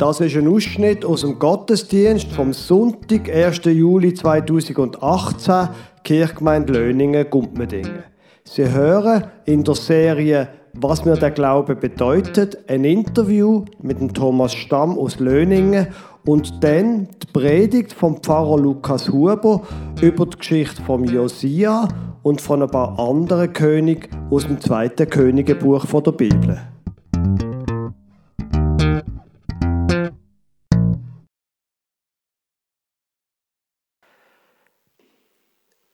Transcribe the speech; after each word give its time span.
Das 0.00 0.18
ist 0.18 0.34
ein 0.34 0.48
Ausschnitt 0.48 1.04
aus 1.04 1.20
dem 1.20 1.38
Gottesdienst 1.38 2.32
vom 2.32 2.54
Sonntag, 2.54 3.28
1. 3.28 3.66
Juli 3.66 4.14
2018, 4.14 5.68
Kirchgemeinde 6.04 6.72
Löningen, 6.72 7.28
Gumpmedingen. 7.28 8.04
Sie 8.44 8.72
hören 8.72 9.24
in 9.44 9.62
der 9.62 9.74
Serie 9.74 10.48
Was 10.72 11.04
mir 11.04 11.18
der 11.18 11.32
Glaube 11.32 11.76
bedeutet, 11.76 12.56
ein 12.66 12.84
Interview 12.84 13.66
mit 13.82 14.00
dem 14.00 14.14
Thomas 14.14 14.54
Stamm 14.54 14.98
aus 14.98 15.20
Löningen 15.20 15.88
und 16.24 16.64
dann 16.64 17.08
die 17.22 17.26
Predigt 17.30 17.92
vom 17.92 18.22
Pfarrer 18.22 18.58
Lukas 18.58 19.10
Huber 19.10 19.60
über 20.00 20.24
die 20.24 20.38
Geschichte 20.38 20.80
von 20.80 21.04
Josia 21.04 21.86
und 22.22 22.40
von 22.40 22.62
ein 22.62 22.70
paar 22.70 22.98
anderen 22.98 23.52
Königen 23.52 24.08
aus 24.30 24.46
dem 24.46 24.62
zweiten 24.62 25.10
Königebuch 25.10 25.84
der 25.84 26.12
Bibel. 26.12 26.58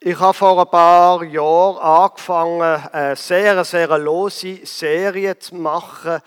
Ich 0.09 0.21
habe 0.21 0.35
vor 0.35 0.61
ein 0.61 0.71
paar 0.71 1.25
Jahren 1.25 1.79
angefangen, 1.79 2.63
eine 2.93 3.17
sehr, 3.17 3.65
sehr 3.65 3.99
lose 3.99 4.65
Serie 4.65 5.37
zu 5.37 5.57
machen 5.57 6.21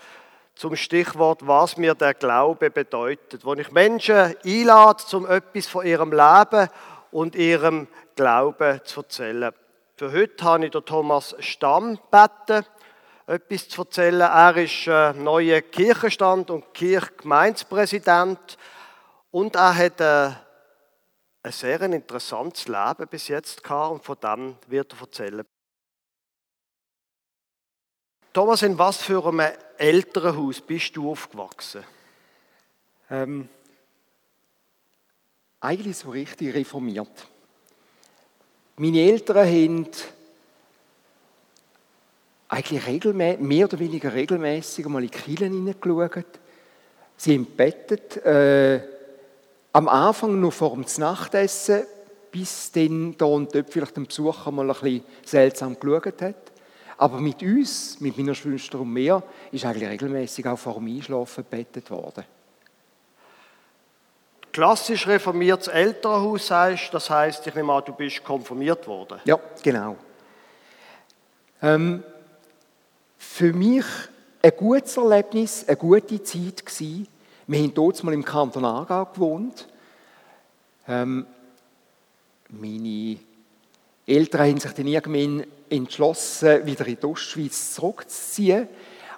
zum 0.54 0.76
Stichwort, 0.76 1.40
was 1.46 1.78
mir 1.78 1.94
der 1.94 2.12
Glaube 2.12 2.68
bedeutet. 2.68 3.42
Wo 3.42 3.54
ich 3.54 3.72
Menschen 3.72 4.36
einlade, 4.44 5.16
um 5.16 5.26
etwas 5.26 5.66
von 5.66 5.86
ihrem 5.86 6.12
Leben 6.12 6.68
und 7.10 7.34
ihrem 7.34 7.88
Glauben 8.16 8.82
zu 8.84 9.00
erzählen. 9.00 9.50
Für 9.96 10.12
heute 10.12 10.44
habe 10.44 10.66
ich 10.66 10.72
Thomas 10.72 11.34
Stamm 11.38 11.98
gebeten, 12.10 12.66
etwas 13.26 13.66
zu 13.70 13.80
erzählen. 13.80 14.20
Er 14.20 14.56
ist 14.58 14.88
äh, 14.88 15.14
neuer 15.14 15.62
Kirchenstand 15.62 16.50
und 16.50 16.74
Kirchgemeinspräsident 16.74 18.58
und 19.30 19.56
er 19.56 19.74
hat 19.74 20.00
äh, 20.02 20.32
ein 21.42 21.52
sehr 21.52 21.80
interessantes 21.82 22.68
Leben 22.68 23.08
bis 23.08 23.28
jetzt 23.28 23.62
gehabt 23.62 23.92
und 23.92 24.04
von 24.04 24.16
dem 24.22 24.56
wird 24.66 24.92
er 24.92 25.00
erzählen. 25.00 25.44
Thomas, 28.32 28.62
in 28.62 28.78
was 28.78 29.02
für 29.02 29.26
einem 29.26 29.52
Elternhaus 29.76 30.60
bist 30.60 30.94
du 30.96 31.10
aufgewachsen? 31.10 31.82
Ähm, 33.10 33.48
eigentlich 35.58 35.96
so 35.96 36.10
richtig 36.10 36.54
reformiert. 36.54 37.26
Meine 38.76 39.00
Eltern 39.00 39.46
haben 39.46 39.90
eigentlich 42.48 43.38
mehr 43.38 43.66
oder 43.66 43.78
weniger 43.78 44.12
regelmäßig 44.12 44.86
mal 44.86 45.02
in 45.02 45.10
die 45.10 45.18
Kirchen 45.18 45.52
hineingeschaut. 45.52 46.38
Sie 47.16 47.34
haben 47.34 47.46
bettet, 47.46 48.16
äh, 48.24 48.99
am 49.72 49.88
Anfang 49.88 50.40
nur 50.40 50.52
vor 50.52 50.74
dem 50.74 50.84
Nachtessen, 50.98 51.84
bis 52.30 52.72
dann 52.72 53.16
da 53.16 53.24
und 53.26 53.54
dort 53.54 53.70
vielleicht 53.70 53.96
ein 53.96 54.06
Besucher 54.06 54.50
mal 54.50 54.68
ein 54.68 54.72
bisschen 54.72 55.04
seltsam 55.24 55.78
geschaut 55.78 56.22
hat. 56.22 56.36
Aber 56.96 57.18
mit 57.18 57.42
uns, 57.42 57.98
mit 58.00 58.18
meiner 58.18 58.34
Schwester 58.34 58.80
und 58.80 58.92
mir, 58.92 59.22
ist 59.52 59.64
eigentlich 59.64 59.88
regelmäßig 59.88 60.46
auch 60.46 60.58
vor 60.58 60.74
dem 60.74 60.86
Einschlafen 60.86 61.44
gebettet 61.44 61.90
worden. 61.90 62.24
Klassisch 64.52 65.06
reformiertes 65.06 65.68
Elternhaus 65.68 66.48
sagst, 66.48 66.92
das 66.92 67.08
heißt, 67.08 67.46
ich 67.46 67.54
nehme 67.54 67.72
an, 67.72 67.84
du 67.86 67.92
bist 67.92 68.22
konfirmiert 68.22 68.86
worden. 68.86 69.20
Ja, 69.24 69.38
genau. 69.62 69.96
Ähm, 71.62 72.02
für 73.16 73.52
mich 73.52 73.84
ein 74.42 74.52
gutes 74.56 74.96
Erlebnis, 74.96 75.64
eine 75.66 75.76
gute 75.76 76.22
Zeit 76.22 76.66
gewesen, 76.66 77.06
wir 77.50 77.58
haben 77.58 77.74
dort 77.74 78.04
mal 78.04 78.14
im 78.14 78.24
Kanton 78.24 78.64
Aargau 78.64 79.06
gewohnt. 79.06 79.66
Ähm, 80.90 81.24
meine 82.48 83.16
Eltern 84.06 84.48
haben 84.48 84.58
sich 84.58 84.72
dann 84.72 84.88
irgendwann 84.88 85.46
entschlossen, 85.68 86.66
wieder 86.66 86.84
in 86.86 86.98
die 87.00 87.06
Ostschweiz 87.06 87.74
zurückzuziehen. 87.74 88.66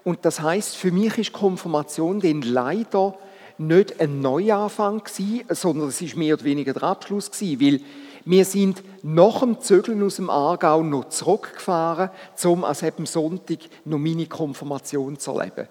Und 0.05 0.25
das 0.27 0.41
heißt, 0.41 0.77
für 0.77 0.93
mich 0.93 1.17
ist 1.17 1.33
Konfirmation 1.33 2.21
dann 2.21 2.43
leider 2.43 3.17
nicht 3.57 3.99
ein 4.01 4.21
Neuanfang 4.21 5.03
gewesen, 5.03 5.45
sondern 5.49 5.89
es 5.89 6.03
ist 6.03 6.17
mehr 6.17 6.35
oder 6.35 6.45
weniger 6.45 6.75
der 6.75 6.83
Abschluss 6.83 7.31
gewesen, 7.31 7.61
weil 7.61 7.81
wir 8.25 8.45
sind 8.45 8.83
nach 9.03 9.41
dem 9.41 9.61
Zögeln 9.61 10.03
aus 10.03 10.17
dem 10.17 10.29
Aargau 10.29 10.83
noch 10.83 11.09
zurückgefahren, 11.09 12.11
um 12.45 12.65
an 12.65 12.75
diesem 12.75 13.07
Sonntag 13.07 13.61
noch 13.85 13.99
meine 13.99 14.27
Konfirmation 14.27 15.19
zu 15.19 15.39
erleben 15.39 15.69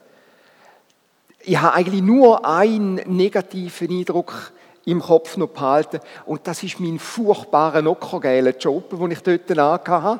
ich 1.43 1.57
habe 1.59 1.73
eigentlich 1.75 2.01
nur 2.01 2.45
einen 2.45 2.95
negativen 2.95 3.89
Eindruck 3.89 4.53
im 4.85 5.01
Kopf 5.01 5.37
noch 5.37 5.49
behalten 5.49 5.99
und 6.25 6.47
das 6.47 6.63
ist 6.63 6.79
mein 6.79 6.99
furchtbarer 6.99 7.85
ockergeiler 7.85 8.57
Job, 8.57 8.89
den 8.89 9.11
ich 9.11 9.21
dort 9.21 9.49
hatte. 9.57 10.19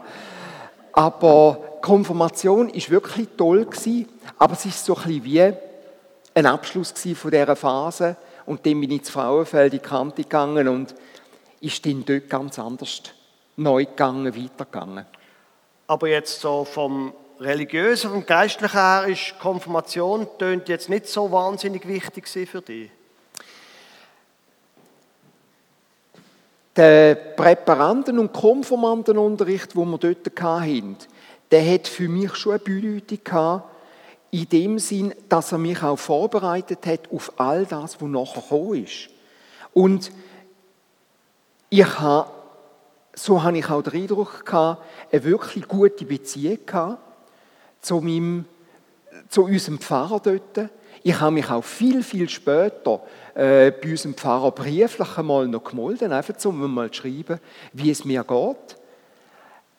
Aber 0.94 1.58
Konfirmation 1.82 2.70
ist 2.70 2.90
wirklich 2.90 3.28
toll 3.38 3.66
gewesen, 3.66 4.08
aber 4.38 4.54
es 4.54 4.66
ist 4.66 4.86
so 4.86 4.96
ein 4.96 5.04
bisschen 5.04 5.24
wie 5.24 5.54
ein 6.34 6.46
Abschluss 6.46 6.94
von 7.16 7.32
dieser 7.32 7.56
Phase 7.56 8.16
und 8.46 8.66
dann 8.66 8.80
bin 8.80 8.92
ich 8.92 9.00
ins 9.00 9.10
Frauenfeld 9.10 9.74
in 9.74 9.80
die 9.80 9.86
Kante 9.86 10.24
gegangen 10.24 10.68
und 10.68 10.96
ist 11.60 11.86
dann 11.86 12.06
dort 12.06 12.30
ganz 12.30 12.60
anders 12.60 13.02
neu 13.56 13.86
gegangen, 13.86 14.36
weitergegangen. 14.36 15.06
Aber 15.88 16.08
jetzt 16.08 16.40
so 16.40 16.66
vom 16.66 17.14
religiöser 17.40 18.12
und 18.12 18.28
geistlicher 18.28 19.02
her 19.02 19.08
ist 19.08 19.40
Konfirmation 19.40 20.28
jetzt 20.68 20.90
nicht 20.90 21.08
so 21.08 21.32
wahnsinnig 21.32 21.88
wichtig 21.88 22.28
für 22.28 22.62
dich? 22.62 22.92
Der 26.76 27.16
Präparanten- 27.16 28.18
und 28.18 28.32
Konformantenunterricht, 28.32 29.76
wo 29.76 29.84
wir 29.84 29.98
dort 29.98 30.42
hatten, 30.42 30.96
der 31.52 31.74
hat 31.74 31.88
für 31.88 32.08
mich 32.08 32.36
schon 32.36 32.54
eine 32.54 32.60
Bedeutung 32.60 33.20
gehabt, 33.24 33.72
in 34.32 34.48
dem 34.48 34.80
Sinn, 34.80 35.14
dass 35.28 35.52
er 35.52 35.58
mich 35.58 35.84
auch 35.84 35.98
vorbereitet 35.98 36.86
hat 36.86 37.12
auf 37.12 37.34
all 37.36 37.66
das, 37.66 38.02
was 38.02 38.10
nachher 38.10 38.42
gekommen 38.42 38.86
ist. 38.86 39.10
Und 39.74 40.12
ich 41.70 42.00
habe, 42.00 42.30
so 43.14 43.44
habe 43.44 43.58
ich 43.58 43.70
auch 43.70 43.82
den 43.82 44.04
Eindruck 44.04 44.46
gehabt, 44.46 44.84
eine 45.12 45.24
wirklich 45.26 45.68
gute 45.68 46.06
Beziehung 46.06 46.60
gehabt 46.66 47.02
zu, 47.82 48.00
meinem, 48.00 48.46
zu 49.28 49.44
unserem 49.44 49.80
Pfarrer 49.80 50.22
dort. 50.22 50.70
Ich 51.04 51.20
habe 51.20 51.32
mich 51.32 51.50
auch 51.50 51.64
viel, 51.64 52.04
viel 52.04 52.30
später 52.30 53.02
äh, 53.36 53.72
bei 53.72 53.92
unserem 53.92 54.14
Pfarrer 54.14 54.52
brieflich 54.52 55.18
einmal 55.18 55.48
noch 55.48 55.64
gemeldet, 55.64 56.12
einfach 56.12 56.46
um 56.46 56.74
mal 56.74 56.92
zu 56.92 57.02
schreiben, 57.02 57.40
wie 57.74 57.92
es 57.92 58.06
mir 58.06 58.24
geht. 58.24 58.78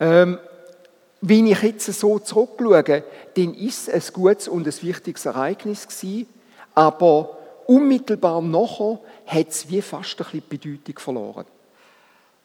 Ähm, 0.01 0.39
wenn 1.21 1.47
ich 1.47 1.63
jetzt 1.63 1.87
so 1.87 2.19
zurückschaue, 2.19 3.05
dann 3.35 3.55
ist 3.55 3.89
es 3.89 4.11
ein 4.11 4.15
gutes 4.15 4.49
und 4.49 4.67
ein 4.67 4.83
wichtiges 4.83 5.27
Ereignis 5.27 5.87
gewesen, 5.87 6.29
aber 6.75 7.39
unmittelbar 7.67 8.43
nachher 8.43 8.99
hat 9.27 9.49
es 9.49 9.69
wie 9.69 9.83
fast 9.83 10.21
ein 10.21 10.27
bisschen 10.27 10.49
Bedeutung 10.49 10.99
verloren. 10.99 11.47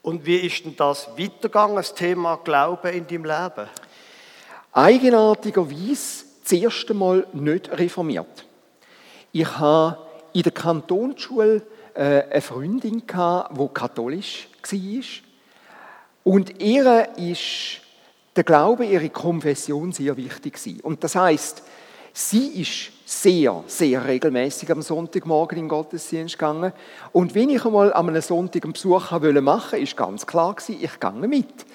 Und 0.03 0.25
wie 0.25 0.37
ist 0.37 0.63
denn 0.63 0.75
das 0.75 1.09
weitergegangen, 1.17 1.75
das 1.75 1.93
Thema 1.93 2.39
Glauben 2.43 2.93
in 2.93 3.07
deinem 3.07 3.25
Leben? 3.25 3.67
eigenartigerweise 4.77 6.25
das 6.43 6.51
erste 6.51 6.93
Mal 6.93 7.25
nicht 7.33 7.71
reformiert. 7.71 8.45
Ich 9.31 9.57
habe 9.57 9.97
in 10.37 10.43
der 10.43 10.51
Kantonsschule 10.51 11.63
äh, 11.95 12.23
eine 12.29 12.41
Freundin, 12.41 13.01
die 13.07 13.67
katholisch 13.73 14.47
war. 14.61 15.03
Und 16.23 16.61
ihr 16.61 17.09
ist 17.17 17.81
der 18.35 18.43
Glaube, 18.43 18.85
ihre 18.85 19.09
Konfession 19.09 19.91
sehr 19.91 20.15
wichtig. 20.15 20.59
Und 20.83 21.03
das 21.03 21.15
heißt, 21.15 21.63
sie 22.13 22.61
ist 22.61 22.91
sehr, 23.03 23.63
sehr 23.65 24.05
regelmäßig 24.05 24.71
am 24.71 24.83
Sonntagmorgen 24.83 25.57
in 25.57 25.63
den 25.63 25.69
Gottesdienst 25.69 26.37
gegangen. 26.37 26.71
Und 27.13 27.33
wenn 27.33 27.49
ich 27.49 27.65
einmal 27.65 27.91
an 27.91 28.07
einem 28.07 28.21
Sonntag 28.21 28.63
einen 28.63 28.73
Besuch 28.73 29.09
machen 29.09 29.23
wollte, 29.23 29.77
ist 29.77 29.97
ganz 29.97 30.27
klar 30.27 30.55
ich 30.67 30.99
gehe 30.99 31.11
mit. 31.13 31.65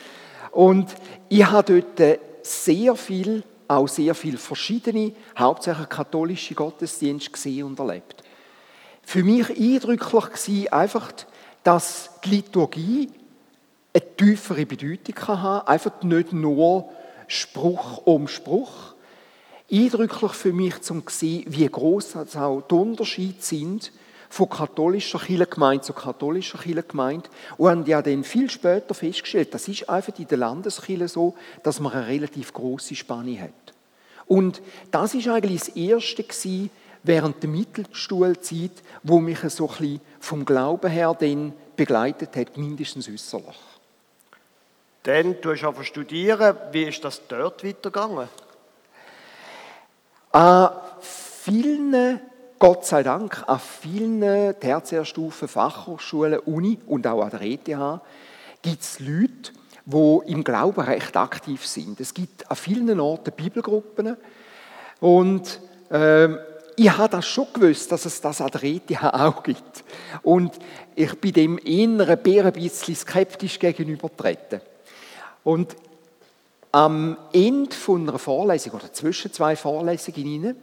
Und 0.53 0.95
ich 1.29 1.45
habe 1.45 1.83
dort 1.83 2.21
sehr 2.43 2.95
viel, 2.95 3.43
auch 3.67 3.89
sehr 3.89 4.15
viel 4.15 4.37
verschiedene, 4.37 5.15
hauptsächlich 5.37 5.89
katholische 5.89 6.55
Gottesdienste 6.55 7.33
gesehen 7.33 7.67
und 7.67 7.81
erlebt. 7.81 8.23
Für 9.13 9.25
mich 9.25 9.51
eindrücklich 9.51 10.71
war 10.71 10.81
einfach, 10.81 11.13
dass 11.65 12.09
die 12.25 12.31
Liturgie 12.31 13.11
eine 13.93 14.17
tiefere 14.17 14.65
Bedeutung 14.65 15.15
kann 15.15 15.43
haben, 15.43 15.69
einfach 15.69 16.03
nicht 16.03 16.33
nur 16.33 16.89
Spruch 17.27 18.07
um 18.07 18.27
Spruch. 18.27 18.95
Eindrücklich 19.71 20.33
für 20.33 20.55
mich 20.55 20.81
zum 20.81 21.03
sehen, 21.11 21.45
wie 21.47 21.69
groß 21.69 22.17
auch 22.37 22.63
die 22.63 22.75
Unterschiede 22.75 23.37
sind 23.41 23.93
von 24.31 24.49
katholischer 24.49 25.19
Kirchengemeinde 25.19 25.83
zu 25.83 25.93
katholischer 25.93 26.61
Kirchengemeinde 26.61 27.29
und 27.59 27.69
haben 27.69 27.85
ja 27.85 28.01
dann 28.01 28.25
viel 28.25 28.49
später 28.49 28.95
festgestellt, 28.95 29.53
das 29.53 29.69
ist 29.69 29.91
einfach 29.91 30.19
in 30.19 30.29
der 30.29 30.39
Landeskirche 30.39 31.09
so, 31.09 31.35
dass 31.63 31.81
man 31.81 31.93
eine 31.93 32.07
relativ 32.07 32.55
große 32.55 32.95
Spanne 32.95 33.39
hat. 33.43 33.75
Und 34.25 34.63
das 34.91 35.13
ist 35.13 35.29
eigentlich 35.29 35.61
das 35.61 35.69
Erste 35.77 36.23
gewesen, 36.23 36.71
während 37.03 37.43
der 37.43 37.51
Mittelstuhlzeit, 37.51 38.83
wo 39.03 39.21
mich 39.21 39.41
so 39.41 39.69
ein 39.69 39.77
bisschen 39.77 40.01
vom 40.21 40.45
Glauben 40.45 40.91
her 40.91 41.17
dann 41.19 41.53
begleitet 41.77 42.37
hat, 42.37 42.57
mindestens 42.57 43.09
äußerlich. 43.09 43.59
Dann, 45.03 45.41
du 45.41 45.51
hast 45.51 45.61
zu 45.61 45.83
studieren. 45.83 46.57
Wie 46.71 46.85
ist 46.85 47.05
das 47.05 47.23
dort 47.27 47.65
weitergegangen? 47.65 48.29
An 50.31 50.71
vielen, 51.01 52.21
Gott 52.59 52.87
sei 52.87 53.03
Dank, 53.03 53.43
an 53.49 53.59
vielen 53.59 54.21
Tertiärstufen, 54.61 55.49
Fachhochschulen, 55.49 56.39
Uni 56.41 56.79
und 56.87 57.07
auch 57.07 57.23
an 57.23 57.31
der 57.31 57.43
ETH 57.43 58.01
gibt 58.63 58.81
es 58.81 59.01
Leute, 59.01 59.53
die 59.85 60.21
im 60.31 60.45
Glauben 60.45 60.81
recht 60.81 61.17
aktiv 61.17 61.67
sind. 61.67 62.01
Es 62.01 62.15
gibt 62.15 62.49
an 62.49 62.57
vielen 62.57 63.01
Orten 63.01 63.33
Bibelgruppen 63.33 64.17
und 65.01 65.61
ähm, 65.91 66.39
ich 66.83 66.99
habe 66.99 67.09
das 67.09 67.27
schon 67.27 67.47
gewusst, 67.53 67.93
dass 67.93 68.07
es 68.07 68.21
das 68.21 68.41
ETH 68.41 69.05
auch 69.05 69.43
gibt. 69.43 69.85
Und 70.23 70.53
ich 70.97 71.15
bin 71.21 71.33
dem 71.33 71.59
eher 71.59 72.09
ein 72.09 72.53
bisschen 72.53 72.97
skeptisch 72.97 73.59
gegenübertreten. 73.59 74.61
Und 75.45 75.77
am 76.73 77.17
Ende 77.33 77.77
einer 77.89 78.19
Vorlesung 78.19 78.73
oder 78.73 78.93
zwischen 78.93 79.33
zwei 79.33 79.55
Vorlesungen 79.55 80.57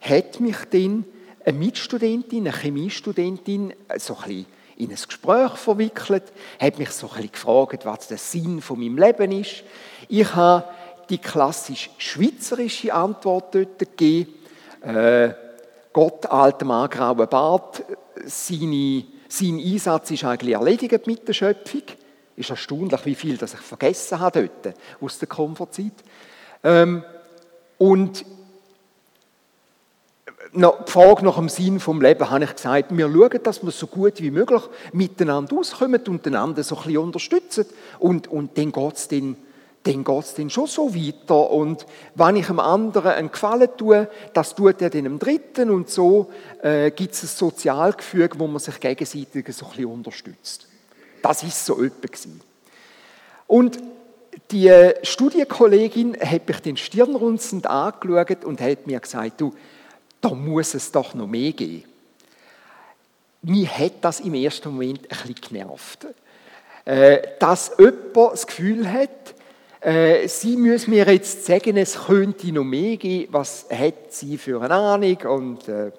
hat 0.00 0.40
mich 0.40 0.56
dann 0.70 1.04
eine 1.44 1.58
Mitstudentin, 1.58 2.48
eine 2.48 2.56
Chemiestudentin, 2.56 3.72
so 3.98 4.16
ein 4.24 4.46
in 4.76 4.90
ein 4.90 4.96
Gespräch 4.96 5.52
verwickelt, 5.52 6.24
hat 6.58 6.78
mich 6.78 6.90
so 6.90 7.10
ein 7.14 7.30
gefragt, 7.30 7.84
was 7.84 8.08
der 8.08 8.16
Sinn 8.16 8.62
von 8.62 8.80
meinem 8.80 8.96
Leben 8.96 9.30
ist. 9.32 9.62
Ich 10.08 10.34
habe 10.34 10.64
die 11.10 11.18
klassisch 11.18 11.90
schweizerische 11.98 12.92
Antwort 12.94 13.54
dort 13.54 13.78
gegeben. 13.78 14.32
Äh, 14.82 15.34
Gott, 15.92 16.26
alter 16.26 16.64
Mann, 16.66 16.88
grauer 16.88 17.26
Bart, 17.26 17.84
seine, 18.24 19.04
sein 19.28 19.58
Einsatz 19.58 20.10
ist 20.10 20.24
eigentlich 20.24 20.54
erledigt 20.54 21.06
mit 21.06 21.26
der 21.26 21.32
Schöpfung. 21.32 21.82
Ist 22.36 22.50
erstaunlich, 22.50 23.04
wie 23.06 23.14
viel 23.14 23.36
das 23.36 23.54
ich 23.54 23.60
vergessen 23.60 24.20
habe 24.20 24.48
dort 24.62 24.76
aus 25.00 25.18
der 25.18 25.28
Komfortzeit. 25.28 25.92
Ähm, 26.62 27.02
und 27.78 28.24
noch 30.52 30.84
die 30.84 30.92
Frage 30.92 31.24
nach 31.24 31.36
dem 31.36 31.48
Sinn 31.48 31.80
vom 31.80 32.00
Leben 32.00 32.28
habe 32.28 32.44
ich 32.44 32.54
gesagt, 32.54 32.96
wir 32.96 33.10
schauen, 33.10 33.42
dass 33.42 33.62
wir 33.62 33.70
so 33.70 33.86
gut 33.86 34.20
wie 34.20 34.30
möglich 34.30 34.62
miteinander 34.92 35.56
auskommen 35.56 36.00
und 36.08 36.26
einander 36.26 36.62
so 36.62 36.76
ein 36.76 36.82
bisschen 36.82 36.98
unterstützen. 36.98 37.66
Und, 37.98 38.28
und 38.28 38.56
dann 38.58 38.72
geht 38.72 38.96
es 38.96 39.08
dann, 39.08 39.36
dann, 39.82 40.04
geht's 40.04 40.34
dann 40.34 40.50
schon 40.50 40.66
so 40.66 40.94
weiter. 40.94 41.50
Und 41.50 41.86
wenn 42.14 42.36
ich 42.36 42.48
einem 42.48 42.60
anderen 42.60 43.12
einen 43.12 43.30
Gefallen 43.30 43.68
tue, 43.76 44.08
das 44.34 44.54
tut 44.54 44.82
er 44.82 44.90
dann 44.90 45.04
dem 45.04 45.18
Dritten. 45.18 45.70
Und 45.70 45.88
so 45.88 46.30
äh, 46.62 46.90
gibt 46.90 47.14
es 47.14 47.22
ein 47.22 47.28
Sozialgefüge, 47.28 48.38
wo 48.38 48.46
man 48.46 48.58
sich 48.58 48.78
gegenseitig 48.78 49.46
so 49.54 49.66
ein 49.66 49.70
bisschen 49.70 49.86
unterstützt. 49.86 50.68
Das 51.22 51.42
ist 51.42 51.64
so 51.64 51.82
etwas. 51.82 52.28
Und 53.46 53.78
die 54.50 54.68
äh, 54.68 55.04
Studienkollegin 55.04 56.16
hat 56.20 56.46
mich 56.46 56.60
den 56.60 56.76
stirnrunzend 56.76 57.66
angeschaut 57.66 58.44
und 58.44 58.60
hat 58.60 58.86
mir 58.86 59.00
gesagt, 59.00 59.40
du, 59.40 59.54
da 60.20 60.30
muss 60.30 60.74
es 60.74 60.92
doch 60.92 61.14
noch 61.14 61.26
mehr 61.26 61.52
geben. 61.52 61.84
Mir 63.42 63.66
hat 63.66 63.92
das 64.02 64.20
im 64.20 64.34
ersten 64.34 64.70
Moment 64.70 65.04
ein 65.04 65.08
bisschen 65.08 65.34
genervt. 65.34 66.06
Äh, 66.84 67.22
dass 67.38 67.72
jemand 67.78 68.32
das 68.32 68.46
Gefühl 68.46 68.90
hat, 68.90 69.34
äh, 69.80 70.28
sie 70.28 70.56
müssen 70.56 70.90
mir 70.90 71.10
jetzt 71.10 71.46
sagen, 71.46 71.76
es 71.76 72.06
könnte 72.06 72.52
noch 72.52 72.64
mehr 72.64 72.96
geben, 72.96 73.32
was 73.32 73.66
hat 73.70 74.12
sie 74.12 74.36
für 74.36 74.60
eine 74.60 74.74
Ahnung 74.74 75.16
und 75.26 75.68
äh, 75.68 75.90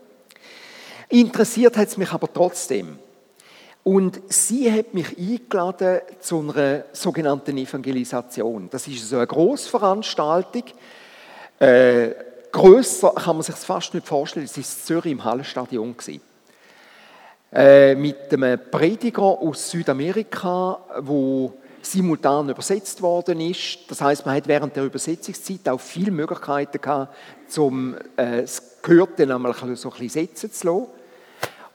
interessiert 1.09 1.77
hat 1.77 1.87
es 1.87 1.97
mich 1.97 2.11
aber 2.11 2.31
trotzdem. 2.31 2.99
Und 3.83 4.21
sie 4.27 4.71
hat 4.71 4.93
mich 4.93 5.17
eingeladen 5.17 6.01
zu 6.19 6.39
einer 6.39 6.83
sogenannten 6.91 7.57
Evangelisation. 7.57 8.69
Das 8.69 8.87
ist 8.87 9.09
so 9.09 9.15
eine 9.15 9.25
Großveranstaltung. 9.25 10.63
Äh, 11.57 12.09
grösser 12.51 13.11
kann 13.15 13.37
man 13.37 13.43
sich 13.43 13.55
fast 13.55 13.95
nicht 13.95 14.07
vorstellen. 14.07 14.45
Es 14.45 14.55
war 14.55 14.63
Zürich 14.63 15.11
im 15.11 15.23
Hallenstadion. 15.23 15.95
Äh, 17.51 17.95
mit 17.95 18.31
einem 18.31 18.59
Prediger 18.69 19.23
aus 19.23 19.71
Südamerika, 19.71 20.79
wo 20.99 21.53
simultan 21.81 22.49
übersetzt 22.49 23.01
worden 23.01 23.39
ist. 23.39 23.79
Das 23.87 24.01
heißt, 24.01 24.25
man 24.25 24.35
hat 24.35 24.47
während 24.47 24.75
der 24.75 24.85
Übersetzungszeit 24.85 25.67
auch 25.69 25.79
viele 25.79 26.11
Möglichkeiten 26.11 26.79
gehabt, 26.79 27.15
zum 27.47 27.95
äh, 28.15 28.41
das 28.41 28.81
Gehörte 28.81 29.23
einmal 29.23 29.53
so 29.53 29.65
ein 29.65 29.73
bisschen 29.73 30.09
setzen 30.09 30.51
zu 30.51 30.67
lassen. 30.67 30.87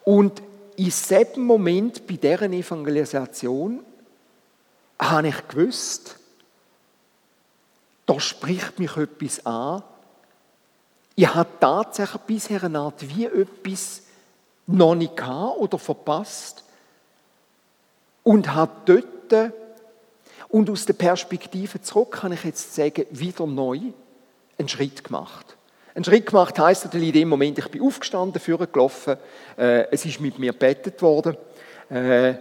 Und 0.04 0.42
in 0.76 0.84
diesem 0.84 1.42
Moment 1.42 2.06
bei 2.06 2.14
deren 2.14 2.52
Evangelisation 2.52 3.80
habe 4.98 5.28
ich 5.28 5.48
gewusst, 5.48 6.16
da 8.06 8.20
spricht 8.20 8.78
mich 8.78 8.96
etwas 8.96 9.44
an. 9.44 9.82
Ich 11.16 11.34
habe 11.34 11.48
tatsächlich 11.58 12.22
bisher 12.22 12.62
eine 12.62 12.78
Art 12.78 13.02
wie 13.16 13.24
etwas 13.24 14.02
noch 14.66 14.94
nicht 14.94 15.16
gehabt 15.16 15.58
oder 15.58 15.78
verpasst 15.78 16.64
und 18.22 18.52
habe 18.54 18.72
dort 18.84 19.52
und 20.48 20.70
aus 20.70 20.86
der 20.86 20.94
Perspektive 20.94 21.80
zurück 21.80 22.12
kann 22.12 22.32
ich 22.32 22.44
jetzt 22.44 22.74
sagen, 22.74 23.06
wieder 23.10 23.46
neu 23.46 23.80
einen 24.58 24.68
Schritt 24.68 25.04
gemacht. 25.04 25.56
Ein 25.94 26.04
Schritt 26.04 26.26
gemacht 26.26 26.58
heisst 26.58 26.84
natürlich 26.84 27.08
in 27.08 27.14
dem 27.14 27.28
Moment, 27.28 27.58
ich 27.58 27.68
bin 27.68 27.82
aufgestanden, 27.82 28.40
vorgelaufen, 28.40 29.16
äh, 29.56 29.90
es 29.90 30.04
ist 30.04 30.20
mit 30.20 30.38
mir 30.38 30.52
bettet 30.52 31.00
worden 31.00 31.36
äh, 31.88 32.34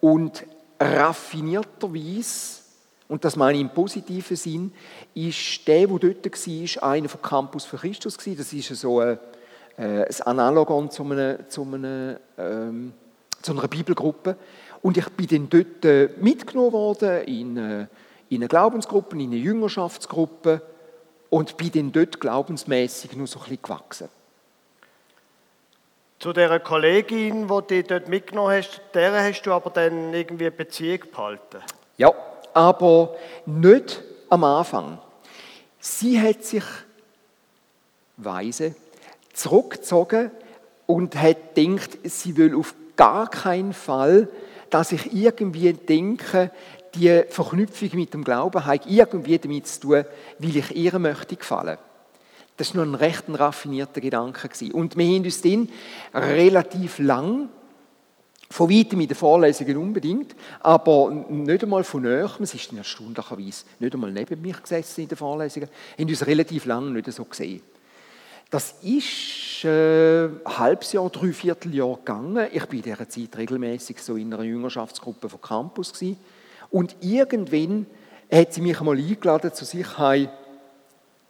und 0.00 0.44
raffinierterweise, 0.78 2.60
und 3.08 3.24
das 3.24 3.36
meine 3.36 3.56
ich 3.58 3.62
im 3.62 3.70
positiven 3.70 4.36
Sinn, 4.36 4.72
ist 5.14 5.66
der, 5.66 5.86
der 5.86 5.98
dort 5.98 6.24
war, 6.26 6.82
einer 6.90 7.08
von 7.08 7.22
Campus 7.22 7.64
für 7.64 7.76
Christus 7.76 8.16
gewesen. 8.18 8.38
Das 8.38 8.52
ist 8.52 8.80
so 8.80 9.00
ein, 9.00 9.18
äh, 9.76 10.04
ein 10.04 10.22
Analogon 10.26 10.90
zu, 10.90 11.04
einer, 11.04 11.48
zu, 11.48 11.62
einer, 11.62 12.20
ähm, 12.38 12.92
zu 13.40 13.52
einer 13.52 13.68
Bibelgruppe. 13.68 14.36
Und 14.82 14.96
ich 14.96 15.08
bin 15.10 15.26
dann 15.28 15.48
dort 15.48 15.84
äh, 15.84 16.10
mitgenommen 16.20 16.72
worden 16.72 17.22
in, 17.24 17.56
äh, 17.56 17.86
in 18.28 18.38
eine 18.38 18.48
Glaubensgruppe, 18.48 19.16
in 19.16 19.30
eine 19.30 19.36
Jüngerschaftsgruppe 19.36 20.60
und 21.30 21.56
bin 21.56 21.72
dann 21.72 21.92
dort 21.92 22.20
glaubensmäßig 22.20 23.16
nur 23.16 23.26
so 23.26 23.38
ein 23.38 23.44
bisschen 23.44 23.62
gewachsen. 23.62 24.08
Zu 26.18 26.32
der 26.32 26.60
Kollegin, 26.60 27.48
die 27.48 27.82
du 27.82 27.82
dort 27.84 28.08
mitgenommen 28.08 28.56
hast, 28.56 28.80
der 28.94 29.12
hast 29.22 29.42
du 29.42 29.52
aber 29.52 29.70
dann 29.70 30.12
irgendwie 30.12 30.44
eine 30.44 30.52
Beziehung 30.52 31.00
behalten? 31.10 31.58
Ja, 31.96 32.12
aber 32.54 33.16
nicht 33.46 34.02
am 34.28 34.44
Anfang. 34.44 34.98
Sie 35.80 36.20
hat 36.20 36.44
sich 36.44 36.64
weise 38.16 38.74
zurückgezogen 39.32 40.30
und 40.86 41.16
hat 41.16 41.54
gedacht, 41.54 41.98
sie 42.04 42.36
will 42.36 42.54
auf 42.54 42.74
gar 42.96 43.28
keinen 43.28 43.72
Fall, 43.72 44.28
dass 44.72 44.90
ich 44.90 45.12
irgendwie 45.12 45.74
denke, 45.74 46.50
die 46.94 47.24
Verknüpfung 47.28 47.90
mit 47.92 48.14
dem 48.14 48.24
Glauben 48.24 48.64
hat 48.64 48.86
irgendwie 48.86 49.38
damit 49.38 49.66
zu 49.66 49.80
tun, 49.80 50.04
weil 50.38 50.56
ich 50.56 50.74
ihr 50.74 50.98
möchte 50.98 51.36
gefallen. 51.36 51.76
Das 52.56 52.74
war 52.74 52.84
noch 52.84 52.92
ein 52.92 52.94
recht 52.94 53.24
raffinierter 53.28 54.00
Gedanke. 54.00 54.48
Und 54.72 54.96
wir 54.96 55.06
haben 55.06 55.24
uns 55.24 55.42
dann 55.42 55.68
relativ 56.14 56.98
lang, 57.00 57.50
von 58.48 58.70
weitem 58.70 59.00
in 59.00 59.08
den 59.08 59.16
Vorlesungen 59.16 59.76
unbedingt, 59.76 60.34
aber 60.60 61.10
nicht 61.10 61.62
einmal 61.62 61.84
von 61.84 62.02
näher, 62.02 62.30
es 62.40 62.54
ist 62.54 62.70
dann 62.70 62.78
erstaunlicherweise 62.78 63.64
nicht 63.78 63.94
einmal 63.94 64.12
neben 64.12 64.40
mich 64.40 64.62
gesessen 64.62 65.02
in 65.02 65.08
den 65.08 65.18
Vorlesungen, 65.18 65.68
haben 65.98 66.08
uns 66.08 66.26
relativ 66.26 66.64
lang 66.64 66.92
nicht 66.92 67.10
so 67.12 67.24
gesehen. 67.24 67.62
Das 68.52 68.74
ist 68.82 69.64
äh, 69.64 70.26
ein 70.26 70.58
halbes 70.58 70.92
Jahr, 70.92 71.08
dreiviertel 71.08 71.74
Jahr 71.74 71.96
gegangen. 71.96 72.48
Ich 72.52 72.60
war 72.62 72.72
in 72.74 72.82
dieser 72.82 73.08
Zeit 73.08 73.38
regelmäßig 73.38 74.02
so 74.02 74.14
in 74.14 74.34
einer 74.34 74.42
Jüngerschaftsgruppe 74.42 75.30
von 75.30 75.40
Campus 75.40 75.94
gewesen. 75.94 76.18
Und 76.70 76.94
irgendwann 77.00 77.86
hat 78.30 78.52
sie 78.52 78.60
mich 78.60 78.78
einmal 78.78 78.98
eingeladen 78.98 79.54
zu 79.54 79.64
sich 79.64 79.96
heim, 79.96 80.28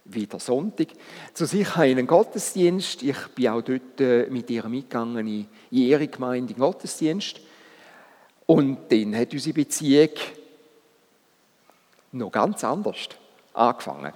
wieder 0.03 0.37
Sonntag, 0.37 0.87
zu 1.33 1.45
sich 1.45 1.73
in 1.77 1.81
einen 1.81 2.07
Gottesdienst. 2.07 3.03
Ich 3.03 3.27
bin 3.29 3.47
auch 3.47 3.61
dort 3.61 4.01
äh, 4.01 4.27
mit 4.29 4.49
ihr 4.49 4.67
mitgegangen 4.67 5.25
in, 5.25 5.47
ihre 5.71 6.09
Gemeinde 6.09 6.39
in 6.39 6.47
den 6.47 6.57
Gottesdienst. 6.57 7.39
Und 8.45 8.91
dann 8.91 9.15
hat 9.15 9.31
unsere 9.31 9.53
Beziehung 9.53 10.09
noch 12.11 12.33
ganz 12.33 12.65
anders 12.65 13.07
angefangen. 13.53 14.11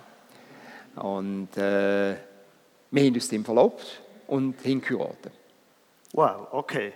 Und 0.97 1.55
äh, 1.55 2.26
wir 2.91 3.03
haben 3.03 3.13
uns 3.13 3.29
dann 3.29 3.43
verlobt 3.43 4.01
und 4.27 4.61
hingeheiratet. 4.61 5.33
Wow, 6.13 6.47
okay. 6.51 6.93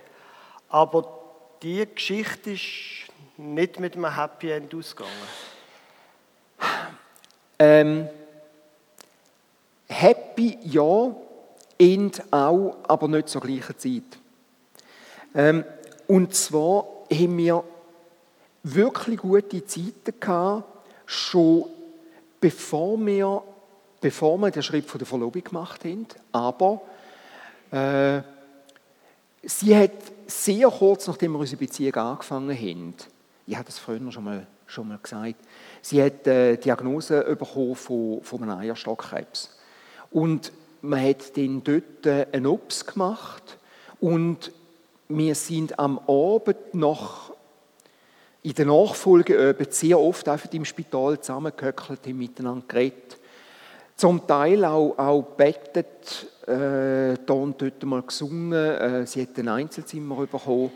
Aber 0.68 1.20
die 1.62 1.86
Geschichte 1.94 2.52
ist 2.52 3.10
nicht 3.36 3.78
mit 3.78 3.94
einem 3.94 4.14
Happy 4.14 4.50
End 4.50 4.74
ausgegangen? 4.74 5.12
Ähm, 7.58 8.08
happy, 9.88 10.58
ja. 10.62 11.14
Ende 11.78 12.22
auch, 12.30 12.76
aber 12.86 13.08
nicht 13.08 13.28
zur 13.28 13.40
gleichen 13.40 13.76
Zeit. 13.76 14.18
Ähm, 15.34 15.64
und 16.06 16.34
zwar 16.34 16.86
haben 17.10 17.38
wir 17.38 17.64
wirklich 18.62 19.18
gute 19.18 19.66
Zeiten 19.66 20.20
gehabt, 20.20 20.64
schon 21.06 21.64
bevor 22.40 22.98
wir, 23.04 23.42
bevor 24.02 24.36
wir 24.36 24.50
den 24.50 24.62
Schritt 24.62 24.84
von 24.84 24.98
der 24.98 25.06
Verlobung 25.06 25.42
gemacht 25.42 25.84
haben. 25.84 26.06
Aber 26.32 26.82
äh, 27.70 28.20
sie 29.42 29.74
hat 29.74 29.92
sehr 30.26 30.68
kurz, 30.68 31.06
nachdem 31.06 31.32
wir 31.32 31.38
unsere 31.38 31.58
Beziehung 31.58 31.94
angefangen 31.94 32.54
haben, 32.54 32.94
ich 33.46 33.56
habe 33.56 33.64
das 33.64 33.78
früher 33.78 34.12
schon 34.12 34.24
mal, 34.24 34.46
schon 34.66 34.88
mal 34.88 34.98
gesagt, 35.02 35.36
sie 35.80 36.02
hat 36.02 36.26
äh, 36.26 36.56
Diagnose 36.56 37.22
bekommen 37.36 37.74
von, 37.74 38.22
von 38.22 38.42
einem 38.42 38.58
Eierstockkrebs. 38.58 39.56
Und 40.10 40.52
man 40.82 41.02
hat 41.02 41.36
dann 41.36 41.62
dort 41.64 42.06
äh, 42.06 42.26
einen 42.32 42.46
Ops 42.46 42.84
gemacht 42.84 43.56
und 44.00 44.52
wir 45.08 45.34
sind 45.34 45.78
am 45.78 45.98
Abend 46.08 46.74
noch 46.74 47.32
in 48.42 48.54
der 48.54 48.66
Nachfolge 48.66 49.56
sehr 49.70 50.00
oft 50.00 50.28
einfach 50.28 50.52
im 50.52 50.64
Spital 50.64 51.20
zusammengehöckelt, 51.20 52.06
haben 52.06 52.18
miteinander 52.18 52.64
geredet. 52.66 53.18
Zum 53.96 54.26
Teil 54.26 54.64
auch, 54.64 54.98
auch 54.98 55.22
bettet, 55.22 56.26
äh, 56.46 57.16
und 57.30 57.60
dort 57.60 57.82
mal 57.84 58.02
gesungen. 58.02 58.52
Äh, 58.52 59.06
sie 59.06 59.22
hat 59.22 59.38
ein 59.38 59.48
Einzelzimmer 59.48 60.26
bekommen. 60.26 60.72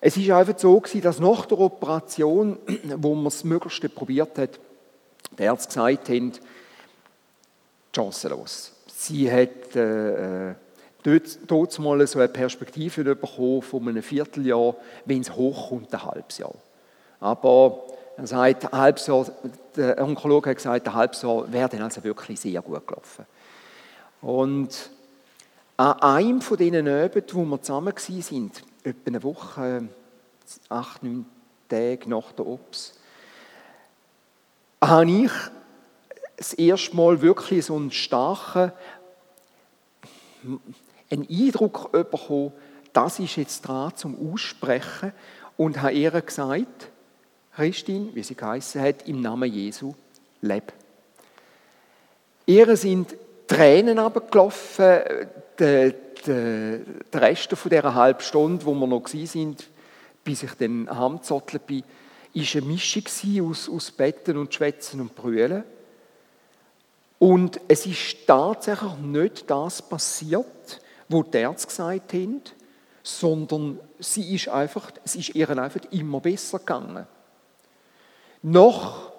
Es 0.00 0.16
war 0.28 0.38
einfach 0.38 0.58
so, 0.58 0.78
gewesen, 0.78 1.02
dass 1.02 1.18
nach 1.18 1.46
der 1.46 1.58
Operation, 1.58 2.58
wo 2.96 3.14
man 3.14 3.24
das 3.24 3.44
Möglichste 3.44 3.88
probiert 3.88 4.38
hat, 4.38 4.60
die 5.38 5.42
Ärzte 5.42 5.68
gesagt 5.68 6.08
haben, 6.08 6.32
chancenlos. 7.94 8.72
Sie 8.86 9.30
hat 9.30 9.74
äh, 9.74 10.50
äh 10.50 10.54
dort, 11.02 11.38
dort 11.46 11.78
mal 11.78 12.06
so 12.06 12.18
eine 12.18 12.28
Perspektive 12.28 13.14
bekommen 13.14 13.62
von 13.62 13.88
einem 13.88 14.02
Vierteljahr, 14.02 14.74
wenn 15.04 15.20
es 15.20 15.34
hochkommt, 15.34 15.92
ein 15.92 16.04
halbes 16.04 16.38
Jahr. 16.38 16.54
Aber 17.20 17.84
er 18.16 18.26
sagt, 18.26 18.72
halbes 18.72 19.06
Jahr, 19.06 19.26
der 19.76 20.00
Onkologe 20.02 20.50
hat 20.50 20.56
gesagt, 20.56 20.92
halbes 20.92 21.22
Jahr 21.22 21.50
wäre 21.52 21.68
dann 21.68 21.82
also 21.82 22.02
wirklich 22.04 22.40
sehr 22.40 22.62
gut 22.62 22.86
gelaufen. 22.86 23.26
Und 24.20 24.90
an 25.76 26.00
einem 26.00 26.40
von 26.40 26.56
diesen 26.56 26.86
Abenden, 26.88 27.24
wo 27.32 27.44
wir 27.44 27.62
zusammen 27.62 27.94
waren, 27.94 28.52
etwa 28.84 29.06
eine 29.06 29.22
Woche, 29.22 29.88
acht, 30.68 31.02
neun 31.02 31.26
Tage 31.68 32.08
nach 32.08 32.32
der 32.32 32.46
Ops, 32.46 32.94
habe 34.80 35.10
ich 35.10 35.32
das 36.36 36.52
erste 36.52 36.94
Mal 36.94 37.20
wirklich 37.22 37.66
so 37.66 37.76
einen 37.76 37.90
starken 37.90 38.72
einen 41.10 41.28
Eindruck 41.28 41.92
bekommen, 41.92 42.52
das 42.92 43.18
ist 43.18 43.36
jetzt 43.36 43.62
dran 43.62 43.96
zum 43.96 44.32
Aussprechen 44.32 45.12
und 45.56 45.82
habe 45.82 45.92
ihr 45.92 46.10
gesagt, 46.20 46.90
Christine, 47.54 48.10
wie 48.14 48.22
sie 48.22 48.34
geheißen 48.34 48.80
hat, 48.80 49.08
im 49.08 49.20
Namen 49.20 49.52
Jesu, 49.52 49.94
leb. 50.40 50.72
Ihr 52.46 52.76
sind 52.76 53.14
Tränen 53.46 53.98
abgelaufen, 53.98 55.00
der, 55.58 55.94
der, 56.26 56.78
der 57.12 57.20
Rest 57.22 57.52
von 57.56 57.70
dieser 57.70 57.94
halben 57.94 58.20
Stunde, 58.20 58.64
wo 58.64 58.74
wir 58.74 58.86
noch 58.86 59.06
sind, 59.06 59.68
bis 60.24 60.42
ich 60.42 60.54
dann 60.54 60.88
heimgezottelt 60.90 61.66
bin, 61.66 61.84
war 62.34 62.42
eine 62.54 62.66
Mischung 62.66 63.48
aus, 63.48 63.68
aus 63.68 63.90
Betten 63.92 64.36
und 64.36 64.52
Schwätzen 64.52 65.00
und 65.00 65.14
Brüllen. 65.14 65.62
Und 67.18 67.60
es 67.68 67.86
ist 67.86 68.26
tatsächlich 68.26 68.96
nicht 68.98 69.48
das 69.48 69.80
passiert, 69.80 70.80
wo 71.08 71.22
die 71.22 71.38
Ärzte 71.38 71.68
gesagt 71.68 72.12
haben, 72.12 72.42
sondern 73.02 73.78
sie 73.98 74.34
ist 74.34 74.48
einfach, 74.48 74.90
es 75.04 75.14
ist 75.14 75.34
ihr 75.34 75.48
einfach 75.50 75.80
immer 75.90 76.20
besser 76.20 76.58
gegangen. 76.58 77.06
Nach 78.46 79.10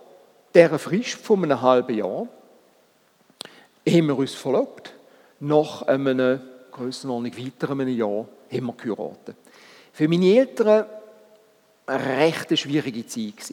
dieser 0.53 0.77
Frist 0.77 1.15
von 1.15 1.44
einem 1.44 1.60
halben 1.60 1.98
Jahr 1.98 2.27
haben 3.88 4.08
wir 4.08 4.17
uns 4.20 4.36
verlobt. 4.36 4.94
Nach 5.39 5.82
einem 5.82 6.39
Grössenordnung 6.72 7.36
weiteren 7.36 7.82
einem 7.82 7.98
Jahr 7.98 8.27
haben 8.51 8.65
wir 8.67 8.74
geheiratet. 8.74 9.36
Für 9.94 10.08
meine 10.08 10.27
Eltern 10.27 10.86
eine 11.88 12.20
recht 12.20 12.55
schwierige 12.55 13.08
Zeit. 13.08 13.50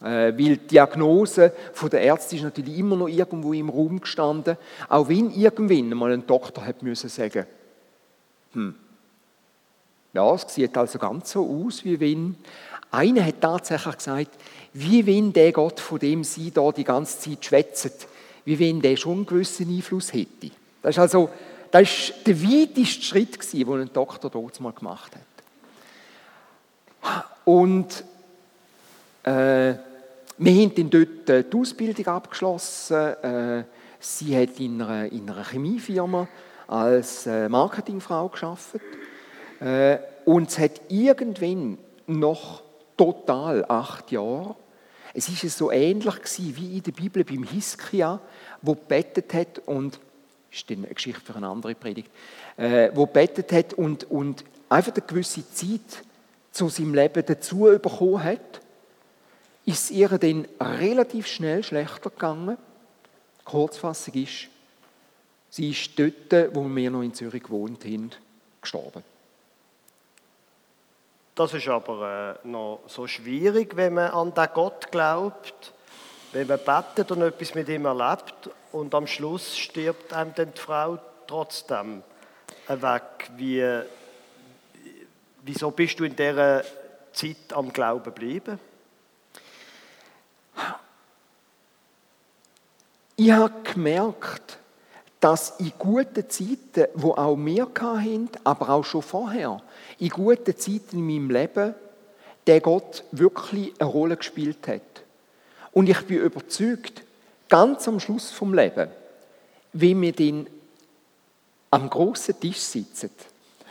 Äh, 0.00 0.32
weil 0.32 0.32
die 0.32 0.56
Diagnose 0.56 1.52
der 1.92 2.00
Ärzte 2.00 2.36
ist 2.36 2.42
natürlich 2.42 2.78
immer 2.78 2.96
noch 2.96 3.08
irgendwo 3.08 3.52
im 3.52 3.68
Raum 3.68 4.00
gestanden, 4.00 4.56
auch 4.88 5.08
wenn 5.10 5.30
irgendwann 5.30 5.90
mal 5.90 6.12
ein 6.12 6.26
Doktor 6.26 6.64
hat 6.64 6.82
müssen 6.82 7.10
sagen, 7.10 7.44
hm, 8.52 8.74
ja, 10.14 10.34
es 10.34 10.54
sieht 10.54 10.76
also 10.76 10.98
ganz 10.98 11.32
so 11.32 11.46
aus, 11.46 11.84
wie 11.84 12.00
wenn 12.00 12.36
einer 12.90 13.24
hat 13.24 13.40
tatsächlich 13.40 13.96
gesagt, 13.96 14.30
wie 14.78 15.06
wenn 15.06 15.32
der 15.32 15.52
Gott, 15.52 15.80
von 15.80 15.98
dem 15.98 16.22
sie 16.22 16.50
da 16.50 16.70
die 16.70 16.84
ganze 16.84 17.18
Zeit 17.18 17.44
schwätzen, 17.44 17.92
wie 18.44 18.58
wenn 18.58 18.80
der 18.80 18.96
schon 18.96 19.14
einen 19.14 19.26
gewissen 19.26 19.68
Einfluss 19.74 20.12
hätte. 20.12 20.50
Das 20.82 20.94
ist 20.94 20.98
also 20.98 21.30
das 21.70 21.82
ist 21.82 22.26
der 22.26 22.42
weiteste 22.42 23.02
Schritt, 23.02 23.52
den 23.52 23.80
ein 23.80 23.92
Doktor 23.92 24.30
dort 24.30 24.60
mal 24.60 24.72
gemacht 24.72 25.12
hat. 25.14 25.22
Und 27.44 28.04
äh, 29.24 29.74
wir 30.38 30.52
haben 30.52 30.74
dann 30.74 30.90
dort 30.90 31.30
äh, 31.30 31.44
die 31.44 31.56
Ausbildung 31.56 32.06
abgeschlossen. 32.06 32.96
Äh, 32.96 33.64
sie 33.98 34.36
hat 34.36 34.60
in 34.60 34.82
einer, 34.82 35.10
in 35.10 35.28
einer 35.28 35.44
Chemiefirma 35.44 36.28
als 36.66 37.26
äh, 37.26 37.48
Marketingfrau 37.48 38.28
geschafft. 38.28 38.76
Äh, 39.60 39.98
und 40.24 40.50
es 40.50 40.58
hat 40.58 40.80
irgendwann 40.88 41.78
noch 42.06 42.62
total 42.96 43.64
acht 43.68 44.10
Jahre. 44.12 44.56
Es 45.16 45.28
ist 45.30 45.56
so 45.56 45.72
ähnlich 45.72 46.14
wie 46.38 46.76
in 46.76 46.82
der 46.82 46.92
Bibel 46.92 47.24
beim 47.24 47.42
Hiskia, 47.42 48.20
wo 48.60 48.74
bettet 48.74 49.32
hat 49.32 49.60
und 49.60 49.94
das 50.50 50.60
ist 50.60 50.70
eine 50.70 50.88
Geschichte 50.88 51.22
für 51.22 51.34
eine 51.34 51.48
andere 51.48 51.74
Predigt, 51.74 52.10
äh, 52.58 52.90
wo 52.92 53.06
bettet 53.06 53.50
hat 53.50 53.72
und, 53.72 54.04
und 54.10 54.44
einfach 54.68 54.92
eine 54.92 55.06
gewisse 55.06 55.50
Zeit 55.50 56.04
zu 56.52 56.68
seinem 56.68 56.94
Leben 56.94 57.24
dazu 57.26 57.60
bekommen 57.82 58.22
hat 58.22 58.60
ist 59.64 59.90
ihr 59.90 60.08
dann 60.08 60.46
relativ 60.60 61.26
schnell 61.26 61.64
schlechter 61.64 62.10
gegangen. 62.10 62.56
Kurzfassung 63.44 64.14
ist, 64.14 64.48
sie 65.50 65.70
ist 65.70 65.98
dort, 65.98 66.54
wo 66.54 66.68
wir 66.68 66.90
noch 66.90 67.02
in 67.02 67.12
Zürich 67.12 67.42
gewohnt 67.42 67.84
haben, 67.84 68.10
gestorben. 68.60 69.02
Das 71.36 71.52
ist 71.52 71.68
aber 71.68 72.38
äh, 72.42 72.48
noch 72.48 72.80
so 72.86 73.06
schwierig, 73.06 73.76
wenn 73.76 73.92
man 73.92 74.10
an 74.10 74.32
den 74.32 74.48
Gott 74.54 74.90
glaubt, 74.90 75.74
wenn 76.32 76.46
man 76.46 76.58
betet 76.58 77.10
und 77.10 77.20
etwas 77.20 77.54
mit 77.54 77.68
ihm 77.68 77.84
erlebt 77.84 78.48
und 78.72 78.94
am 78.94 79.06
Schluss 79.06 79.54
stirbt 79.54 80.14
einem 80.14 80.34
dann 80.34 80.54
die 80.54 80.60
Frau 80.60 80.98
trotzdem 81.26 82.02
weg. 82.68 83.30
Wie, 83.36 83.62
wieso 85.42 85.70
bist 85.72 86.00
du 86.00 86.04
in 86.04 86.16
dieser 86.16 86.64
Zeit 87.12 87.52
am 87.52 87.70
Glauben 87.70 88.04
geblieben? 88.04 88.58
Ich 93.16 93.30
habe 93.30 93.52
gemerkt, 93.62 94.58
dass 95.20 95.60
in 95.60 95.72
guten 95.78 96.30
Zeiten, 96.30 96.86
wo 96.94 97.12
auch 97.12 97.36
wir 97.36 97.68
hatten, 97.78 98.30
aber 98.42 98.70
auch 98.70 98.84
schon 98.84 99.02
vorher, 99.02 99.60
in 99.98 100.08
guten 100.10 100.56
Zeiten 100.56 100.98
in 100.98 101.06
meinem 101.06 101.30
Leben, 101.30 101.74
der 102.46 102.60
Gott 102.60 103.04
wirklich 103.12 103.72
eine 103.78 103.88
Rolle 103.88 104.16
gespielt 104.16 104.68
hat. 104.68 104.82
Und 105.72 105.88
ich 105.88 106.00
bin 106.02 106.18
überzeugt, 106.18 107.02
ganz 107.48 107.86
am 107.88 108.00
Schluss 108.00 108.30
vom 108.30 108.54
Leben, 108.54 108.88
wenn 109.72 110.00
wir 110.00 110.12
dann 110.12 110.46
am 111.70 111.90
großen 111.90 112.38
Tisch 112.40 112.58
sitzen 112.58 113.10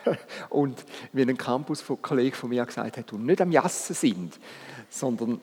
und 0.50 0.84
wie 1.14 1.22
ein 1.22 1.38
Campus-Kollege 1.38 2.36
von 2.36 2.50
mir 2.50 2.66
gesagt 2.66 2.98
hat, 2.98 3.14
und 3.14 3.26
nicht 3.26 3.42
am 3.42 3.52
Jassen 3.52 3.96
sind, 3.96 4.40
sondern 4.90 5.42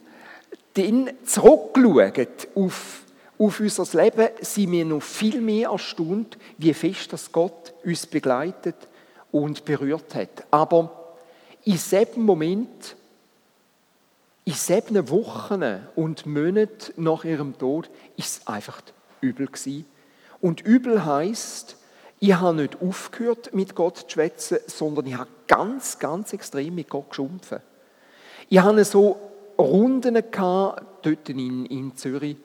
dann 0.75 1.11
zurückschauen 1.25 2.29
auf 2.55 3.03
auf 3.39 3.59
unser 3.59 4.01
Leben 4.01 4.29
sind 4.41 4.71
wir 4.71 4.85
noch 4.85 5.03
viel 5.03 5.41
mehr 5.41 5.71
erstaunt, 5.71 6.39
wie 6.59 6.73
fest 6.73 7.13
das 7.13 7.33
Gott 7.33 7.73
uns 7.83 8.07
begleitet 8.07 8.77
und 9.33 9.65
berührt 9.65 10.15
hat. 10.15 10.47
Aber 10.51 11.17
in 11.65 11.77
sieben 11.77 12.23
Moment, 12.23 12.97
in 14.45 14.53
sieben 14.53 15.09
Wochen 15.09 15.65
und 15.97 16.27
Monaten 16.27 17.03
nach 17.03 17.25
ihrem 17.25 17.59
Tod, 17.59 17.91
ist 18.17 18.43
es 18.43 18.47
einfach 18.47 18.83
übel 19.21 19.47
gewesen. 19.47 19.87
Und 20.41 20.61
übel 20.61 21.05
heißt, 21.05 21.77
ich 22.21 22.35
habe 22.35 22.57
nicht 22.57 22.81
aufgehört, 22.81 23.53
mit 23.55 23.75
Gott 23.75 23.99
zu 23.99 24.11
schwätzen, 24.11 24.59
sondern 24.67 25.07
ich 25.07 25.17
habe 25.17 25.31
ganz, 25.49 25.99
ganz 25.99 26.33
extrem 26.33 26.75
mit 26.75 26.89
Gott 26.89 27.11
geschumpfen. 27.11 27.61
Ich 28.49 28.61
hatte 28.61 28.85
so 28.85 29.19
Runden 29.59 30.15
dort 30.15 31.29
in, 31.29 31.67
in 31.67 31.97
Zürich, 31.97 32.37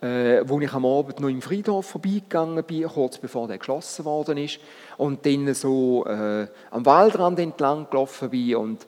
äh, 0.00 0.42
wo 0.44 0.60
ich 0.60 0.72
am 0.72 0.84
Abend 0.84 1.20
noch 1.20 1.28
im 1.28 1.42
Friedhof 1.42 1.86
vorbeigegangen 1.86 2.62
bin, 2.64 2.84
kurz 2.84 3.18
bevor 3.18 3.48
der 3.48 3.58
geschlossen 3.58 4.04
worden 4.04 4.38
ist, 4.38 4.58
und 4.96 5.24
dann 5.24 5.52
so 5.54 6.04
äh, 6.06 6.46
am 6.70 6.84
Waldrand 6.84 7.38
entlang 7.38 7.88
gelaufen 7.90 8.30
bin 8.30 8.56
und 8.56 8.86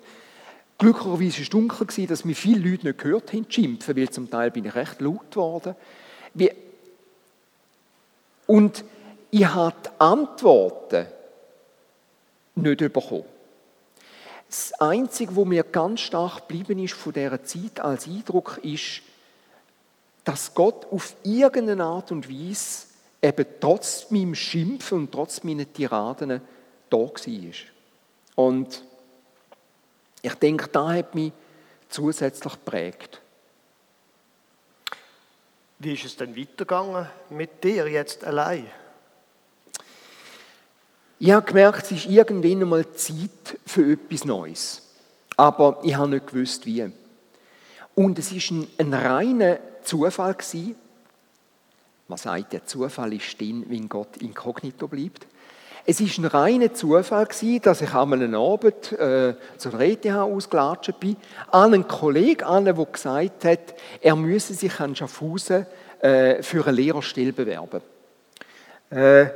glücklicherweise 0.76 1.36
war 1.36 1.42
es 1.42 1.50
dunkel, 1.50 2.06
dass 2.06 2.24
mich 2.24 2.38
viele 2.38 2.70
Leute 2.70 2.86
nicht 2.86 2.98
gehört 2.98 3.32
haben, 3.32 3.46
schimpfen, 3.48 3.96
weil 3.96 4.10
zum 4.10 4.30
Teil 4.30 4.50
bin 4.50 4.64
ich 4.64 4.74
recht 4.74 5.00
laut 5.00 5.30
geworden. 5.30 5.74
Wie 6.34 6.50
und 8.46 8.82
ich 9.30 9.46
habe 9.46 9.76
die 9.84 10.00
Antworten 10.00 11.06
nicht 12.54 12.78
bekommen. 12.78 13.24
Das 14.48 14.72
Einzige, 14.80 15.36
was 15.36 15.44
mir 15.44 15.62
ganz 15.62 16.00
stark 16.00 16.48
geblieben 16.48 16.82
ist 16.82 16.94
von 16.94 17.12
dieser 17.12 17.44
Zeit 17.44 17.80
als 17.80 18.06
Eindruck, 18.06 18.58
ist, 18.62 19.02
dass 20.28 20.52
Gott 20.52 20.84
auf 20.90 21.16
irgendeine 21.22 21.84
Art 21.84 22.12
und 22.12 22.28
Weise 22.28 22.84
eben 23.22 23.46
trotz 23.60 24.10
meinem 24.10 24.34
Schimpfen 24.34 24.98
und 24.98 25.10
trotz 25.10 25.42
meiner 25.42 25.72
Tiraden 25.72 26.42
da 26.90 26.98
war. 26.98 27.52
Und 28.34 28.84
ich 30.20 30.34
denke, 30.34 30.68
da 30.68 30.92
hat 30.92 31.14
mich 31.14 31.32
zusätzlich 31.88 32.52
geprägt. 32.52 33.22
Wie 35.78 35.94
ist 35.94 36.04
es 36.04 36.16
denn 36.16 36.36
weitergegangen 36.36 37.08
mit 37.30 37.64
dir 37.64 37.88
jetzt 37.88 38.22
allein? 38.22 38.66
Ich 41.18 41.30
habe 41.30 41.46
gemerkt, 41.46 41.84
es 41.84 41.92
ist 41.92 42.06
irgendwann 42.06 42.60
einmal 42.60 42.92
Zeit 42.92 43.58
für 43.64 43.92
etwas 43.92 44.26
Neues. 44.26 44.82
Aber 45.38 45.80
ich 45.84 45.96
habe 45.96 46.10
nicht 46.10 46.26
gewusst, 46.26 46.66
wie. 46.66 46.92
Und 47.94 48.18
es 48.18 48.30
war 48.34 48.58
ein, 48.58 48.68
ein 48.76 48.92
reiner 48.92 49.58
Zufall. 49.88 50.34
Gewesen. 50.34 50.76
Man 52.08 52.18
sagt, 52.18 52.52
der 52.52 52.66
Zufall 52.66 53.14
ist 53.14 53.40
dann, 53.40 53.64
wenn 53.68 53.88
Gott 53.88 54.18
inkognito 54.18 54.86
bleibt. 54.86 55.26
Es 55.86 56.02
war 56.02 56.24
ein 56.24 56.26
reiner 56.26 56.74
Zufall, 56.74 57.24
gewesen, 57.24 57.62
dass 57.62 57.80
ich 57.80 57.94
an 57.94 58.12
einem 58.12 58.34
Abend 58.34 58.92
äh, 58.92 59.34
zur 59.56 59.80
ETH 59.80 60.06
ausgelatscht 60.06 61.00
bin, 61.00 61.16
an 61.50 61.72
einen 61.72 61.88
Kollegen, 61.88 62.64
der 62.66 62.74
gesagt 62.74 63.44
hat, 63.46 63.74
er 64.02 64.14
müsse 64.14 64.52
sich 64.52 64.78
an 64.80 64.94
Schaffhausen 64.94 65.66
äh, 66.00 66.42
für 66.42 66.66
eine 66.66 66.76
Lehrerstelle 66.76 67.32
bewerben. 67.32 67.80
Äh, 68.90 69.28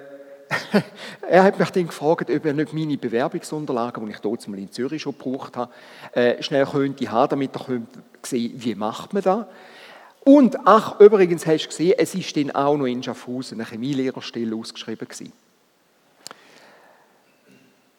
er 1.29 1.43
hat 1.43 1.59
mich 1.59 1.71
dann 1.71 1.87
gefragt, 1.87 2.31
ob 2.31 2.45
er 2.45 2.53
nicht 2.53 2.75
meine 2.75 2.99
Bewerbungsunterlagen, 2.99 4.05
die 4.05 4.13
ich 4.13 4.19
dort 4.19 4.47
in 4.47 4.71
Zürich 4.71 5.01
schon 5.01 5.17
gebraucht 5.17 5.57
habe, 5.57 5.73
äh, 6.13 6.43
schnell 6.43 6.67
könnte 6.67 7.11
haben, 7.11 7.31
damit 7.31 7.57
er 7.57 7.81
sehen 8.23 8.53
wie 8.57 8.75
macht 8.75 9.15
man 9.15 9.23
das. 9.23 9.47
Und, 10.25 10.67
ach, 10.67 11.01
übrigens 11.01 11.47
hast 11.47 11.65
du 11.65 11.69
gesehen, 11.69 11.95
es 11.99 12.15
ist 12.15 12.37
dann 12.37 12.53
auch 12.53 12.77
noch 12.77 12.87
in 12.87 13.03
Schaffhausen 13.03 13.61
eine 13.61 13.69
Chemielehrerstelle 13.69 14.55
ausgeschrieben 14.55 15.09
gewesen. 15.09 15.33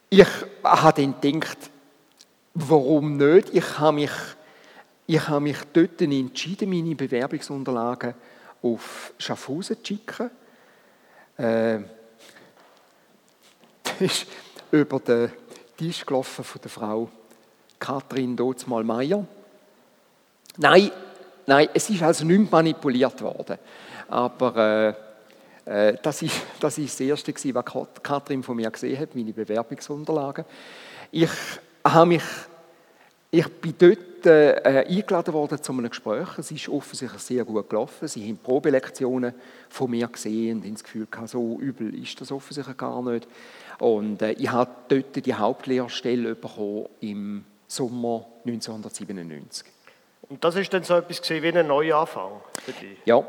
Ich 0.09 0.27
habe 0.63 1.01
dann 1.01 1.19
gedacht, 1.19 1.57
warum 2.53 3.17
nicht? 3.17 3.53
Ich 3.53 3.77
habe 3.77 3.93
mich, 3.93 4.11
ich 5.05 5.27
habe 5.27 5.41
mich 5.41 5.57
dort 5.73 6.01
entschieden, 6.01 6.69
meine 6.69 6.95
Bewerbungsunterlagen 6.95 8.13
auf 8.61 9.13
Schaffhausen 9.17 9.83
zu 9.83 9.85
schicken. 9.85 10.31
Äh, 11.37 11.79
das 13.83 13.99
ist 13.99 14.27
über 14.71 14.99
den 14.99 15.29
Tisch 15.75 16.05
gelaufen 16.05 16.45
von 16.45 16.61
der 16.61 16.71
Frau 16.71 17.09
Kathrin 17.79 18.37
Dotzmal 18.37 18.85
Meier. 18.85 19.27
Nein, 20.57 20.91
nein, 21.45 21.69
es 21.73 21.89
ist 21.89 22.01
also 22.03 22.25
nicht 22.25 22.51
manipuliert 22.51 23.21
worden. 23.21 23.57
Aber 24.07 24.95
äh, 25.65 25.89
äh, 25.89 25.97
das, 26.01 26.21
ist, 26.21 26.41
das 26.59 26.77
ist 26.77 26.99
das 26.99 27.07
Erste, 27.07 27.55
was 27.55 27.65
Kathrin 28.01 28.43
von 28.43 28.55
mir 28.55 28.69
gesehen 28.69 28.99
hat, 28.99 29.15
meine 29.15 29.33
Bewerbungsunterlagen. 29.33 30.45
Ich 31.11 31.29
habe 31.85 32.05
mich, 32.07 32.23
ich 33.31 33.47
bin 33.47 33.75
dort 33.77 34.25
äh, 34.25 34.85
eingeladen 34.87 35.33
worden 35.33 35.61
zu 35.61 35.71
einem 35.71 35.89
Gespräch. 35.89 36.37
Es 36.37 36.51
ist 36.51 36.69
offensichtlich 36.69 37.21
sehr 37.21 37.43
gut 37.43 37.69
gelaufen. 37.69 38.07
Sie 38.07 38.27
haben 38.27 38.37
Probelektionen 38.37 39.33
von 39.69 39.91
mir 39.91 40.07
gesehen 40.07 40.57
und 40.57 40.65
haben 40.65 40.73
das 40.73 40.83
Gefühl 40.83 41.07
gehabt, 41.09 41.29
so 41.29 41.59
übel 41.59 41.93
ist 42.01 42.19
das 42.21 42.31
offensichtlich 42.31 42.77
gar 42.77 43.01
nicht. 43.03 43.27
Und 43.79 44.21
äh, 44.21 44.33
ich 44.33 44.51
habe 44.51 44.71
dort 44.87 45.25
die 45.25 45.33
Hauptlehrstelle 45.33 46.35
bekommen 46.35 46.87
im 47.01 47.45
Sommer 47.67 48.27
1997. 48.45 49.72
Und 50.29 50.43
das 50.43 50.55
ist 50.55 50.73
dann 50.73 50.83
so 50.83 50.95
etwas 50.95 51.29
wie 51.29 51.47
ein 51.47 51.67
Neuanfang 51.67 52.41
für 52.63 52.71
dich? 52.71 52.97
Ja, 53.05 53.23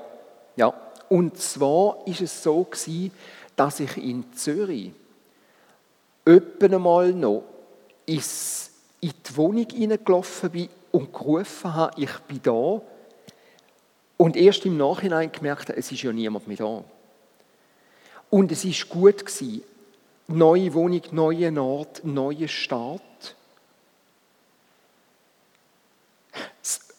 ja. 0.56 0.72
Und 1.08 1.38
zwar 1.38 1.98
ist 2.06 2.20
es 2.20 2.42
so 2.42 2.64
gewesen, 2.64 3.12
dass 3.56 3.80
ich 3.80 3.96
in 3.96 4.32
Zürich 4.34 4.92
öppen 6.26 6.74
einmal 6.74 7.12
noch 7.12 7.44
ins, 8.06 8.70
in 9.00 9.12
die 9.28 9.36
Wohnung 9.36 9.66
hineingelaufen 9.68 10.50
bin 10.50 10.68
und 10.92 11.12
gerufen 11.12 11.74
habe, 11.74 12.00
ich 12.00 12.18
bin 12.20 12.40
da. 12.42 12.80
Und 14.16 14.36
erst 14.36 14.64
im 14.64 14.76
Nachhinein 14.76 15.30
gemerkt 15.32 15.68
habe, 15.68 15.78
es 15.78 15.90
ist 15.90 16.02
ja 16.02 16.12
niemand 16.12 16.46
mehr 16.46 16.56
da. 16.56 16.84
Und 18.30 18.52
es 18.52 18.64
ist 18.64 18.88
gut 18.88 19.26
gewesen. 19.26 19.62
Neue 20.26 20.72
Wohnung, 20.72 21.02
neuer 21.10 21.62
Ort, 21.62 22.02
neuer 22.04 22.48
Start. 22.48 23.36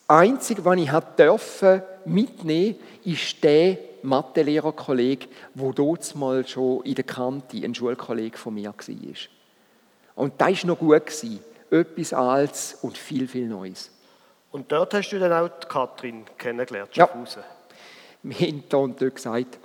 Einzige, 0.08 0.64
was 0.64 0.78
ich 0.78 0.92
durfte 1.18 1.84
mitnehmen, 2.06 2.76
ist 3.04 3.44
der 3.44 3.78
Mathelehrer-Kollege, 4.04 5.28
der 5.56 5.72
dort 5.72 6.16
mal 6.16 6.48
schon 6.48 6.84
in 6.84 6.96
der 6.96 7.04
Kante 7.04 7.58
ein 7.58 7.74
Schulkollege 7.74 8.38
von 8.38 8.54
mir 8.54 8.70
war. 8.70 9.16
Und 10.16 10.34
da 10.40 10.48
war 10.48 10.66
noch 10.66 10.80
gut. 10.80 11.02
Etwas 11.72 12.14
Altes 12.14 12.78
und 12.84 12.98
viel, 12.98 13.28
viel 13.28 13.48
Neues. 13.48 13.92
Und 14.52 14.72
dort 14.72 14.94
hast 14.94 15.10
du 15.10 15.20
dann 15.20 15.34
auch 15.34 15.50
die 15.60 15.68
Katrin 15.68 16.24
kennengelernt, 16.38 16.96
Schaffhausen. 16.96 17.42
Ja. 17.42 17.48
Wir 18.24 18.48
haben 18.48 18.64
und 18.84 19.02
dort 19.02 19.16
gesagt, 19.16 19.60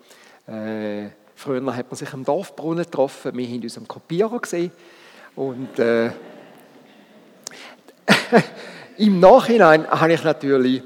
äh, 0.48 1.10
früher 1.36 1.76
hat 1.76 1.90
man 1.90 1.96
sich 1.96 2.12
am 2.12 2.24
Dorfbrunnen 2.24 2.84
getroffen, 2.84 3.36
wir 3.36 3.46
haben 3.46 3.62
uns 3.62 3.78
am 3.78 3.86
Kopierer 3.86 4.40
gesehen 4.40 4.72
und 5.36 5.78
äh, 5.78 6.10
Im 9.00 9.18
Nachhinein 9.18 9.90
habe 9.90 10.12
ich 10.12 10.22
natürlich 10.22 10.82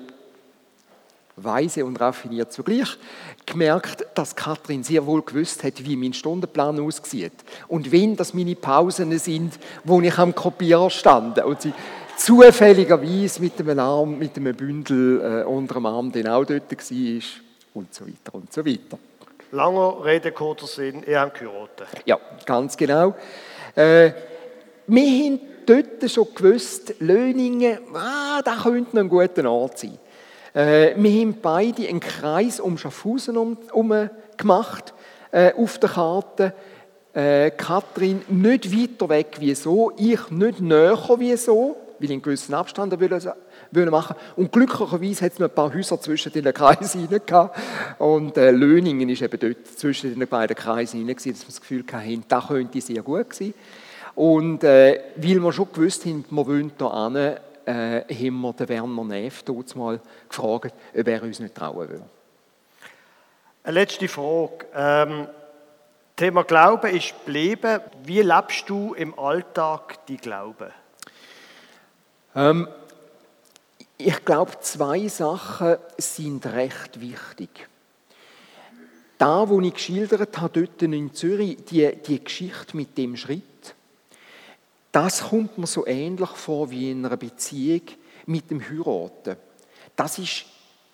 weise 1.35 1.85
und 1.85 2.01
raffiniert 2.01 2.53
zugleich 2.53 2.97
gemerkt, 3.45 4.07
dass 4.15 4.37
Kathrin 4.37 4.85
sehr 4.85 5.05
wohl 5.05 5.21
gewusst 5.23 5.65
hat, 5.65 5.85
wie 5.85 5.97
mein 5.97 6.13
Stundenplan 6.13 6.79
aussieht 6.79 7.33
und 7.67 7.91
wenn 7.91 8.15
das 8.15 8.33
meine 8.33 8.55
Pausen 8.55 9.19
sind, 9.19 9.59
wo 9.83 10.01
ich 10.01 10.17
am 10.17 10.33
Kopierer 10.33 10.91
stand 10.91 11.45
und 11.45 11.61
sie 11.63 11.73
zufälligerweise 12.17 13.43
mit 13.43 13.59
einem 13.59 13.81
Arm, 13.81 14.17
mit 14.17 14.37
einem 14.37 14.55
Bündel 14.55 15.21
äh, 15.21 15.45
unter 15.45 15.75
dem 15.75 15.87
Arm 15.87 16.13
dann 16.13 16.29
auch 16.29 16.45
dort 16.45 16.71
war 16.71 17.23
und 17.75 17.93
so 17.93 18.07
weiter 18.07 18.35
und 18.35 18.53
so 18.53 18.65
weiter. 18.65 18.97
Langer 19.51 20.05
Rede, 20.05 20.31
kurzer 20.31 20.69
Sinn, 20.69 21.03
ihr 21.05 21.19
habt 21.19 21.41
geheiratet. 21.41 21.89
Ja, 22.05 22.21
ganz 22.47 22.77
genau. 22.77 23.17
Äh, 23.75 24.13
wir 24.87 25.03
haben 25.03 25.41
dort 25.67 26.11
schon 26.11 26.29
gewusst, 26.35 26.95
Löningen, 27.01 27.79
ah, 27.95 28.43
da 28.43 28.57
könnte 28.63 28.99
ein 28.99 29.09
guter 29.09 29.51
Ort 29.51 29.79
sein. 29.79 29.99
Äh, 30.55 30.95
wir 30.97 31.21
haben 31.21 31.39
beide 31.41 31.89
einen 31.89 32.01
Kreis 32.01 32.61
um 32.61 32.79
Schaffhausen 32.79 33.37
um, 33.37 33.59
um 33.73 34.09
gemacht, 34.37 34.95
äh, 35.33 35.53
auf 35.55 35.79
der 35.79 35.91
Karte. 35.91 36.55
Äh, 37.13 37.53
Kathrin 37.53 38.23
nicht 38.29 38.77
weiter 38.77 39.09
weg 39.09 39.37
wie 39.39 39.55
so, 39.55 39.93
ich 39.97 40.31
nicht 40.31 40.61
näher 40.61 40.99
wie 41.19 41.37
so, 41.37 41.77
weil 41.99 42.07
ich 42.07 42.11
einen 42.11 42.23
gewissen 42.23 42.55
Abstand 42.55 42.93
wollen 43.01 43.91
machen. 43.91 44.17
Und 44.37 44.53
glücklicherweise 44.53 45.25
hat 45.25 45.33
es 45.33 45.39
noch 45.39 45.49
ein 45.49 45.55
paar 45.55 45.73
Häuser 45.73 46.01
zwischen 46.01 46.33
den 46.33 46.53
Kreisen 46.53 47.09
hinein 47.09 47.51
Und 47.99 48.37
äh, 48.37 48.51
Löningen 48.51 49.09
ist 49.09 49.23
eben 49.23 49.39
dort 49.39 49.67
zwischen 49.79 50.19
den 50.19 50.29
beiden 50.29 50.57
Kreisen 50.57 51.01
hinein, 51.01 51.15
dass 51.15 51.25
wir 51.25 51.33
das 51.33 51.61
Gefühl 51.61 51.85
hatten, 51.93 52.25
das 52.29 52.47
könnte 52.49 52.81
sehr 52.81 53.03
gut 53.03 53.33
sein. 53.33 53.55
Und 54.15 54.63
äh, 54.63 55.01
weil 55.17 55.41
wir 55.41 55.53
schon 55.53 55.73
gewusst 55.73 56.07
haben, 56.07 56.25
wir 56.31 56.47
wollen 56.47 56.73
hier 56.79 57.05
hin, 57.05 57.39
äh, 57.67 58.15
haben 58.15 58.41
wir 58.41 58.53
den 58.53 58.69
Werner 58.69 59.05
Neff 59.05 59.43
dort 59.43 59.75
mal 59.75 60.01
gefragt, 60.29 60.75
ob 60.97 61.09
er 61.09 61.23
uns 61.23 61.41
nicht 61.41 61.55
trauen 61.55 61.89
will. 61.89 62.03
Eine 63.65 63.81
letzte 63.81 64.09
Frage. 64.09 64.67
Ähm, 64.75 65.27
Thema 66.17 66.45
Glauben 66.45 66.95
ist 66.95 67.15
geblieben. 67.25 67.81
Wie 68.05 68.21
lebst 68.21 68.69
du 68.69 68.95
im 68.95 69.19
Alltag 69.19 70.07
die 70.07 70.19
Glauben? 70.19 70.71
Ähm, 72.37 72.69
ich 73.97 74.25
glaube, 74.25 74.53
zwei 74.61 75.09
Sachen 75.09 75.77
sind 75.97 76.47
recht 76.47 77.01
wichtig. 77.01 77.69
Da, 79.19 79.49
wo 79.49 79.61
ich 79.61 79.75
geschildert 79.75 80.39
habe, 80.39 80.61
dort 80.61 80.83
in 80.83 81.15
Zürich, 81.15 81.65
die, 81.65 81.97
die 81.97 82.23
Geschichte 82.23 82.77
mit 82.77 82.99
dem 82.99 83.17
Schritt, 83.17 83.43
das 84.95 85.25
kommt 85.25 85.59
mir 85.59 85.67
so 85.67 85.85
ähnlich 85.87 86.31
vor 86.31 86.71
wie 86.71 86.93
in 86.93 87.05
einer 87.05 87.17
Beziehung 87.17 87.83
mit 88.27 88.49
dem 88.49 88.63
Heiraten. 88.63 89.37
Das 89.97 90.19
ist 90.19 90.45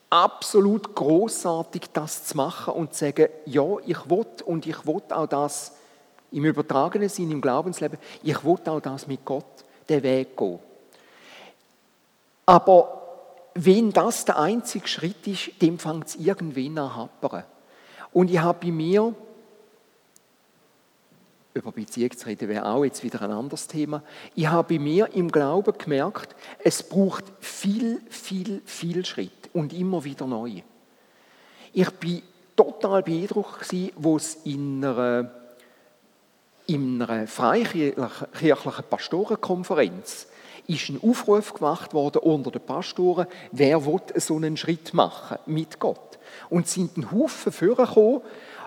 absolut 0.08 0.94
großartig, 0.94 1.82
das 1.92 2.24
zu 2.24 2.36
machen 2.38 2.72
und 2.72 2.94
zu 2.94 3.04
sagen, 3.04 3.28
ja, 3.44 3.76
ich 3.86 4.08
will 4.08 4.24
und 4.46 4.66
ich 4.66 4.86
will 4.86 5.02
auch 5.10 5.26
das 5.26 5.76
im 6.32 6.46
übertragenen 6.46 7.10
Sinn, 7.10 7.30
im 7.30 7.42
Glaubensleben, 7.42 7.98
ich 8.22 8.42
will 8.42 8.56
auch 8.64 8.80
das 8.80 9.06
mit 9.06 9.22
Gott, 9.22 9.44
den 9.86 10.02
Weg 10.02 10.34
gehen. 10.34 10.58
Aber 12.46 13.02
wenn 13.54 13.92
das 13.92 14.24
der 14.24 14.38
einzige 14.38 14.88
Schritt 14.88 15.26
ist, 15.26 15.60
dem 15.60 15.78
fängt 15.78 16.06
es 16.06 16.16
irgendwann 16.16 16.78
an 16.78 16.96
happern. 16.96 17.44
Und 18.14 18.30
ich 18.30 18.38
habe 18.38 18.66
bei 18.66 18.72
mir, 18.72 19.14
über 21.54 21.72
Beziehung 21.72 22.16
zu 22.16 22.26
reden 22.26 22.48
wäre 22.48 22.66
auch 22.66 22.84
jetzt 22.84 23.02
wieder 23.02 23.22
ein 23.22 23.30
anderes 23.30 23.66
Thema, 23.66 24.02
ich 24.34 24.46
habe 24.46 24.78
mir 24.78 25.08
im 25.14 25.30
Glauben 25.30 25.76
gemerkt, 25.76 26.36
es 26.62 26.82
braucht 26.82 27.24
viel, 27.40 28.00
viel, 28.08 28.62
viel 28.64 29.04
Schritt 29.04 29.50
und 29.52 29.72
immer 29.72 30.04
wieder 30.04 30.26
neu. 30.26 30.62
Ich 31.72 31.90
bin 31.90 32.22
total 32.56 33.02
beeindruckt 33.02 33.74
wo 33.96 34.16
es 34.16 34.34
in 34.44 34.84
einer, 34.84 35.30
in 36.66 37.02
einer 37.02 37.26
freikirchlichen 37.26 38.84
Pastorenkonferenz 38.88 40.26
ist 40.66 40.88
ein 40.88 41.00
Aufruf 41.02 41.54
gemacht 41.54 41.94
worden 41.94 42.18
unter 42.18 42.52
den 42.52 42.60
Pastoren, 42.60 43.26
wer 43.50 43.84
will 43.86 44.00
so 44.16 44.36
einen 44.36 44.56
Schritt 44.56 44.94
machen 44.94 45.38
mit 45.46 45.80
Gott. 45.80 46.18
Und 46.48 46.66
es 46.66 46.74
sind 46.74 46.96
ein 46.96 47.10
Haufen 47.10 47.50
vorgekommen, 47.50 48.20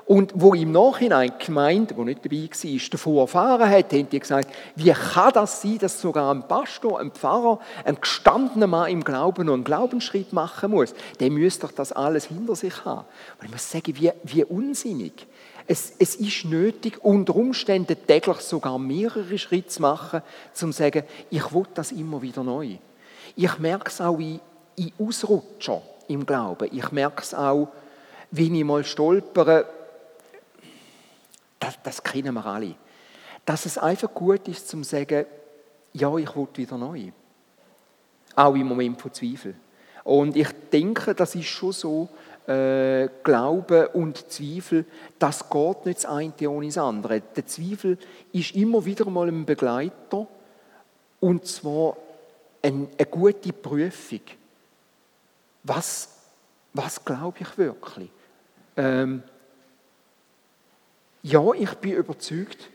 und 0.05 0.33
wo 0.35 0.53
im 0.53 0.71
Nachhinein 0.71 1.31
die 1.39 1.45
Gemeinde, 1.45 1.93
die 1.93 2.01
nicht 2.01 2.25
dabei 2.25 2.49
war, 2.49 2.89
davon 2.91 3.17
erfahren 3.17 3.69
hat, 3.69 3.93
haben 3.93 4.09
die 4.09 4.19
gesagt, 4.19 4.53
wie 4.75 4.91
kann 4.91 5.31
das 5.33 5.61
sein, 5.61 5.77
dass 5.77 6.01
sogar 6.01 6.33
ein 6.33 6.45
Pastor, 6.47 6.99
ein 6.99 7.11
Pfarrer, 7.11 7.59
ein 7.85 7.99
gestandener 7.99 8.67
Mann 8.67 8.91
im 8.91 9.03
Glauben 9.03 9.45
noch 9.45 9.53
einen 9.53 9.63
Glaubensschritt 9.63 10.33
machen 10.33 10.71
muss? 10.71 10.93
Der 11.21 11.31
müsste 11.31 11.67
doch 11.67 11.73
das 11.73 11.93
alles 11.93 12.25
hinter 12.25 12.55
sich 12.55 12.83
haben. 12.83 13.05
Und 13.39 13.45
ich 13.45 13.51
muss 13.51 13.71
sagen, 13.71 13.93
wie, 13.97 14.11
wie 14.23 14.43
unsinnig. 14.43 15.25
Es, 15.67 15.93
es 15.97 16.15
ist 16.15 16.43
nötig, 16.43 17.01
unter 17.01 17.37
Umständen 17.37 17.95
täglich 18.05 18.39
sogar 18.39 18.77
mehrere 18.77 19.37
Schritte 19.37 19.69
zu 19.69 19.81
machen, 19.81 20.21
um 20.21 20.53
zu 20.53 20.71
sagen, 20.73 21.03
ich 21.29 21.53
will 21.53 21.65
das 21.73 21.93
immer 21.93 22.21
wieder 22.21 22.43
neu. 22.43 22.75
Ich 23.37 23.57
merke 23.59 23.87
es 23.87 24.01
auch 24.01 24.19
in, 24.19 24.41
in 24.75 24.91
Ausrutscher 24.99 25.81
im 26.09 26.25
Glauben. 26.25 26.67
Ich 26.73 26.91
merke 26.91 27.21
es 27.21 27.33
auch, 27.33 27.69
wenn 28.31 28.55
ich 28.55 28.65
mal 28.65 28.83
stolpere, 28.83 29.65
das, 31.63 31.79
das 31.81 32.03
kennen 32.03 32.33
wir 32.33 32.45
alle. 32.45 32.75
Dass 33.45 33.65
es 33.65 33.77
einfach 33.77 34.13
gut 34.13 34.47
ist, 34.47 34.67
zu 34.67 34.81
sagen, 34.83 35.25
ja, 35.93 36.15
ich 36.17 36.35
will 36.35 36.47
wieder 36.55 36.77
neu. 36.77 37.11
Auch 38.35 38.55
im 38.55 38.67
Moment 38.67 38.99
von 38.99 39.13
Zweifel. 39.13 39.55
Und 40.03 40.35
ich 40.35 40.49
denke, 40.71 41.15
das 41.15 41.35
ist 41.35 41.47
schon 41.47 41.71
so, 41.71 42.09
äh, 42.47 43.07
Glaube 43.23 43.89
und 43.89 44.29
Zweifel, 44.29 44.85
das 45.17 45.49
geht 45.49 45.85
nicht 45.85 46.03
das 46.03 46.05
eine 46.05 46.49
ohne 46.49 46.67
das 46.67 46.77
andere. 46.77 47.21
Der 47.21 47.45
Zweifel 47.45 47.97
ist 48.33 48.55
immer 48.55 48.83
wieder 48.83 49.09
mal 49.09 49.29
ein 49.29 49.45
Begleiter 49.45 50.27
und 51.21 51.45
zwar 51.45 51.95
eine, 52.61 52.87
eine 52.97 53.07
gute 53.09 53.53
Prüfung. 53.53 54.21
Was, 55.63 56.09
was 56.73 57.05
glaube 57.05 57.37
ich 57.39 57.57
wirklich? 57.57 58.09
Ähm, 58.75 59.23
ja, 61.23 61.53
ich 61.53 61.73
bin 61.75 61.93
überzeugt, 61.93 62.69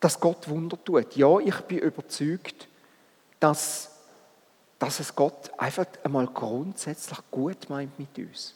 dass 0.00 0.18
Gott 0.18 0.48
Wunder 0.48 0.82
tut. 0.82 1.14
Ja, 1.16 1.38
ich 1.38 1.60
bin 1.62 1.78
überzeugt, 1.78 2.66
dass, 3.38 3.94
dass 4.78 5.00
es 5.00 5.14
Gott 5.14 5.50
einfach 5.58 5.86
einmal 6.02 6.26
grundsätzlich 6.26 7.18
gut 7.30 7.68
meint 7.68 7.96
mit 7.98 8.16
uns. 8.18 8.54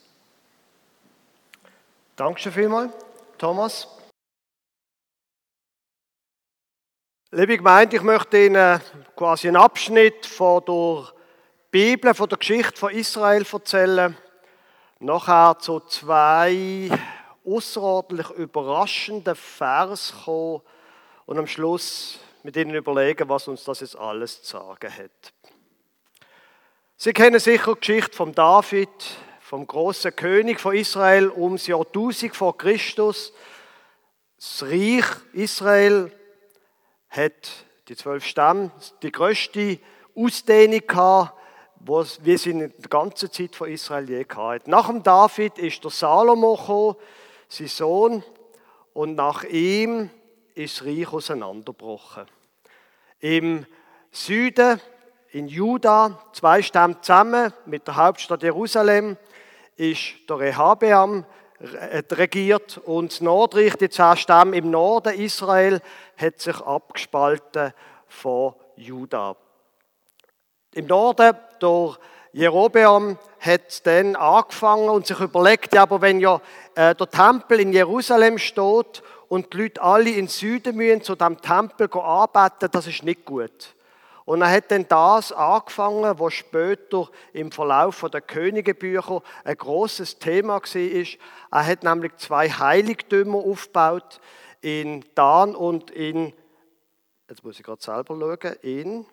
Dankeschön 2.16 2.52
vielmals, 2.52 2.92
Thomas. 3.36 3.86
Liebe 7.32 7.56
Gemeinde, 7.56 7.96
ich 7.96 8.02
möchte 8.02 8.44
Ihnen 8.44 8.80
quasi 9.16 9.48
einen 9.48 9.56
Abschnitt 9.56 10.26
von 10.26 10.62
der 10.66 11.12
Bibel, 11.70 12.14
von 12.14 12.28
der 12.28 12.38
Geschichte 12.38 12.78
von 12.78 12.92
Israel 12.92 13.46
erzählen. 13.50 14.16
Nachher 15.00 15.58
zu 15.58 15.80
zwei 15.80 16.90
außerordentlich 17.44 18.30
überraschenden 18.30 19.34
Vers 19.34 20.14
kommen 20.24 20.62
und 21.26 21.38
am 21.38 21.46
Schluss 21.46 22.18
mit 22.42 22.56
Ihnen 22.56 22.74
überlegen, 22.74 23.28
was 23.28 23.48
uns 23.48 23.64
das 23.64 23.80
jetzt 23.80 23.96
alles 23.96 24.42
zu 24.42 24.58
sagen 24.58 24.92
hat. 24.92 25.32
Sie 26.96 27.12
kennen 27.12 27.40
sicher 27.40 27.74
die 27.74 27.80
Geschichte 27.80 28.16
von 28.16 28.32
David, 28.32 28.88
vom 29.40 29.66
großen 29.66 30.14
König 30.14 30.60
von 30.60 30.74
Israel 30.74 31.30
ums 31.30 31.66
Jahr 31.66 31.84
1000 31.86 32.34
vor 32.34 32.56
Christus. 32.56 33.32
Das 34.36 34.62
Reich 34.62 35.04
Israel 35.32 36.10
hat 37.10 37.66
die 37.88 37.96
zwölf 37.96 38.24
Stämme 38.24 38.70
die 39.02 39.12
größte 39.12 39.78
Ausdehnung 40.14 40.86
gehabt, 40.86 41.34
wie 42.22 42.36
sie 42.36 42.50
in 42.50 42.58
der 42.60 42.70
ganzen 42.88 43.30
Zeit 43.30 43.56
von 43.56 43.68
Israel 43.68 44.08
je 44.08 44.24
gehabt 44.24 44.68
Nach 44.68 44.86
dem 44.86 45.02
David 45.02 45.58
ist 45.58 45.82
der 45.82 45.90
Salomo 45.90 46.56
gekommen, 46.56 46.96
sein 47.52 47.68
Sohn, 47.68 48.24
und 48.94 49.14
nach 49.14 49.44
ihm 49.44 50.10
ist 50.54 50.80
das 50.80 50.86
Reich 50.86 51.12
auseinandergebrochen. 51.12 52.26
Im 53.20 53.66
Süden, 54.10 54.80
in 55.30 55.48
Juda, 55.48 56.22
zwei 56.32 56.62
Stämme 56.62 57.00
zusammen 57.00 57.52
mit 57.64 57.86
der 57.86 57.96
Hauptstadt 57.96 58.42
Jerusalem, 58.42 59.16
ist 59.76 60.14
der 60.28 60.38
Rehabeam 60.38 61.24
äh, 61.60 62.02
regiert 62.12 62.78
und 62.78 63.12
das 63.12 63.20
Nordreich, 63.20 63.76
die 63.76 63.88
zehn 63.88 64.16
Stämme 64.16 64.56
im 64.56 64.70
Norden 64.70 65.18
Israel, 65.18 65.80
hat 66.16 66.40
sich 66.40 66.60
abgespalten 66.60 67.72
von 68.06 68.54
Juda. 68.76 69.36
Im 70.74 70.86
Norden, 70.86 71.36
durch 71.60 71.98
Jerobeam, 72.32 73.18
hat 73.40 73.86
dann 73.86 74.16
angefangen 74.16 74.88
und 74.88 75.06
sich 75.06 75.20
überlegt, 75.20 75.74
ja, 75.74 75.82
aber 75.82 76.00
wenn 76.00 76.20
ja 76.20 76.40
äh, 76.74 76.94
der 76.94 77.10
Tempel 77.10 77.60
in 77.60 77.72
Jerusalem 77.72 78.38
steht 78.38 79.02
und 79.28 79.52
die 79.52 79.58
Leute 79.58 79.82
alle 79.82 80.10
in 80.10 80.16
den 80.16 80.28
Süden 80.28 80.76
müssen 80.76 81.02
zu 81.02 81.14
dem 81.14 81.40
Tempel 81.40 81.88
arbeiten, 81.92 82.68
das 82.70 82.86
ist 82.86 83.02
nicht 83.02 83.24
gut. 83.24 83.74
Und 84.24 84.40
er 84.40 84.50
hat 84.50 84.70
dann 84.70 84.86
das 84.88 85.32
angefangen, 85.32 86.18
was 86.18 86.34
später 86.34 87.08
im 87.32 87.50
Verlauf 87.50 88.06
der 88.12 88.20
Königebücher 88.20 89.20
ein 89.44 89.56
großes 89.56 90.18
Thema 90.18 90.60
war. 90.62 91.06
Er 91.50 91.66
hat 91.66 91.82
nämlich 91.82 92.16
zwei 92.16 92.48
Heiligtümer 92.48 93.38
aufgebaut 93.38 94.20
in 94.60 95.04
Dan 95.16 95.56
und 95.56 95.90
in, 95.90 96.32
jetzt 97.28 97.42
muss 97.42 97.58
ich 97.58 97.64
gerade 97.64 97.82
selber 97.82 98.16
schauen, 98.16 98.56
in 98.62 99.06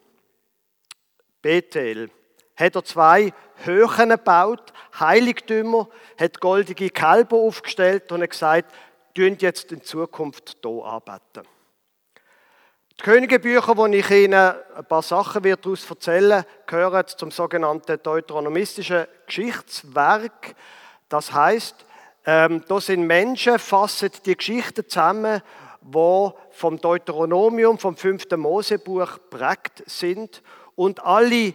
Bethel. 1.41 2.11
Hat 2.59 2.75
er 2.75 2.83
zwei 2.83 3.33
Höhen 3.63 4.09
gebaut, 4.09 4.73
Heiligtümer, 4.99 5.87
hat 6.19 6.41
goldige 6.41 6.89
Kälber 6.89 7.37
aufgestellt 7.37 8.11
und 8.11 8.21
hat 8.21 8.31
gesagt, 8.31 8.75
tun 9.15 9.37
jetzt 9.39 9.71
in 9.71 9.81
Zukunft 9.81 10.57
hier 10.61 10.83
arbeiten. 10.83 11.43
Die 12.99 13.03
Königebücher, 13.03 13.77
wo 13.77 13.85
ich 13.85 14.11
Ihnen 14.11 14.33
ein 14.33 14.85
paar 14.89 15.01
Sachen 15.01 15.41
daraus 15.41 15.89
erzählen 15.89 16.43
gehören 16.65 17.07
zum 17.07 17.31
sogenannten 17.31 17.97
deuteronomistischen 18.03 19.05
Geschichtswerk. 19.25 20.53
Das 21.07 21.31
heißt, 21.31 21.85
ähm, 22.25 22.63
da 22.67 22.81
sind 22.81 23.07
Menschen, 23.07 23.57
fassen 23.57 24.11
die 24.25 24.35
Geschichten 24.35 24.87
zusammen, 24.87 25.41
wo 25.81 26.37
vom 26.51 26.77
Deuteronomium, 26.77 27.79
vom 27.79 27.95
fünften 27.95 28.41
Mosebuch 28.41 29.17
prägt 29.29 29.89
sind 29.89 30.43
und 30.75 31.01
alle 31.01 31.53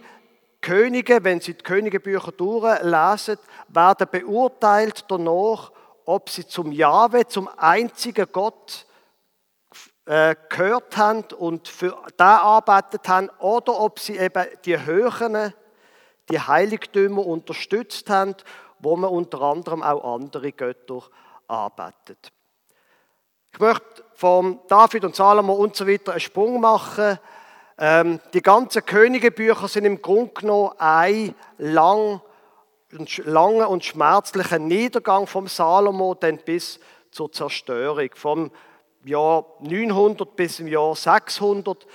Könige, 0.65 1.23
wenn 1.23 1.41
sie 1.41 1.53
die 1.53 1.63
Königebücher 1.63 2.31
durchlesen, 2.31 3.37
werden 3.67 4.07
beurteilt 4.11 5.05
danach, 5.07 5.71
ob 6.05 6.31
sie 6.31 6.47
zum 6.47 6.71
Jahwe, 6.71 7.27
zum 7.27 7.47
einzigen 7.55 8.25
Gott 8.31 8.87
äh, 10.05 10.35
gehört 10.49 10.97
haben 10.97 11.23
und 11.37 11.67
für 11.67 11.95
da 12.17 12.37
arbeitet 12.37 13.07
haben 13.07 13.29
oder 13.37 13.79
ob 13.79 13.99
sie 13.99 14.17
eben 14.17 14.43
die 14.65 14.83
Höhen, 14.83 15.53
die 16.29 16.39
Heiligtümer 16.39 17.23
unterstützt 17.23 18.09
haben, 18.09 18.33
wo 18.79 18.95
man 18.95 19.11
unter 19.11 19.41
anderem 19.41 19.83
auch 19.83 20.15
andere 20.15 20.51
Götter 20.51 21.03
arbeitet. 21.47 22.31
Ich 23.53 23.59
möchte 23.59 24.03
von 24.15 24.61
David 24.67 25.05
und 25.05 25.15
Salomo 25.15 25.53
und 25.53 25.75
so 25.75 25.87
weiter 25.87 26.13
einen 26.13 26.21
Sprung 26.21 26.59
machen. 26.59 27.19
Ähm, 27.77 28.19
die 28.33 28.41
ganzen 28.41 28.85
Königebücher 28.85 29.67
sind 29.67 29.85
im 29.85 30.01
Grunde 30.01 30.33
genommen 30.33 30.71
ein 30.77 31.35
lang, 31.57 32.21
langer 33.23 33.69
und 33.69 33.83
schmerzlicher 33.83 34.59
Niedergang 34.59 35.27
vom 35.27 35.47
Salomo 35.47 36.15
dann 36.15 36.37
bis 36.37 36.79
zur 37.11 37.31
Zerstörung. 37.31 38.09
Vom 38.15 38.51
Jahr 39.03 39.45
900 39.59 40.35
bis 40.35 40.59
im 40.59 40.67
Jahr 40.67 40.95
600. 40.95 41.85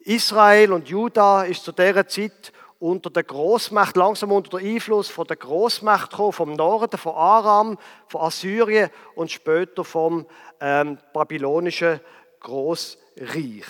Israel 0.00 0.72
und 0.72 0.88
Juda 0.88 1.42
ist 1.42 1.64
zu 1.64 1.72
dieser 1.72 2.06
Zeit 2.06 2.52
unter 2.78 3.10
der 3.10 3.24
Großmacht, 3.24 3.96
langsam 3.96 4.32
unter 4.32 4.58
den 4.58 4.74
Einfluss 4.74 5.08
von 5.08 5.26
der 5.26 5.36
Großmacht 5.36 6.10
gekommen, 6.10 6.32
vom 6.32 6.52
Norden, 6.52 6.98
von 6.98 7.14
Aram, 7.14 7.78
von 8.06 8.20
Assyrien 8.22 8.90
und 9.14 9.30
später 9.30 9.84
vom 9.84 10.26
ähm, 10.60 10.98
babylonischen 11.12 12.00
Großreich. 12.40 13.64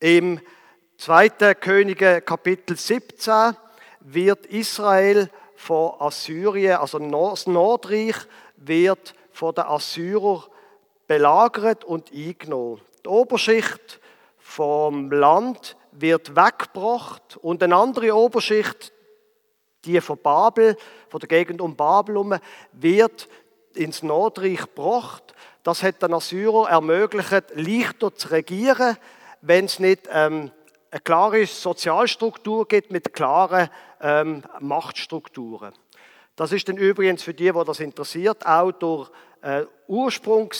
Im 0.00 0.40
2. 0.96 1.54
Könige 1.54 2.20
Kapitel 2.20 2.76
17 2.76 3.56
wird 4.00 4.46
Israel 4.46 5.28
von 5.56 5.92
Assyrien, 5.98 6.76
also 6.76 6.98
das 6.98 7.46
Nordreich, 7.46 8.16
wird 8.56 9.14
von 9.32 9.54
den 9.54 9.64
Assyrern 9.64 10.44
belagert 11.06 11.84
und 11.84 12.12
eingenommen. 12.12 12.80
Die 13.04 13.08
Oberschicht 13.08 14.00
vom 14.38 15.10
Land 15.10 15.76
wird 15.92 16.36
weggebracht 16.36 17.38
und 17.42 17.62
eine 17.62 17.76
andere 17.76 18.14
Oberschicht, 18.14 18.92
die 19.84 20.00
von 20.00 20.18
Babel, 20.18 20.76
von 21.08 21.20
der 21.20 21.28
Gegend 21.28 21.60
um 21.60 21.76
Babel 21.76 22.14
herum, 22.14 22.36
wird 22.72 23.28
ins 23.74 24.02
Nordreich 24.02 24.60
gebracht. 24.60 25.34
Das 25.64 25.82
hat 25.82 26.02
den 26.02 26.14
Assyrer 26.14 26.70
ermöglicht, 26.70 27.44
leichter 27.54 28.14
zu 28.14 28.28
regieren, 28.28 28.96
wenn 29.42 29.66
es 29.66 29.78
nicht 29.78 30.08
ähm, 30.10 30.50
eine 30.94 31.00
klare 31.00 31.44
Sozialstruktur 31.44 32.68
gibt 32.68 32.92
mit 32.92 33.12
klaren 33.12 33.68
ähm, 34.00 34.44
Machtstrukturen. 34.60 35.72
Das 36.36 36.52
ist 36.52 36.68
dann 36.68 36.76
übrigens 36.76 37.24
für 37.24 37.34
die, 37.34 37.50
die 37.50 37.64
das 37.66 37.80
interessiert, 37.80 38.46
auch 38.46 38.70
durch 38.70 39.10
äh, 39.42 39.64
Ursprung 39.88 40.52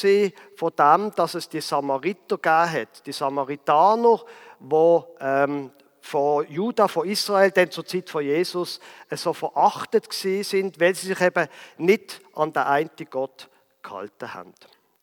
von 0.57 0.73
dem, 0.77 1.13
dass 1.15 1.35
es 1.35 1.49
die 1.49 1.61
Samariter 1.61 2.37
gegeben 2.37 2.73
hat. 2.73 3.07
Die 3.07 3.13
Samaritaner, 3.13 4.25
die 4.59 5.01
ähm, 5.21 5.71
von 6.01 6.51
Juda, 6.51 6.89
von 6.89 7.09
Israel, 7.09 7.53
denn 7.53 7.71
zur 7.71 7.87
Zeit 7.87 8.11
von 8.11 8.25
Jesus, 8.25 8.81
äh, 9.11 9.17
so 9.17 9.33
verachtet 9.33 10.13
sind, 10.13 10.81
weil 10.81 10.97
sie 10.97 11.07
sich 11.07 11.21
eben 11.21 11.47
nicht 11.79 12.21
an 12.35 12.53
den 12.53 12.65
einen 12.65 12.91
Gott 13.09 13.49
gehalten 13.85 14.35
haben. 14.35 14.53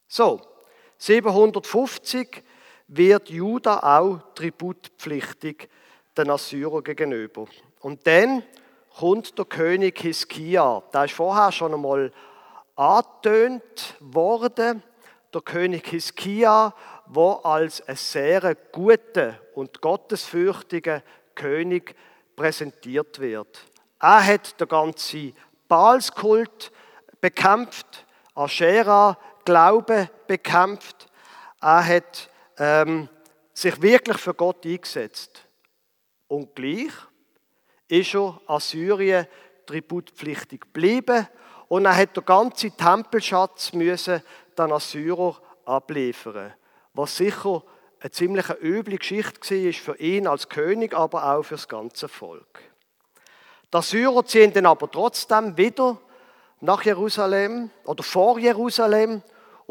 So, 0.10 0.41
750 0.98 2.44
wird 2.94 3.30
Juda 3.30 3.80
auch 3.80 4.20
tributpflichtig 4.36 5.70
den 6.18 6.30
Assyrern 6.30 6.84
gegenüber. 6.84 7.46
Und 7.80 8.06
dann 8.06 8.44
kommt 8.98 9.38
der 9.38 9.46
König 9.46 10.00
Hiskia. 10.00 10.84
Der 10.94 11.06
ist 11.06 11.14
vorher 11.14 11.54
schon 11.54 11.74
einmal 11.74 12.12
angetönt 12.76 13.96
worden. 14.02 14.84
Der 15.34 15.42
König 15.42 15.88
Hiskia, 15.88 16.74
der 17.08 17.40
als 17.44 17.82
ein 17.88 17.96
sehr 17.96 18.56
guter 18.74 19.40
und 19.56 19.80
gottesfürchtiger 19.80 21.02
König 21.34 21.96
präsentiert 22.36 23.20
wird. 23.20 23.66
Er 24.02 24.26
hat 24.26 24.60
den 24.60 24.68
ganzen 24.68 25.34
Baalskult 25.70 26.74
bekämpft, 27.22 28.06
Aschera 28.36 29.18
Glaube 29.46 30.10
bekämpft. 30.28 31.08
Er 31.62 31.86
hat 31.88 32.31
ähm, 32.58 33.10
sich 33.54 33.82
wirklich 33.82 34.18
für 34.18 34.34
Gott 34.34 34.66
eingesetzt. 34.66 35.46
Und 36.28 36.56
gleich 36.56 36.92
ist 37.88 38.16
er 38.16 38.40
Assyrien 38.48 39.28
tributpflichtig 39.66 40.62
geblieben 40.62 41.28
und 41.68 41.86
er 41.86 41.96
hat 41.96 42.16
den 42.16 42.26
ganzen 42.26 42.76
Tempelschatz 42.76 43.74
müssen 43.74 44.22
den 44.58 44.72
Assyrer 44.72 45.38
abliefern, 45.66 46.54
was 46.94 47.16
sicher 47.16 47.64
eine 48.00 48.12
ziemlich 48.12 48.50
üble 48.62 48.98
Geschichte 48.98 49.64
war 49.64 49.74
für 49.74 50.00
ihn 50.00 50.28
als 50.28 50.50
König, 50.50 50.94
aber 50.94 51.36
auch 51.36 51.44
für 51.44 51.56
das 51.56 51.68
ganze 51.68 52.08
Volk. 52.08 52.62
Die 53.72 53.78
Assyrer 53.78 54.26
ziehen 54.26 54.52
dann 54.54 54.66
aber 54.66 54.90
trotzdem 54.90 55.56
wieder 55.56 55.98
nach 56.60 56.84
Jerusalem 56.84 57.70
oder 57.86 58.04
vor 58.04 58.40
Jerusalem 58.40 59.22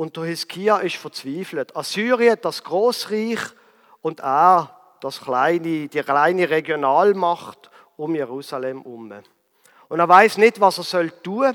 und 0.00 0.16
der 0.16 0.24
Hiskia 0.24 0.78
ist 0.78 0.96
verzweifelt. 0.96 1.76
Assyrien, 1.76 2.38
das 2.40 2.64
Großreich 2.64 3.38
und 4.00 4.20
er, 4.20 4.74
das 5.02 5.20
kleine, 5.20 5.88
die 5.88 6.02
kleine 6.02 6.48
Regionalmacht 6.48 7.70
um 7.98 8.14
Jerusalem 8.14 8.80
herum. 8.82 9.12
Und 9.90 10.00
er 10.00 10.08
weiß 10.08 10.38
nicht, 10.38 10.58
was 10.58 10.78
er 10.78 10.84
soll 10.84 11.10
tun, 11.10 11.54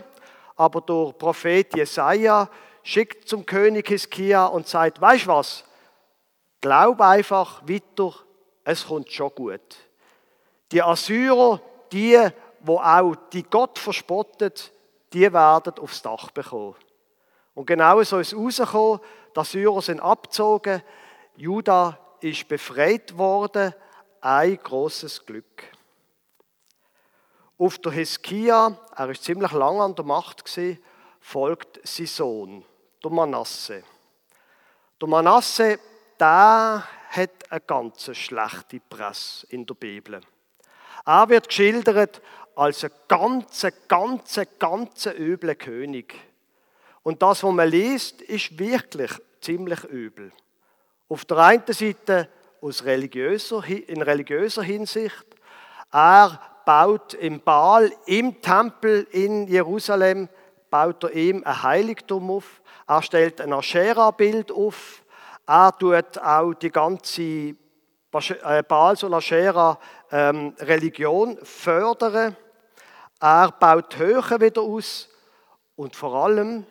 aber 0.55 0.81
der 0.81 1.13
Prophet 1.13 1.75
Jesaja 1.75 2.47
schickt 2.83 3.27
zum 3.27 3.47
König 3.47 3.87
Hiskia 3.87 4.45
und 4.45 4.67
sagt: 4.67 5.01
Weißt 5.01 5.25
was? 5.25 5.63
Glaub 6.61 7.01
einfach 7.01 7.67
weiter, 7.67 8.13
es 8.63 8.85
kommt 8.85 9.11
schon 9.11 9.33
gut. 9.33 9.75
Die 10.71 10.83
Assyrer, 10.83 11.59
die, 11.91 12.29
wo 12.59 12.77
auch 12.77 13.15
die 13.33 13.41
Gott 13.41 13.79
verspottet, 13.79 14.71
die 15.13 15.33
werden 15.33 15.79
aufs 15.79 16.03
Dach 16.03 16.29
bekommen. 16.29 16.75
Und 17.55 17.65
genau 17.65 18.03
so 18.03 18.19
ist 18.19 18.33
es 18.33 18.37
rausgekommen, 18.37 18.99
die 19.35 19.39
Assyrer 19.39 19.81
sind 19.81 19.99
abgezogen, 20.01 20.83
Juda 21.37 21.97
ist 22.19 22.47
befreit 22.47 23.17
worden, 23.17 23.73
ein 24.21 24.57
großes 24.61 25.25
Glück. 25.25 25.63
Auf 27.57 27.77
der 27.79 27.93
Hiskia, 27.93 28.77
er 28.95 29.09
ist 29.09 29.23
ziemlich 29.23 29.51
lange 29.53 29.81
an 29.81 29.95
der 29.95 30.03
Macht 30.03 30.43
gewesen, 30.43 30.79
folgt 31.21 31.79
sein 31.87 32.05
Sohn, 32.07 32.65
der 33.03 33.11
Manasse. 33.11 33.83
Der 35.01 35.07
Manasse, 35.07 35.79
der 36.19 36.83
hat 37.09 37.51
eine 37.51 37.61
ganz 37.61 38.15
schlechte 38.15 38.81
Presse 38.81 39.47
in 39.47 39.65
der 39.65 39.75
Bibel. 39.75 40.19
Er 41.05 41.29
wird 41.29 41.47
geschildert 41.47 42.21
als 42.55 42.83
ein 42.83 42.91
ganz, 43.07 43.65
ganz, 43.87 44.39
ganz 44.59 45.05
übler 45.05 45.55
König. 45.55 46.15
Und 47.05 47.21
das, 47.21 47.41
was 47.43 47.53
man 47.53 47.69
liest, 47.69 48.23
ist 48.23 48.57
wirklich 48.57 49.11
ziemlich 49.39 49.83
übel. 49.83 50.31
Auf 51.07 51.23
der 51.25 51.37
einen 51.37 51.61
Seite 51.67 52.27
aus 52.61 52.83
religiöser, 52.83 53.63
in 53.63 54.01
religiöser 54.01 54.63
Hinsicht. 54.63 55.23
Er 55.91 56.41
baut 56.65 57.13
im 57.13 57.41
Baal, 57.41 57.91
im 58.07 58.41
Tempel 58.41 59.05
in 59.11 59.47
Jerusalem, 59.47 60.29
baut 60.71 61.03
er 61.03 61.13
ihm 61.13 61.43
ein 61.45 61.61
Heiligtum 61.61 62.31
auf. 62.31 62.59
Er 62.87 63.03
stellt 63.03 63.39
ein 63.39 63.53
Aschera-Bild 63.53 64.51
auf. 64.51 65.03
Er 65.45 65.77
tut 65.77 66.17
auch 66.17 66.55
die 66.55 66.71
ganze 66.71 67.21
äh, 67.21 67.53
Baals- 68.67 69.03
und 69.03 69.13
Aschera-Religion 69.13 71.37
ähm, 71.37 71.45
fördern. 71.45 72.35
Er 73.21 73.51
baut 73.51 73.95
Höhe 73.95 74.41
wieder 74.41 74.63
aus. 74.63 75.07
Und 75.75 75.95
vor 75.95 76.15
allem 76.15 76.65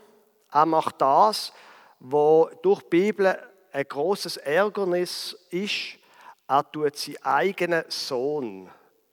er 0.54 0.66
macht 0.66 1.00
das, 1.00 1.52
wo 1.98 2.48
durch 2.62 2.80
die 2.82 2.88
Bibel 2.88 3.36
ein 3.72 3.88
großes 3.88 4.36
Ärgernis 4.36 5.36
ist. 5.50 5.98
Er 6.46 6.70
tut 6.70 6.96
seinen 6.96 7.22
eigenen 7.24 7.84
Sohn 7.88 8.70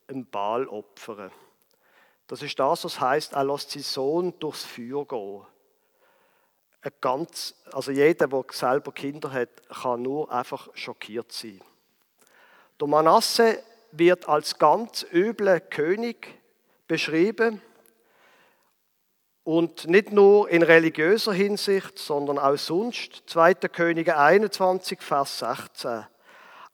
im 0.07 0.29
Baal 0.29 0.67
opfern. 0.67 1.31
Das 2.27 2.43
ist 2.43 2.59
das, 2.59 2.85
was 2.85 2.99
heißt, 2.99 3.33
er 3.33 3.43
lässt 3.43 3.71
seinen 3.71 3.83
Sohn 3.83 4.39
durchs 4.39 4.63
Feuer 4.63 5.05
gehen. 5.05 5.41
Ein 6.83 6.91
ganz, 7.01 7.55
also 7.71 7.91
jeder, 7.91 8.27
der 8.27 8.43
selber 8.51 8.91
Kinder 8.91 9.31
hat, 9.31 9.67
kann 9.69 10.03
nur 10.03 10.31
einfach 10.31 10.69
schockiert 10.75 11.31
sein. 11.31 11.61
Der 12.79 12.87
Manasse 12.87 13.63
wird 13.91 14.27
als 14.29 14.57
ganz 14.57 15.05
übler 15.11 15.59
König 15.59 16.39
beschrieben. 16.87 17.61
Und 19.43 19.87
nicht 19.87 20.11
nur 20.11 20.49
in 20.49 20.61
religiöser 20.61 21.33
Hinsicht, 21.33 21.97
sondern 21.97 22.37
auch 22.37 22.57
sonst. 22.57 23.23
2. 23.25 23.55
Könige 23.55 24.17
21, 24.17 25.01
Vers 25.01 25.39
16. 25.39 26.05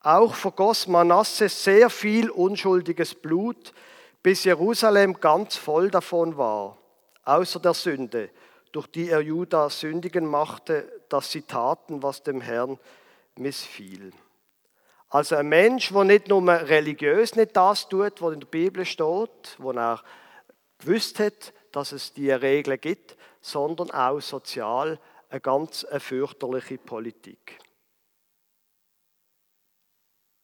Auch 0.01 0.35
vergoss 0.35 0.87
Manasse 0.87 1.47
sehr 1.49 1.89
viel 1.89 2.29
unschuldiges 2.29 3.15
Blut, 3.15 3.73
bis 4.21 4.43
Jerusalem 4.43 5.19
ganz 5.19 5.55
voll 5.55 5.89
davon 5.89 6.37
war, 6.37 6.77
außer 7.23 7.59
der 7.59 7.73
Sünde, 7.73 8.29
durch 8.73 8.87
die 8.87 9.09
er 9.09 9.21
Juda 9.21 9.69
sündigen 9.69 10.25
machte, 10.25 10.91
dass 11.07 11.31
sie 11.31 11.43
taten, 11.43 12.03
was 12.03 12.23
dem 12.23 12.41
Herrn 12.41 12.77
missfiel. 13.37 14.11
Also 15.09 15.37
ein 15.37 15.47
Mensch, 15.47 15.93
der 15.93 16.03
nicht 16.03 16.27
nur 16.27 16.45
religiös 16.45 17.35
nicht 17.35 17.55
das 17.55 17.87
tut, 17.87 18.21
was 18.21 18.33
in 18.33 18.41
der 18.41 18.47
Bibel 18.47 18.85
steht, 18.85 19.55
wo 19.57 19.71
er 19.71 20.03
gewusst 20.79 21.19
hat, 21.19 21.53
dass 21.71 21.91
es 21.91 22.13
diese 22.13 22.41
Regeln 22.41 22.79
gibt, 22.79 23.17
sondern 23.41 23.91
auch 23.91 24.19
sozial 24.19 24.99
eine 25.29 25.41
ganz 25.41 25.85
fürchterliche 25.99 26.77
Politik. 26.77 27.59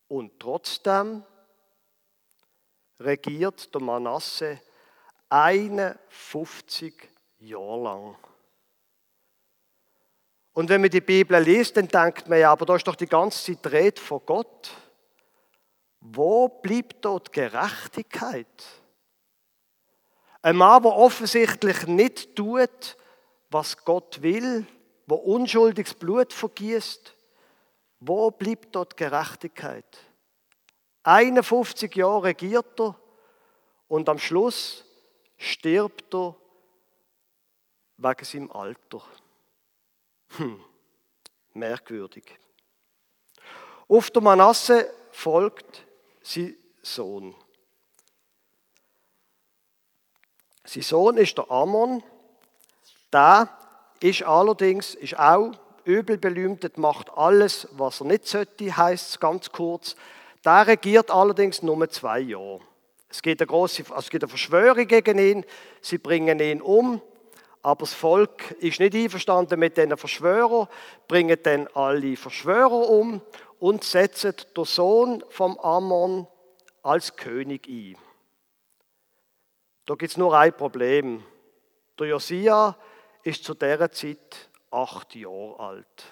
Und 0.07 0.39
trotzdem 0.39 1.23
regiert 2.99 3.73
der 3.73 3.81
Manasse 3.81 4.61
51 5.29 7.09
Jahre 7.39 7.83
lang. 7.83 8.17
Und 10.53 10.69
wenn 10.69 10.81
man 10.81 10.91
die 10.91 11.01
Bibel 11.01 11.41
liest, 11.41 11.75
dann 11.77 11.87
denkt 11.87 12.29
man 12.29 12.39
ja, 12.39 12.51
aber 12.51 12.65
da 12.65 12.75
ist 12.75 12.87
doch 12.87 12.95
die 12.95 13.07
ganze 13.07 13.55
Zeit 13.55 13.71
Rede 13.71 13.99
von 13.99 14.21
Gott. 14.25 14.69
Wo 15.99 16.47
bleibt 16.47 17.03
dort 17.03 17.33
Gerechtigkeit? 17.33 18.82
Ein 20.43 20.57
Mann, 20.57 20.83
der 20.83 20.91
offensichtlich 20.91 21.87
nicht 21.87 22.35
tut, 22.35 22.97
was 23.49 23.77
Gott 23.85 24.21
will, 24.21 24.67
wo 25.07 25.15
unschuldiges 25.15 25.93
Blut 25.93 26.33
vergießt, 26.33 27.15
wo 28.01 28.29
bleibt 28.29 28.75
dort 28.75 28.97
Gerechtigkeit? 28.97 29.85
51 31.03 31.95
Jahre 31.95 32.25
regiert 32.25 32.77
er 32.77 32.99
und 33.87 34.09
am 34.09 34.19
Schluss 34.19 34.83
stirbt 35.37 36.13
er 36.13 36.35
wegen 37.95 38.25
seinem 38.25 38.51
Alter. 38.51 39.01
Hm, 40.35 40.61
merkwürdig. 41.53 42.37
Auf 43.87 44.11
der 44.11 44.21
Manasse 44.21 44.93
folgt 45.11 45.85
sein 46.21 46.57
Sohn. 46.81 47.33
Sein 50.65 50.83
Sohn 50.83 51.17
ist 51.17 51.37
der 51.37 51.51
Ammon. 51.51 52.03
Der 53.11 53.49
ist 53.99 54.23
allerdings 54.23 54.95
ist 54.95 55.17
auch 55.17 55.51
übel 55.85 56.17
belühmt, 56.17 56.77
macht 56.77 57.11
alles, 57.15 57.67
was 57.71 58.01
er 58.01 58.07
nicht 58.07 58.27
sollte, 58.27 58.75
heißt 58.75 59.09
es 59.09 59.19
ganz 59.19 59.51
kurz. 59.51 59.95
Der 60.45 60.67
regiert 60.67 61.11
allerdings 61.11 61.61
nur 61.61 61.89
zwei 61.89 62.19
Jahre. 62.19 62.61
Es 63.09 63.21
gibt, 63.21 63.41
eine 63.41 63.47
große, 63.47 63.83
also 63.89 63.99
es 63.99 64.09
gibt 64.09 64.23
eine 64.23 64.29
Verschwörung 64.29 64.87
gegen 64.87 65.19
ihn, 65.19 65.45
sie 65.81 65.99
bringen 65.99 66.39
ihn 66.39 66.61
um, 66.61 67.01
aber 67.61 67.81
das 67.81 67.93
Volk 67.93 68.51
ist 68.59 68.79
nicht 68.79 68.95
einverstanden 68.95 69.59
mit 69.59 69.77
diesen 69.77 69.95
Verschwörern, 69.97 70.67
bringen 71.07 71.37
dann 71.43 71.67
alle 71.75 72.17
Verschwörer 72.17 72.89
um 72.89 73.21
und 73.59 73.83
setzen 73.83 74.33
den 74.57 74.65
Sohn 74.65 75.23
vom 75.29 75.57
Ammon 75.59 76.27
als 76.81 77.15
König 77.15 77.67
ein. 77.67 77.95
Da 79.85 79.95
gibt 79.95 80.11
es 80.11 80.17
nur 80.17 80.37
ein 80.37 80.55
Problem. 80.55 81.23
Der 81.99 82.07
Josia 82.07 82.77
ist 83.23 83.43
zu 83.43 83.53
dieser 83.53 83.91
Zeit 83.91 84.49
acht 84.71 85.13
Jahre 85.15 85.59
alt. 85.59 86.03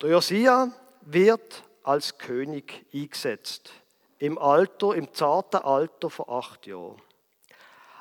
Der 0.00 0.10
Josia 0.10 0.70
wird 1.02 1.62
als 1.82 2.18
König 2.18 2.86
eingesetzt, 2.92 3.72
im 4.18 4.38
Alter, 4.38 4.94
im 4.94 5.12
zarten 5.12 5.62
Alter 5.62 6.10
von 6.10 6.28
acht 6.28 6.66
Jahren. 6.66 7.00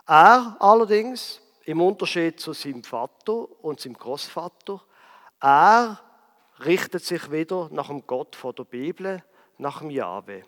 Er 0.08 0.58
allerdings, 0.60 1.42
im 1.66 1.82
Unterschied 1.82 2.40
zu 2.40 2.54
seinem 2.54 2.84
Vater 2.84 3.48
und 3.64 3.80
seinem 3.80 3.94
Großvater, 3.94 4.82
er 5.40 6.00
richtet 6.66 7.04
sich 7.04 7.32
wieder 7.32 7.70
nach 7.72 7.88
dem 7.88 8.06
Gott 8.06 8.36
von 8.36 8.54
der 8.56 8.64
Bibel, 8.66 9.24
nach 9.58 9.80
dem 9.80 9.90
Jahwe. 9.90 10.44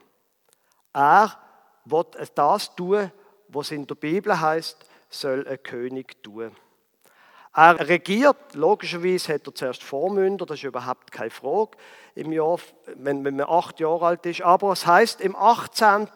Er 0.93 1.37
wird 1.85 2.15
das 2.35 2.75
tun, 2.75 3.11
was 3.47 3.71
in 3.71 3.87
der 3.87 3.95
Bibel 3.95 4.39
heißt, 4.39 4.85
soll 5.09 5.47
ein 5.47 5.61
König 5.61 6.23
tun. 6.23 6.55
Er 7.55 7.87
regiert, 7.87 8.55
logischerweise 8.55 9.35
hat 9.35 9.45
er 9.45 9.53
zuerst 9.53 9.83
Vormünder, 9.83 10.45
das 10.45 10.57
ist 10.57 10.63
überhaupt 10.63 11.11
keine 11.11 11.29
Frage, 11.29 11.77
im 12.15 12.31
Jahr, 12.31 12.57
wenn, 12.95 13.23
wenn 13.23 13.35
man 13.35 13.47
acht 13.47 13.79
Jahre 13.79 14.07
alt 14.07 14.25
ist. 14.25 14.41
Aber 14.41 14.71
es 14.71 14.87
heißt 14.87 15.21
im 15.21 15.35
18. 15.35 16.07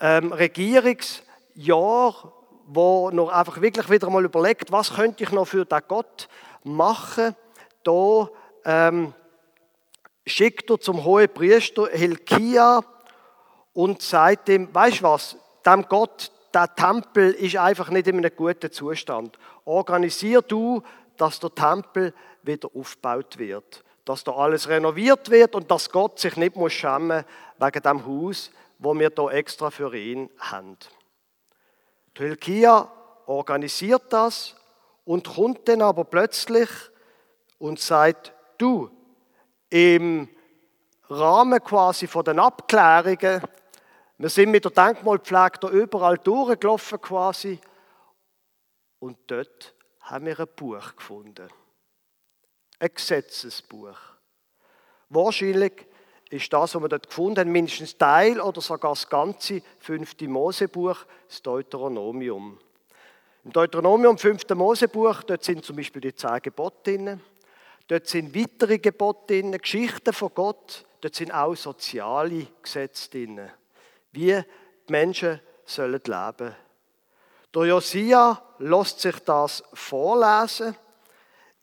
Ähm, 0.00 0.32
Regierungsjahr, 0.32 2.32
wo 2.66 3.10
noch 3.10 3.30
einfach 3.30 3.62
wirklich 3.62 3.88
wieder 3.88 4.10
mal 4.10 4.24
überlegt, 4.24 4.72
was 4.72 4.94
könnte 4.94 5.24
ich 5.24 5.32
noch 5.32 5.46
für 5.46 5.64
den 5.64 5.80
Gott 5.88 6.28
machen, 6.64 7.34
da 7.82 8.28
ähm, 8.64 9.14
schickt 10.26 10.70
er 10.70 10.80
zum 10.80 11.04
hohen 11.04 11.32
Priester 11.32 11.88
Hilkia 11.88 12.84
und 13.72 14.02
ihm, 14.48 14.68
weißt 14.74 15.00
du 15.00 15.02
was, 15.04 15.36
dem 15.64 15.86
Gott, 15.88 16.30
der 16.52 16.74
Tempel 16.74 17.32
ist 17.32 17.56
einfach 17.56 17.88
nicht 17.88 18.06
in 18.06 18.18
einem 18.18 18.36
guten 18.36 18.70
Zustand. 18.70 19.38
Organisier 19.64 20.42
du, 20.42 20.82
dass 21.16 21.40
der 21.40 21.54
Tempel 21.54 22.12
wieder 22.42 22.68
aufgebaut 22.74 23.38
wird, 23.38 23.84
dass 24.04 24.24
da 24.24 24.32
alles 24.32 24.68
renoviert 24.68 25.30
wird 25.30 25.54
und 25.54 25.70
dass 25.70 25.90
Gott 25.90 26.18
sich 26.18 26.36
nicht 26.36 26.56
muss 26.56 26.72
schämen 26.72 27.24
wegen 27.58 27.82
dem 27.82 28.06
Haus, 28.06 28.50
wo 28.78 28.94
wir 28.98 29.10
da 29.10 29.30
extra 29.30 29.70
für 29.70 29.94
ihn 29.96 30.28
haben. 30.38 30.76
Die 32.18 32.66
organisiert 33.26 34.12
das 34.12 34.56
und 35.04 35.34
kommt 35.34 35.68
dann 35.68 35.82
aber 35.82 36.04
plötzlich 36.04 36.68
und 37.58 37.80
sagt, 37.80 38.32
du, 38.58 38.90
im 39.70 40.28
Rahmen 41.08 41.62
quasi 41.62 42.06
von 42.06 42.24
den 42.24 42.38
Abklärungen 42.38 43.40
wir 44.22 44.28
sind 44.28 44.52
mit 44.52 44.64
der 44.64 44.70
Denkmalpflege 44.70 45.58
da 45.60 45.68
überall 45.70 46.16
durchgelaufen 46.16 47.00
quasi 47.00 47.58
und 49.00 49.18
dort 49.26 49.74
haben 50.02 50.26
wir 50.26 50.38
ein 50.38 50.46
Buch 50.54 50.94
gefunden. 50.94 51.48
Ein 52.78 52.90
Gesetzesbuch. 52.94 53.98
Wahrscheinlich 55.08 55.72
ist 56.30 56.52
das, 56.52 56.72
was 56.72 56.80
wir 56.80 56.88
dort 56.88 57.08
gefunden 57.08 57.40
haben, 57.40 57.50
mindestens 57.50 57.98
Teil 57.98 58.40
oder 58.40 58.60
sogar 58.60 58.92
das 58.92 59.08
ganze 59.08 59.60
fünfte 59.80 60.28
Mosebuch, 60.28 60.98
das 61.26 61.42
Deuteronomium. 61.42 62.60
Im 63.42 63.52
Deuteronomium, 63.52 64.18
fünfte 64.18 64.54
Mosebuch, 64.54 65.24
dort 65.24 65.42
sind 65.42 65.64
zum 65.64 65.74
Beispiel 65.74 66.00
die 66.00 66.14
zehn 66.14 66.40
Gebote 66.40 66.92
drin. 66.92 67.20
Dort 67.88 68.06
sind 68.06 68.36
weitere 68.36 68.78
Gebote 68.78 69.34
drin, 69.34 69.50
Geschichten 69.50 70.12
von 70.12 70.30
Gott. 70.32 70.84
Dort 71.00 71.16
sind 71.16 71.34
auch 71.34 71.56
soziale 71.56 72.46
Gesetze 72.62 73.10
drin 73.10 73.50
wie 74.12 74.42
die 74.88 74.92
Menschen 74.92 75.40
sollen 75.64 76.00
leben. 76.04 76.54
Der 77.54 77.64
Josia 77.64 78.42
lässt 78.58 79.00
sich 79.00 79.18
das 79.20 79.62
vorlesen. 79.74 80.76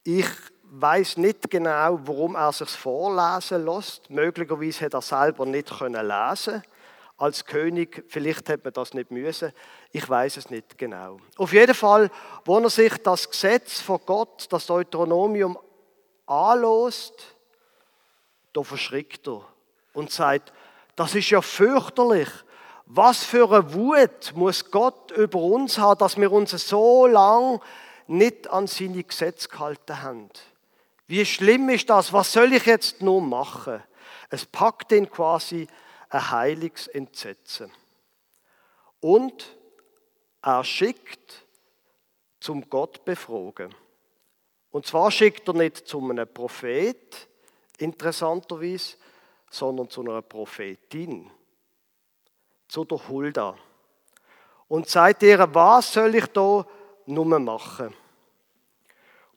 Ich 0.04 0.28
weiß 0.64 1.18
nicht 1.18 1.50
genau, 1.50 2.00
warum 2.04 2.36
er 2.36 2.52
sich 2.52 2.70
vorlesen 2.70 3.66
lässt. 3.66 4.10
Möglicherweise 4.10 4.86
hat 4.86 4.94
er 4.94 5.02
selber 5.02 5.46
nicht 5.46 5.78
können 5.78 6.08
lesen. 6.08 6.64
Als 7.18 7.44
König, 7.44 8.06
vielleicht 8.08 8.48
hätte 8.48 8.64
man 8.64 8.74
das 8.74 8.94
nicht 8.94 9.12
müssen. 9.12 9.52
Ich 9.92 10.08
weiß 10.08 10.38
es 10.38 10.50
nicht 10.50 10.78
genau. 10.78 11.20
Auf 11.38 11.52
jeden 11.52 11.74
Fall, 11.74 12.10
wo 12.46 12.60
er 12.60 12.70
sich 12.70 12.94
das 13.04 13.30
Gesetz 13.30 13.82
von 13.82 14.00
Gott, 14.06 14.48
das 14.50 14.68
Deuteronomium, 14.68 15.58
anlost, 16.26 17.36
da 18.54 18.64
verschrickt 18.64 19.28
er 19.28 19.44
und 19.94 20.12
sagt, 20.12 20.54
das 21.00 21.16
ist 21.16 21.30
ja 21.30 21.42
fürchterlich. 21.42 22.28
Was 22.86 23.24
für 23.24 23.50
eine 23.50 23.74
Wut 23.74 24.34
muss 24.36 24.70
Gott 24.70 25.12
über 25.12 25.40
uns 25.40 25.78
haben, 25.78 25.98
dass 25.98 26.18
wir 26.18 26.30
uns 26.30 26.52
so 26.52 27.08
lang 27.08 27.62
nicht 28.08 28.50
an 28.50 28.68
seine 28.68 29.06
Gesetze 29.06 29.48
gehalten 29.48 30.02
haben. 30.02 30.30
Wie 31.08 31.26
schlimm 31.26 31.70
ist 31.70 31.90
das? 31.90 32.12
Was 32.12 32.34
soll 32.34 32.52
ich 32.52 32.66
jetzt 32.66 33.02
nur 33.02 33.22
machen? 33.22 33.82
Es 34.30 34.46
packt 34.46 34.92
ihn 34.92 35.10
quasi 35.10 35.68
ein 36.10 36.32
heiliges 36.32 36.88
Entsetzen. 36.88 37.72
Und 39.00 39.56
er 40.42 40.66
schickt 40.66 41.46
zum 42.42 42.70
Gott 42.70 43.06
befragen. 43.06 43.74
Und 44.72 44.86
zwar 44.86 45.12
schickt 45.12 45.48
er 45.48 45.54
nicht 45.54 45.88
zu 45.88 46.00
einem 46.02 46.28
Prophet, 46.28 47.30
interessanterweise, 47.78 48.98
sondern 49.50 49.90
zu 49.90 50.02
einer 50.02 50.22
Prophetin, 50.22 51.30
zu 52.68 52.86
der 52.86 53.08
Hulda. 53.08 53.56
Und 54.68 54.88
sagt 54.88 55.24
ihr, 55.24 55.54
was 55.54 55.94
soll 55.94 56.16
ich 56.16 56.28
da 56.28 56.66
nur 57.06 57.40
machen? 57.40 57.94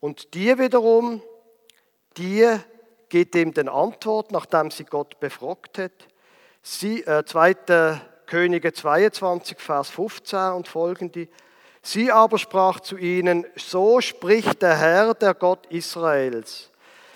Und 0.00 0.34
die 0.34 0.58
wiederum, 0.58 1.22
die 2.16 2.46
gibt 3.08 3.34
ihm 3.36 3.54
den 3.54 3.68
Antwort, 3.68 4.32
nachdem 4.32 4.70
sie 4.70 4.84
Gott 4.84 5.20
befragt 5.20 5.78
hat. 5.78 5.92
Sie, 6.62 7.02
äh, 7.04 7.24
2. 7.24 8.00
Könige 8.26 8.72
22, 8.72 9.60
Vers 9.60 9.90
15 9.90 10.52
und 10.54 10.66
folgende. 10.66 11.28
Sie 11.82 12.10
aber 12.10 12.38
sprach 12.38 12.80
zu 12.80 12.96
ihnen, 12.96 13.46
so 13.56 14.00
spricht 14.00 14.62
der 14.62 14.76
Herr, 14.76 15.14
der 15.14 15.34
Gott 15.34 15.66
Israels. 15.66 16.71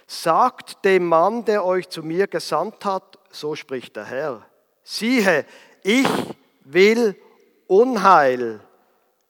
Sagt 0.06 0.84
dem 0.84 1.06
Mann, 1.06 1.44
der 1.44 1.64
euch 1.64 1.88
zu 1.88 2.02
mir 2.02 2.26
gesandt 2.26 2.84
hat, 2.84 3.18
so 3.30 3.56
spricht 3.56 3.96
der 3.96 4.04
Herr. 4.04 4.46
Siehe, 4.84 5.44
ich 5.82 6.08
will 6.64 7.16
Unheil 7.66 8.60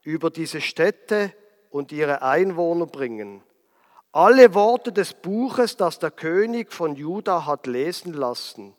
über 0.03 0.31
diese 0.31 0.61
Städte 0.61 1.33
und 1.71 1.93
ihre 1.93 2.23
Einwohner 2.23 2.87
bringen. 2.87 3.43
Alle 4.13 4.55
Worte 4.55 4.93
des 4.93 5.15
Buches, 5.15 5.77
das 5.77 5.99
der 5.99 6.11
König 6.11 6.73
von 6.73 6.95
Juda 6.95 7.45
hat 7.47 7.67
lesen 7.67 8.13
lassen, 8.15 8.75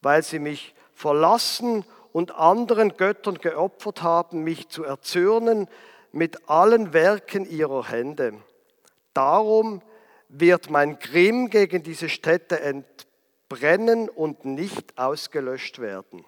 weil 0.00 0.22
sie 0.22 0.38
mich 0.38 0.74
verlassen 0.94 1.84
und 2.12 2.34
anderen 2.34 2.96
Göttern 2.96 3.38
geopfert 3.38 4.02
haben, 4.02 4.44
mich 4.44 4.68
zu 4.68 4.84
erzürnen 4.84 5.68
mit 6.12 6.48
allen 6.48 6.92
Werken 6.92 7.44
ihrer 7.48 7.88
Hände. 7.88 8.34
Darum 9.12 9.82
wird 10.28 10.70
mein 10.70 10.98
Grimm 10.98 11.50
gegen 11.50 11.82
diese 11.82 12.08
Städte 12.08 12.84
brennen 13.48 14.08
und 14.08 14.44
nicht 14.44 14.98
ausgelöscht 14.98 15.78
werden. 15.78 16.24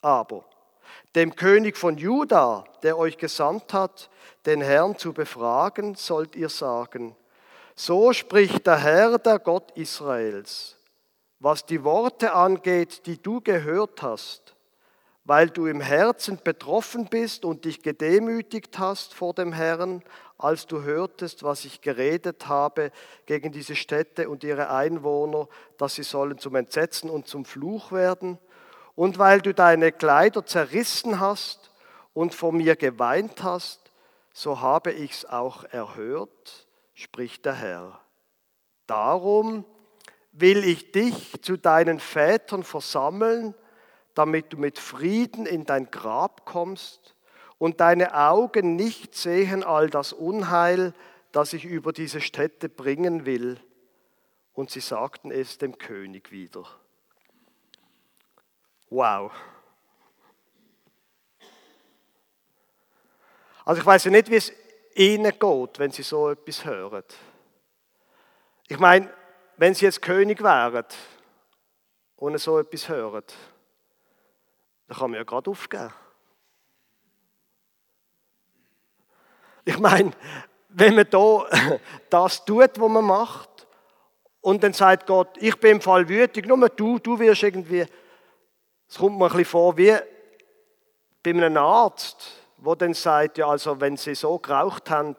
Aber 0.00 0.44
dem 1.14 1.36
König 1.36 1.76
von 1.76 1.96
Juda, 1.96 2.64
der 2.82 2.98
euch 2.98 3.18
gesandt 3.18 3.72
hat, 3.72 4.10
den 4.46 4.60
Herrn 4.60 4.96
zu 4.96 5.12
befragen, 5.12 5.94
sollt 5.94 6.36
ihr 6.36 6.48
sagen, 6.48 7.16
so 7.74 8.12
spricht 8.12 8.66
der 8.66 8.78
Herr, 8.78 9.18
der 9.18 9.38
Gott 9.38 9.70
Israels, 9.72 10.76
was 11.38 11.66
die 11.66 11.84
Worte 11.84 12.32
angeht, 12.32 13.06
die 13.06 13.20
du 13.20 13.40
gehört 13.40 14.02
hast, 14.02 14.54
weil 15.24 15.50
du 15.50 15.66
im 15.66 15.80
Herzen 15.80 16.38
betroffen 16.42 17.06
bist 17.08 17.44
und 17.44 17.64
dich 17.64 17.82
gedemütigt 17.82 18.78
hast 18.78 19.14
vor 19.14 19.34
dem 19.34 19.52
Herrn, 19.52 20.02
als 20.36 20.66
du 20.66 20.82
hörtest, 20.82 21.44
was 21.44 21.64
ich 21.64 21.80
geredet 21.80 22.48
habe 22.48 22.90
gegen 23.26 23.52
diese 23.52 23.76
Städte 23.76 24.28
und 24.28 24.42
ihre 24.42 24.70
Einwohner, 24.70 25.48
dass 25.78 25.94
sie 25.94 26.02
sollen 26.02 26.38
zum 26.38 26.56
Entsetzen 26.56 27.08
und 27.08 27.28
zum 27.28 27.44
Fluch 27.44 27.92
werden, 27.92 28.38
und 28.94 29.18
weil 29.18 29.40
du 29.40 29.54
deine 29.54 29.90
Kleider 29.90 30.44
zerrissen 30.44 31.18
hast 31.18 31.70
und 32.12 32.34
vor 32.34 32.52
mir 32.52 32.76
geweint 32.76 33.42
hast, 33.42 33.90
so 34.34 34.60
habe 34.60 34.92
ich's 34.92 35.24
auch 35.24 35.64
erhört, 35.64 36.66
spricht 36.92 37.46
der 37.46 37.54
Herr. 37.54 38.00
Darum 38.86 39.64
will 40.32 40.64
ich 40.64 40.92
dich 40.92 41.40
zu 41.42 41.56
deinen 41.56 42.00
Vätern 42.00 42.64
versammeln, 42.64 43.54
damit 44.14 44.52
du 44.52 44.56
mit 44.56 44.78
Frieden 44.78 45.46
in 45.46 45.64
dein 45.64 45.90
Grab 45.90 46.44
kommst 46.44 47.14
und 47.58 47.80
deine 47.80 48.14
Augen 48.14 48.76
nicht 48.76 49.14
sehen 49.14 49.64
all 49.64 49.88
das 49.88 50.12
Unheil, 50.12 50.94
das 51.30 51.52
ich 51.52 51.64
über 51.64 51.92
diese 51.92 52.20
Städte 52.20 52.68
bringen 52.68 53.24
will. 53.24 53.58
Und 54.52 54.70
sie 54.70 54.80
sagten 54.80 55.30
es 55.30 55.58
dem 55.58 55.78
König 55.78 56.30
wieder. 56.30 56.64
Wow. 58.90 59.32
Also 63.64 63.80
ich 63.80 63.86
weiß 63.86 64.04
ja 64.04 64.10
nicht, 64.10 64.30
wie 64.30 64.36
es 64.36 64.52
ihnen 64.94 65.32
geht, 65.38 65.78
wenn 65.78 65.90
sie 65.92 66.02
so 66.02 66.30
etwas 66.30 66.64
hören. 66.64 67.04
Ich 68.68 68.78
meine, 68.78 69.12
wenn 69.56 69.74
sie 69.74 69.84
jetzt 69.84 70.02
König 70.02 70.42
wären 70.42 70.84
und 72.16 72.38
so 72.38 72.58
etwas 72.58 72.88
hören, 72.88 73.24
dann 74.92 74.98
kann 74.98 75.10
man 75.10 75.18
ja 75.18 75.24
gerade 75.24 75.50
aufgeben. 75.50 75.90
Ich 79.64 79.78
meine, 79.78 80.12
wenn 80.68 80.94
man 80.94 81.06
da 81.08 81.46
das 82.10 82.44
tut, 82.44 82.78
was 82.78 82.90
man 82.90 83.04
macht, 83.04 83.48
und 84.42 84.62
dann 84.62 84.72
sagt 84.72 85.06
Gott, 85.06 85.36
ich 85.38 85.58
bin 85.60 85.76
im 85.76 85.80
Fall 85.80 86.08
wütig, 86.08 86.46
nur 86.46 86.68
du, 86.68 86.98
du 86.98 87.18
wirst 87.18 87.44
irgendwie, 87.44 87.86
es 88.88 88.98
kommt 88.98 89.16
mir 89.16 89.26
ein 89.26 89.30
bisschen 89.30 89.44
vor 89.46 89.76
wie 89.78 89.96
bei 91.22 91.30
einem 91.30 91.56
Arzt, 91.56 92.42
wo 92.56 92.74
dann 92.74 92.92
sagt, 92.92 93.38
ja, 93.38 93.46
also 93.46 93.80
wenn 93.80 93.96
sie 93.96 94.16
so 94.16 94.38
geraucht 94.38 94.90
haben, 94.90 95.14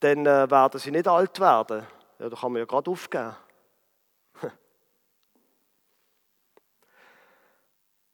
dann 0.00 0.26
äh, 0.26 0.50
werden 0.50 0.80
sie 0.80 0.90
nicht 0.90 1.06
alt 1.06 1.38
werden. 1.38 1.86
Ja, 2.18 2.28
da 2.28 2.36
kann 2.36 2.52
man 2.52 2.58
ja 2.58 2.66
gerade 2.66 2.90
aufgeben. 2.90 3.36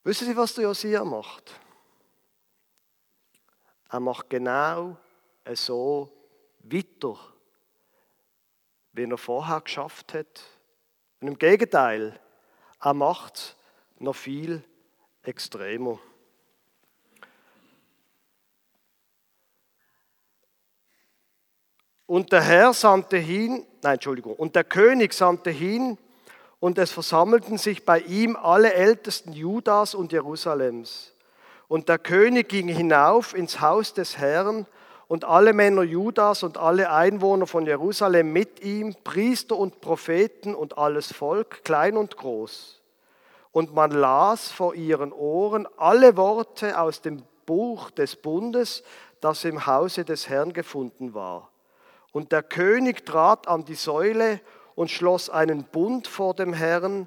Wissen 0.02 0.26
Sie, 0.26 0.36
was 0.36 0.54
der 0.54 0.64
Josia 0.64 1.04
macht? 1.04 1.52
Er 3.90 4.00
macht 4.00 4.30
genau 4.30 4.96
so 5.52 6.10
weiter, 6.60 7.18
wie 8.92 9.04
er 9.04 9.18
vorher 9.18 9.60
geschafft 9.60 10.14
hat. 10.14 10.42
Und 11.20 11.28
im 11.28 11.38
Gegenteil, 11.38 12.18
er 12.80 12.94
macht 12.94 13.36
es 13.36 13.56
noch 13.98 14.16
viel 14.16 14.64
extremer. 15.22 15.98
Und 22.06 22.32
der 22.32 22.42
Herr 22.42 22.72
sandte 22.72 23.18
hin, 23.18 23.66
nein, 23.82 23.94
Entschuldigung, 23.94 24.34
und 24.34 24.56
der 24.56 24.64
König 24.64 25.12
sandte 25.12 25.50
hin, 25.50 25.98
und 26.60 26.78
es 26.78 26.92
versammelten 26.92 27.58
sich 27.58 27.84
bei 27.84 28.00
ihm 28.00 28.36
alle 28.36 28.74
Ältesten 28.74 29.32
Judas 29.32 29.94
und 29.94 30.12
Jerusalems. 30.12 31.12
Und 31.68 31.88
der 31.88 31.98
König 31.98 32.48
ging 32.48 32.68
hinauf 32.68 33.34
ins 33.34 33.60
Haus 33.60 33.94
des 33.94 34.18
Herrn, 34.18 34.66
und 35.10 35.24
alle 35.24 35.52
Männer 35.54 35.82
Judas 35.82 36.44
und 36.44 36.56
alle 36.56 36.92
Einwohner 36.92 37.48
von 37.48 37.66
Jerusalem 37.66 38.32
mit 38.32 38.62
ihm, 38.62 38.94
Priester 39.02 39.56
und 39.56 39.80
Propheten 39.80 40.54
und 40.54 40.78
alles 40.78 41.12
Volk, 41.12 41.64
klein 41.64 41.96
und 41.96 42.16
groß. 42.16 42.80
Und 43.50 43.74
man 43.74 43.90
las 43.90 44.52
vor 44.52 44.76
ihren 44.76 45.12
Ohren 45.12 45.66
alle 45.78 46.16
Worte 46.16 46.78
aus 46.80 47.02
dem 47.02 47.24
Buch 47.44 47.90
des 47.90 48.14
Bundes, 48.14 48.84
das 49.20 49.44
im 49.44 49.66
Hause 49.66 50.04
des 50.04 50.28
Herrn 50.28 50.52
gefunden 50.52 51.12
war. 51.12 51.50
Und 52.12 52.30
der 52.30 52.44
König 52.44 53.04
trat 53.04 53.48
an 53.48 53.64
die 53.64 53.74
Säule 53.74 54.40
und 54.80 54.90
schloss 54.90 55.28
einen 55.28 55.64
Bund 55.64 56.08
vor 56.08 56.32
dem 56.32 56.54
Herrn, 56.54 57.06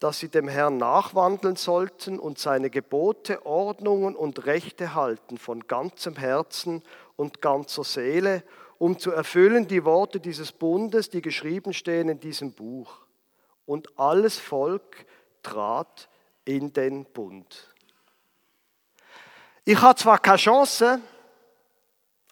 dass 0.00 0.18
sie 0.18 0.28
dem 0.28 0.48
Herrn 0.48 0.76
nachwandeln 0.78 1.54
sollten 1.54 2.18
und 2.18 2.40
seine 2.40 2.68
Gebote, 2.68 3.46
Ordnungen 3.46 4.16
und 4.16 4.44
Rechte 4.44 4.96
halten 4.96 5.38
von 5.38 5.68
ganzem 5.68 6.16
Herzen 6.16 6.82
und 7.14 7.40
ganzer 7.40 7.84
Seele, 7.84 8.42
um 8.78 8.98
zu 8.98 9.12
erfüllen 9.12 9.68
die 9.68 9.84
Worte 9.84 10.18
dieses 10.18 10.50
Bundes, 10.50 11.10
die 11.10 11.22
geschrieben 11.22 11.72
stehen 11.72 12.08
in 12.08 12.18
diesem 12.18 12.54
Buch. 12.54 13.02
Und 13.66 13.96
alles 14.00 14.36
Volk 14.36 15.06
trat 15.44 16.08
in 16.44 16.72
den 16.72 17.04
Bund. 17.04 17.72
Ich 19.64 19.80
habe 19.80 19.94
zwar 19.94 20.18
keine 20.18 20.38
Chance, 20.38 21.00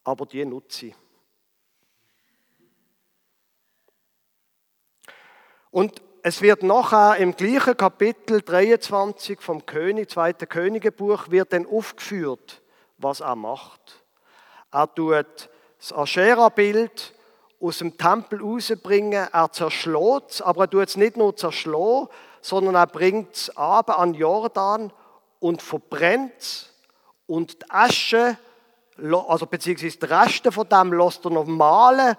aber 0.03 0.27
die 0.27 0.45
nutze 0.45 0.87
ich. 0.87 1.00
Und 5.71 6.03
es 6.23 6.43
wird 6.43 6.63
nachher 6.63 7.17
im 7.17 7.35
gleichen 7.35 7.77
Kapitel 7.77 8.43
23 8.43 9.41
vom 9.41 9.65
König, 9.65 10.11
zweite 10.11 10.47
Königebuch, 10.47 11.31
wird 11.31 11.53
dann 11.53 11.67
aufgeführt, 11.67 12.61
was 12.99 13.21
er 13.21 13.37
macht. 13.37 14.05
Er 14.73 14.93
tut 14.93 15.49
das 15.79 15.93
Aschera-Bild 15.93 17.15
aus 17.61 17.79
dem 17.79 17.97
Tempel 17.97 18.43
rausbringen, 18.43 19.29
er 19.33 19.53
zerschlägt 19.53 20.31
es, 20.31 20.43
aber 20.43 20.65
er 20.65 20.71
tut 20.71 20.89
es 20.89 20.97
nicht 20.97 21.17
nur 21.17 21.37
zerschlagen, 21.37 22.09
sondern 22.41 22.75
er 22.75 22.87
bringt 22.87 23.35
es 23.35 23.57
ab 23.57 23.99
an 23.99 24.15
Jordan 24.15 24.93
und 25.39 25.63
verbrennt 25.63 26.33
es 26.39 26.71
und 27.31 27.63
die 27.63 27.71
Asche, 27.71 28.37
also 28.99 29.47
beziehungsweise 29.47 29.99
die 29.99 30.05
Reste 30.07 30.51
von 30.51 30.69
dem 30.69 30.93
lässt 30.93 31.25
er 31.25 31.31
noch 31.31 31.47
malen 31.47 32.17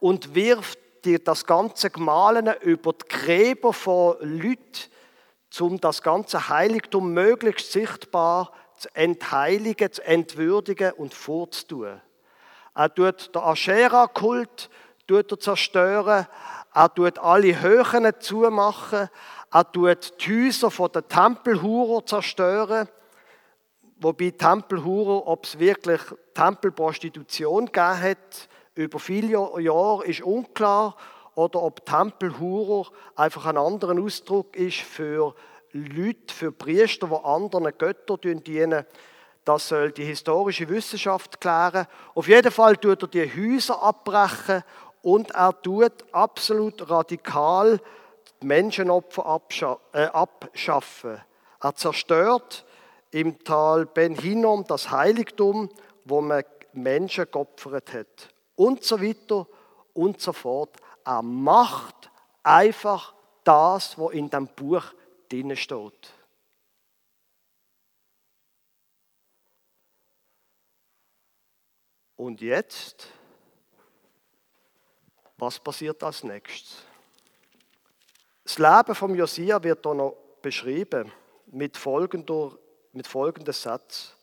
und 0.00 0.34
wirft 0.34 0.78
die, 1.04 1.22
das 1.22 1.44
ganze 1.44 1.90
Gemahlene 1.90 2.60
über 2.62 2.92
die 2.92 3.08
Gräber 3.08 3.72
von 3.72 4.16
Leuten, 4.20 4.90
um 5.60 5.80
das 5.80 6.02
ganze 6.02 6.48
Heiligtum 6.48 7.12
möglichst 7.12 7.72
sichtbar 7.72 8.52
zu 8.76 8.88
entheiligen, 8.94 9.92
zu 9.92 10.04
entwürdigen 10.04 10.92
und 10.92 11.14
vorzutun. 11.14 12.00
Er 12.74 12.92
tut 12.92 13.34
den 13.34 13.42
Aschera-Kult 13.42 14.68
zerstören, 15.38 16.26
er 16.74 16.94
tut 16.94 17.18
alle 17.18 17.60
Höhen 17.60 18.12
zumachen, 18.18 19.08
er 19.52 19.72
tut 19.72 20.26
die 20.26 20.46
Häuser 20.46 20.70
von 20.70 20.90
den 20.90 21.06
Tempelhurer 21.06 22.04
zerstören, 22.04 22.88
wobei 23.98 24.30
Tempelhurer, 24.30 25.28
ob 25.28 25.44
es 25.44 25.58
wirklich 25.58 26.00
Tempelprostitution 26.34 27.66
gegeben 27.66 28.00
hat, 28.00 28.48
über 28.74 28.98
viele 28.98 29.28
Jahre 29.60 30.04
ist 30.04 30.22
unklar 30.22 30.96
oder 31.34 31.62
ob 31.62 31.84
Tempelhurer 31.84 32.88
einfach 33.16 33.46
ein 33.46 33.56
anderer 33.56 34.00
Ausdruck 34.00 34.56
ist 34.56 34.80
für 34.80 35.34
Leute, 35.72 36.32
für 36.32 36.52
Priester, 36.52 37.08
die 37.08 37.24
anderen 37.24 37.76
Göttern 37.76 38.42
dienen. 38.42 38.84
Das 39.44 39.68
soll 39.68 39.92
die 39.92 40.04
historische 40.04 40.68
Wissenschaft 40.68 41.40
klären. 41.40 41.86
Auf 42.14 42.28
jeden 42.28 42.50
Fall 42.50 42.76
tut 42.76 43.02
er 43.02 43.08
die 43.08 43.30
Häuser 43.30 43.82
abbrechen 43.82 44.62
und 45.02 45.32
er 45.32 45.60
tut 45.60 45.92
absolut 46.12 46.88
radikal 46.88 47.78
die 48.40 48.46
Menschenopfer 48.46 49.40
äh, 49.92 50.04
abschaffen. 50.04 51.20
Er 51.60 51.74
zerstört 51.74 52.64
im 53.10 53.42
Tal 53.44 53.86
Ben 53.86 54.14
Hinnom 54.14 54.64
das 54.66 54.90
Heiligtum, 54.90 55.68
wo 56.04 56.20
man 56.20 56.42
Menschen 56.72 57.26
geopfert 57.30 57.92
hat 57.92 58.33
und 58.56 58.82
so 58.84 59.00
weiter 59.00 59.46
und 59.92 60.20
so 60.20 60.32
fort. 60.32 60.76
Er 61.04 61.22
macht 61.22 62.10
einfach 62.42 63.14
das, 63.42 63.98
was 63.98 64.12
in 64.12 64.30
dem 64.30 64.48
Buch 64.48 64.84
drin 65.28 65.56
steht. 65.56 66.12
Und 72.16 72.40
jetzt, 72.40 73.08
was 75.36 75.58
passiert 75.58 76.02
als 76.02 76.22
nächstes? 76.22 76.82
Das 78.44 78.58
Leben 78.58 78.94
von 78.94 79.14
Josia 79.14 79.62
wird 79.62 79.84
hier 79.84 79.94
noch 79.94 80.16
beschrieben 80.40 81.10
mit, 81.46 81.76
folgender, 81.76 82.56
mit 82.92 83.06
folgendem 83.06 83.52
Satz. 83.52 84.14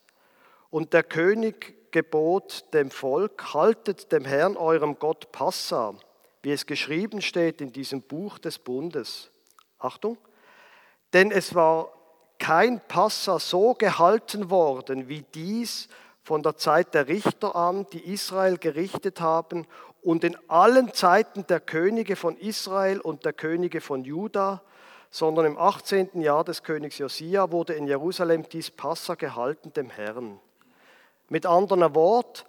Und 0.70 0.94
der 0.94 1.04
König 1.04 1.76
gebot 1.92 2.74
dem 2.74 2.92
Volk, 2.92 3.54
haltet 3.54 4.12
dem 4.12 4.26
Herrn 4.26 4.58
eurem 4.58 4.98
Gott 5.00 5.32
Passa, 5.32 5.94
wie 6.42 6.52
es 6.52 6.66
geschrieben 6.66 7.22
steht 7.22 7.62
in 7.62 7.72
diesem 7.72 8.02
Buch 8.02 8.40
des 8.40 8.60
Bundes. 8.60 9.32
Achtung, 9.80 10.18
denn 11.14 11.32
es 11.32 11.56
war 11.56 11.92
kein 12.40 12.82
Passa 12.88 13.40
so 13.40 13.74
gehalten 13.74 14.50
worden 14.50 15.08
wie 15.10 15.24
dies 15.34 15.88
von 16.24 16.44
der 16.44 16.56
Zeit 16.58 16.94
der 16.94 17.08
Richter 17.08 17.56
an, 17.56 17.86
die 17.94 18.12
Israel 18.12 18.58
gerichtet 18.58 19.22
haben, 19.22 19.68
und 20.04 20.24
in 20.24 20.36
allen 20.50 20.94
Zeiten 20.94 21.46
der 21.48 21.60
Könige 21.60 22.16
von 22.16 22.36
Israel 22.38 23.00
und 23.00 23.24
der 23.24 23.34
Könige 23.34 23.82
von 23.82 24.04
Juda, 24.04 24.64
sondern 25.12 25.46
im 25.46 25.58
18. 25.58 26.22
Jahr 26.22 26.44
des 26.44 26.64
Königs 26.64 26.98
Josia 26.98 27.52
wurde 27.52 27.74
in 27.74 27.86
Jerusalem 27.86 28.48
dies 28.50 28.72
Passa 28.72 29.16
gehalten 29.16 29.74
dem 29.74 29.90
Herrn. 29.90 30.40
Mit 31.32 31.46
anderen 31.46 31.96
Worten, 31.96 32.46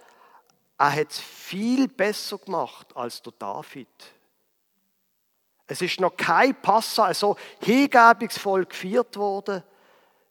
er 0.77 0.93
hat 0.93 1.13
es 1.13 1.21
viel 1.21 1.87
besser 1.87 2.37
gemacht 2.39 2.89
als 2.97 3.23
der 3.23 3.33
David. 3.39 3.87
Es 5.69 5.81
ist 5.83 6.01
noch 6.01 6.17
kein 6.17 6.61
Passa 6.61 7.15
so 7.15 7.37
hingebungsvoll 7.61 8.67
gefeiert 8.67 9.17
worden 9.17 9.63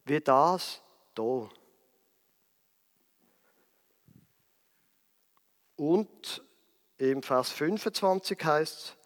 wie 0.04 0.20
das 0.20 0.82
hier. 1.16 1.50
Und 5.78 6.44
im 6.98 7.24
Vers 7.24 7.52
25 7.52 8.44
heißt 8.44 8.78
es 8.78 8.98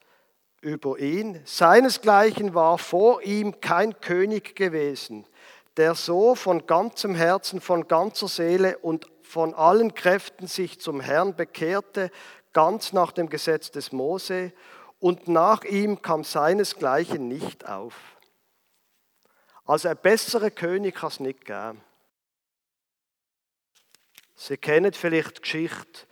über 0.61 0.97
ihn, 0.97 1.39
seinesgleichen 1.45 2.55
war 2.55 2.79
vor 2.79 3.21
ihm 3.21 3.61
kein 3.61 4.01
König 4.01 4.55
gewesen, 4.55 5.27
der 5.77 5.93
so 5.93 6.33
von 6.33 6.65
ganzem 6.65 7.13
Herzen, 7.13 7.61
von 7.61 7.87
ganzer 7.87 8.27
Seele 8.27 8.79
und 8.79 9.05
von 9.25 9.53
allen 9.53 9.93
Kräften 9.93 10.47
sich 10.47 10.79
zum 10.79 11.01
Herrn 11.01 11.35
bekehrte, 11.35 12.11
ganz 12.53 12.93
nach 12.93 13.11
dem 13.11 13.27
Gesetz 13.29 13.71
des 13.71 13.91
Mose, 13.91 14.53
und 14.99 15.27
nach 15.27 15.63
ihm 15.63 16.01
kam 16.01 16.23
seinesgleichen 16.23 17.27
nicht 17.27 17.67
auf. 17.67 17.95
Also 19.65 19.89
ein 19.89 19.97
besserer 19.97 20.51
König 20.51 20.95
kann 20.95 21.09
es 21.09 21.19
nicht 21.19 21.43
geben. 21.43 21.81
Sie 24.35 24.57
kennen 24.57 24.93
vielleicht 24.93 25.37
die 25.37 25.41
Geschichte 25.41 26.05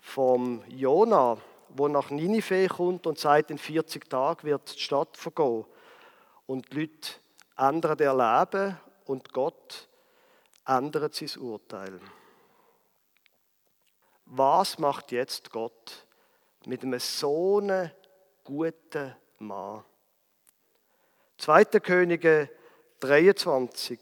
vom 0.00 0.62
Jona, 0.68 1.38
wo 1.70 1.88
nach 1.88 2.10
Ninive 2.10 2.68
kommt 2.68 3.06
und 3.06 3.18
sagt, 3.18 3.50
in 3.50 3.58
40 3.58 4.08
Tagen 4.08 4.46
wird 4.46 4.74
die 4.74 4.80
Stadt 4.80 5.16
vergehen. 5.16 5.64
Und 6.46 6.72
die 6.72 6.80
Leute 6.80 7.14
ändern 7.56 7.98
ihr 7.98 8.14
Leben 8.14 8.78
und 9.06 9.32
Gott 9.32 9.88
ändert 10.66 11.14
sein 11.14 11.30
Urteil. 11.40 12.00
Was 14.30 14.78
macht 14.78 15.10
jetzt 15.10 15.50
Gott 15.50 16.06
mit 16.66 16.82
einem 16.82 17.00
so 17.00 17.58
einen 17.58 17.90
guten 18.44 19.16
Mann? 19.38 19.82
2. 21.38 21.64
Könige 21.80 22.50
23, 23.00 23.98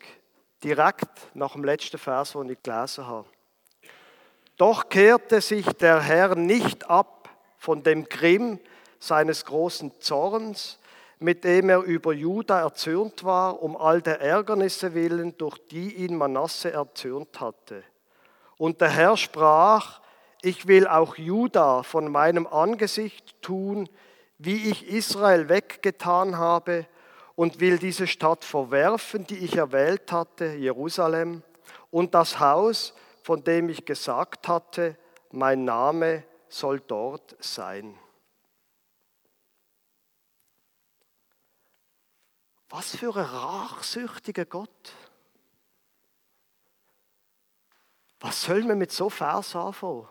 direkt 0.65 1.35
nach 1.35 1.53
dem 1.53 1.63
letzten 1.63 1.99
Vers, 1.99 2.33
den 2.33 2.51
ich 2.51 2.61
gelesen 2.61 3.07
habe. 3.07 3.29
Doch 4.57 4.89
kehrte 4.89 5.41
sich 5.41 5.65
der 5.75 6.01
Herr 6.01 6.35
nicht 6.35 6.91
ab 6.91 7.29
von 7.57 7.85
dem 7.85 8.09
Grimm 8.09 8.59
seines 8.99 9.45
großen 9.45 9.93
Zorns, 10.01 10.81
mit 11.21 11.45
dem 11.45 11.69
er 11.69 11.83
über 11.83 12.13
Juda 12.13 12.63
erzürnt 12.63 13.23
war, 13.23 13.63
um 13.63 13.77
all 13.77 14.03
der 14.03 14.21
Ärgernisse 14.21 14.93
willen, 14.93 15.39
durch 15.39 15.59
die 15.69 15.95
ihn 15.95 16.17
Manasse 16.17 16.73
erzürnt 16.73 17.39
hatte. 17.39 17.85
Und 18.57 18.81
der 18.81 18.91
Herr 18.91 19.17
sprach, 19.17 20.01
ich 20.47 20.69
will 20.69 20.87
auch 20.87 21.17
Juda 21.17 21.83
von 21.83 22.09
meinem 22.09 22.47
Angesicht 22.47 23.43
tun, 23.43 23.89
wie 24.39 24.71
ich 24.71 24.87
Israel 24.87 25.49
weggetan 25.49 26.39
habe, 26.39 26.87
und 27.35 27.61
will 27.61 27.79
diese 27.79 28.07
Stadt 28.07 28.45
verwerfen, 28.45 29.27
die 29.27 29.39
ich 29.39 29.57
erwählt 29.57 30.11
hatte, 30.13 30.55
Jerusalem, 30.55 31.43
und 31.91 32.15
das 32.15 32.39
Haus, 32.39 32.95
von 33.25 33.43
dem 33.43 33.69
ich 33.69 33.85
gesagt 33.85 34.47
hatte, 34.47 34.97
mein 35.33 35.65
Name 35.65 36.23
soll 36.49 36.81
dort 36.81 37.37
sein. 37.41 37.99
Was 42.71 42.95
für 42.97 43.15
ein 43.17 43.25
rachsüchtiger 43.25 44.45
Gott. 44.45 44.95
Was 48.21 48.43
soll 48.43 48.63
man 48.63 48.79
mit 48.79 48.93
so 48.93 49.11
Vers 49.11 49.55
anfangen? 49.57 50.09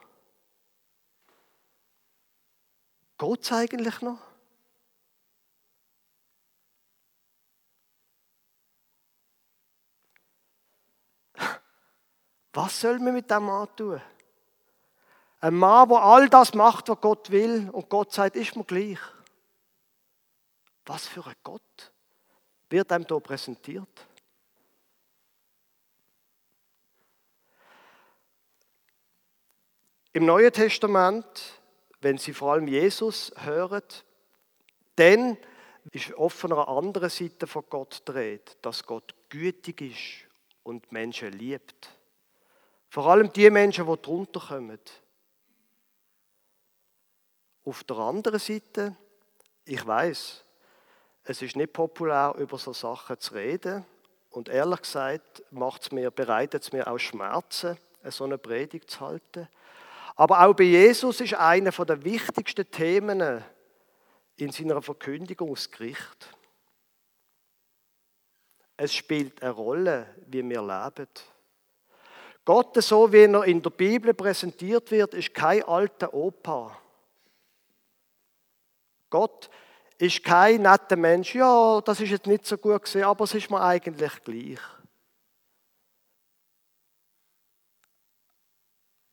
Geht 3.17 3.41
es 3.41 3.51
eigentlich 3.51 4.01
noch? 4.01 4.19
Was 12.55 12.79
soll 12.79 12.99
man 12.99 13.13
mit 13.13 13.29
dem 13.29 13.43
Mann 13.43 13.67
tun? 13.75 14.01
Ein 15.41 15.55
Mann, 15.55 15.89
der 15.89 16.01
all 16.01 16.29
das 16.29 16.53
macht, 16.53 16.87
was 16.87 17.01
Gott 17.01 17.29
will, 17.29 17.69
und 17.69 17.89
Gott 17.89 18.13
sagt, 18.13 18.35
ist 18.37 18.55
mir 18.55 18.63
gleich. 18.63 18.99
Was 20.85 21.05
für 21.05 21.25
ein 21.25 21.35
Gott 21.43 21.91
wird 22.69 22.91
einem 22.91 23.05
hier 23.05 23.19
präsentiert? 23.19 24.07
Im 30.13 30.25
Neuen 30.25 30.53
Testament, 30.53 31.59
wenn 32.05 32.19
Sie 32.19 32.33
vor 32.33 32.53
allem 32.53 32.67
Jesus 32.67 33.33
hören, 33.35 33.81
dann 34.95 35.37
ist 35.91 36.13
oft 36.13 36.37
von 36.37 36.53
einer 36.53 36.67
anderen 36.67 37.09
Seite 37.09 37.47
von 37.47 37.63
Gott 37.67 38.03
dreht, 38.05 38.57
dass 38.61 38.85
Gott 38.85 39.15
gütig 39.27 39.81
ist 39.81 40.29
und 40.61 40.91
Menschen 40.91 41.31
liebt. 41.31 41.89
Vor 42.89 43.07
allem 43.07 43.33
die 43.33 43.49
Menschen, 43.49 43.87
die 43.87 44.01
drunter 44.03 44.39
kommen. 44.39 44.79
Auf 47.63 47.83
der 47.85 47.97
anderen 47.97 48.39
Seite, 48.39 48.95
ich 49.65 49.83
weiß, 49.83 50.43
es 51.23 51.41
ist 51.41 51.55
nicht 51.55 51.73
populär, 51.73 52.35
über 52.37 52.59
so 52.59 52.71
Sachen 52.71 53.19
zu 53.19 53.33
reden. 53.33 53.83
Und 54.29 54.47
ehrlich 54.47 54.83
gesagt, 54.83 55.41
macht's 55.49 55.91
mir, 55.91 56.11
bereitet 56.11 56.61
es 56.61 56.71
mir 56.71 56.85
auch 56.85 56.99
Schmerzen, 56.99 57.79
so 58.03 58.25
eine 58.25 58.37
Predigt 58.37 58.91
zu 58.91 58.99
halten. 58.99 59.47
Aber 60.15 60.45
auch 60.45 60.53
bei 60.53 60.63
Jesus 60.63 61.19
ist 61.21 61.33
einer 61.33 61.71
der 61.71 62.03
wichtigsten 62.03 62.69
Themen 62.71 63.43
in 64.37 64.51
seiner 64.51 64.81
Verkündigung 64.81 65.53
das 65.53 65.69
Gericht. 65.69 66.29
Es 68.77 68.93
spielt 68.93 69.41
eine 69.41 69.51
Rolle, 69.51 70.15
wie 70.27 70.47
wir 70.47 70.61
leben. 70.61 71.07
Gott, 72.43 72.81
so 72.83 73.11
wie 73.11 73.23
er 73.23 73.43
in 73.45 73.61
der 73.61 73.69
Bibel 73.71 74.13
präsentiert 74.13 74.91
wird, 74.91 75.13
ist 75.13 75.33
kein 75.33 75.63
alter 75.63 76.13
Opa. 76.13 76.77
Gott 79.09 79.49
ist 79.97 80.23
kein 80.23 80.61
netter 80.61 80.95
Mensch. 80.95 81.35
Ja, 81.35 81.81
das 81.81 81.99
ist 82.01 82.11
jetzt 82.11 82.27
nicht 82.27 82.45
so 82.45 82.57
gut 82.57 82.83
gesehen, 82.83 83.05
aber 83.05 83.23
es 83.23 83.33
ist 83.33 83.49
mir 83.49 83.61
eigentlich 83.61 84.23
gleich. 84.23 84.59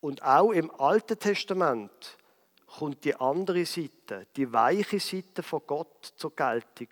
Und 0.02 0.20
auch 0.24 0.50
im 0.50 0.68
Alten 0.80 1.16
Testament 1.16 2.18
kommt 2.66 3.04
die 3.04 3.14
andere 3.14 3.64
Seite, 3.64 4.26
die 4.34 4.52
weiche 4.52 4.98
Seite 4.98 5.44
von 5.44 5.62
Gott 5.64 6.12
zur 6.16 6.34
Geltung, 6.34 6.88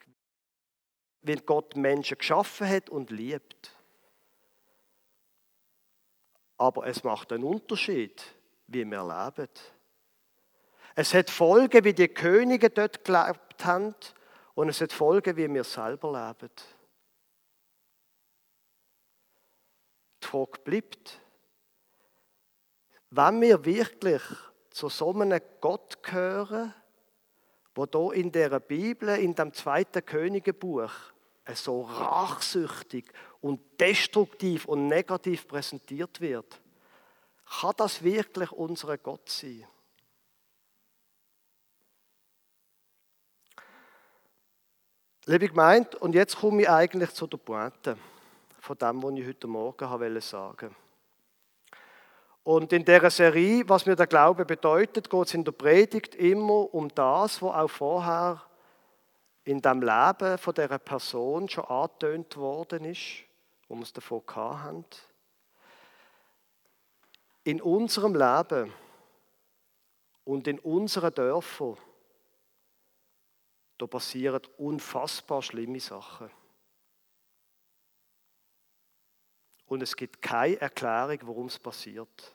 weil 1.23 1.41
Gott 1.41 1.75
Menschen 1.75 2.19
geschaffen 2.19 2.69
hat 2.69 2.89
und 2.89 3.11
liebt. 3.11 3.77
Aber 6.57 6.87
es 6.87 7.03
macht 7.03 7.33
einen 7.33 7.43
Unterschied, 7.43 8.23
wie 8.69 8.89
wir 8.89 9.03
leben. 9.03 9.51
Es 10.95 11.13
hat 11.13 11.31
Folgen, 11.31 11.83
wie 11.85 11.95
die 11.95 12.09
Könige 12.09 12.71
dort 12.71 13.05
gelebt 13.05 13.65
haben, 13.65 13.97
und 14.55 14.69
es 14.69 14.81
hat 14.81 14.93
Folgen, 14.93 15.37
wie 15.37 15.53
wir 15.53 15.65
selber 15.65 16.13
leben. 16.13 16.53
Die 20.23 20.27
Frage 20.29 20.61
bleibt, 20.63 21.20
wenn 23.11 23.41
wir 23.41 23.65
wirklich 23.65 24.23
zu 24.71 24.89
so 24.89 25.13
einem 25.13 25.41
Gott 25.61 26.03
gehören, 26.03 26.75
wo 27.75 27.87
da 27.87 28.13
in 28.13 28.31
der 28.31 28.61
Bibel, 28.61 29.09
in 29.17 29.35
dem 29.35 29.53
zweiten 29.53 30.05
Königebuch, 30.05 30.93
so 31.53 31.83
rachsüchtig 31.83 33.13
und 33.41 33.61
destruktiv 33.81 34.67
und 34.67 34.87
negativ 34.87 35.49
präsentiert 35.49 36.21
wird, 36.21 36.61
kann 37.61 37.75
das 37.77 38.05
wirklich 38.05 38.53
unser 38.53 38.97
Gott 38.99 39.29
sein? 39.29 39.67
Liebe 45.27 45.49
Gemeinde, 45.49 45.99
und 45.99 46.15
jetzt 46.15 46.37
komme 46.37 46.63
ich 46.63 46.71
eigentlich 46.71 47.11
zu 47.11 47.27
der 47.27 47.39
Pointe 47.39 47.97
von 48.61 48.79
dem, 48.79 49.03
was 49.03 49.15
ich 49.15 49.27
heute 49.27 49.47
Morgen 49.47 49.91
wollte 49.91 50.21
sagen. 50.21 50.75
Und 52.43 52.73
in 52.73 52.85
dieser 52.85 53.11
Serie, 53.11 53.69
was 53.69 53.87
mir 53.87 53.97
der 53.97 54.07
Glaube 54.07 54.45
bedeutet, 54.45 55.11
geht 55.11 55.27
es 55.27 55.35
in 55.35 55.45
der 55.45 55.53
Predigt 55.53 56.15
immer 56.15 56.73
um 56.73 56.89
das, 56.89 57.43
was 57.43 57.55
auch 57.55 57.69
vorher 57.71 58.43
in 59.45 59.61
dem 59.61 59.83
Leben 59.83 60.39
von 60.39 60.55
dieser 60.55 60.79
Person 60.79 61.49
schon 61.49 61.65
angetönt 61.65 62.37
worden 62.37 62.85
ist, 62.85 63.25
wo 63.69 63.75
wir 63.75 63.83
es 63.83 63.93
davon 63.93 64.23
hatten. 64.35 64.85
In 67.45 67.61
unserem 67.61 68.15
Leben 68.15 68.73
und 70.25 70.47
in 70.47 70.59
unseren 70.61 71.15
Dörfern, 71.15 71.77
da 73.79 73.87
passieren 73.87 74.43
unfassbar 74.59 75.43
schlimme 75.43 75.81
Sachen. 75.81 76.31
Und 79.71 79.83
es 79.85 79.95
gibt 79.95 80.21
keine 80.21 80.61
Erklärung, 80.61 81.19
warum 81.23 81.47
es 81.47 81.57
passiert. 81.57 82.35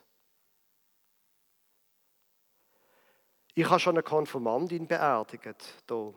Ich 3.54 3.68
habe 3.68 3.78
schon 3.78 3.94
eine 3.94 4.02
Konfirmandin 4.02 4.86
beerdigt. 4.86 5.44
Hier. 5.86 6.14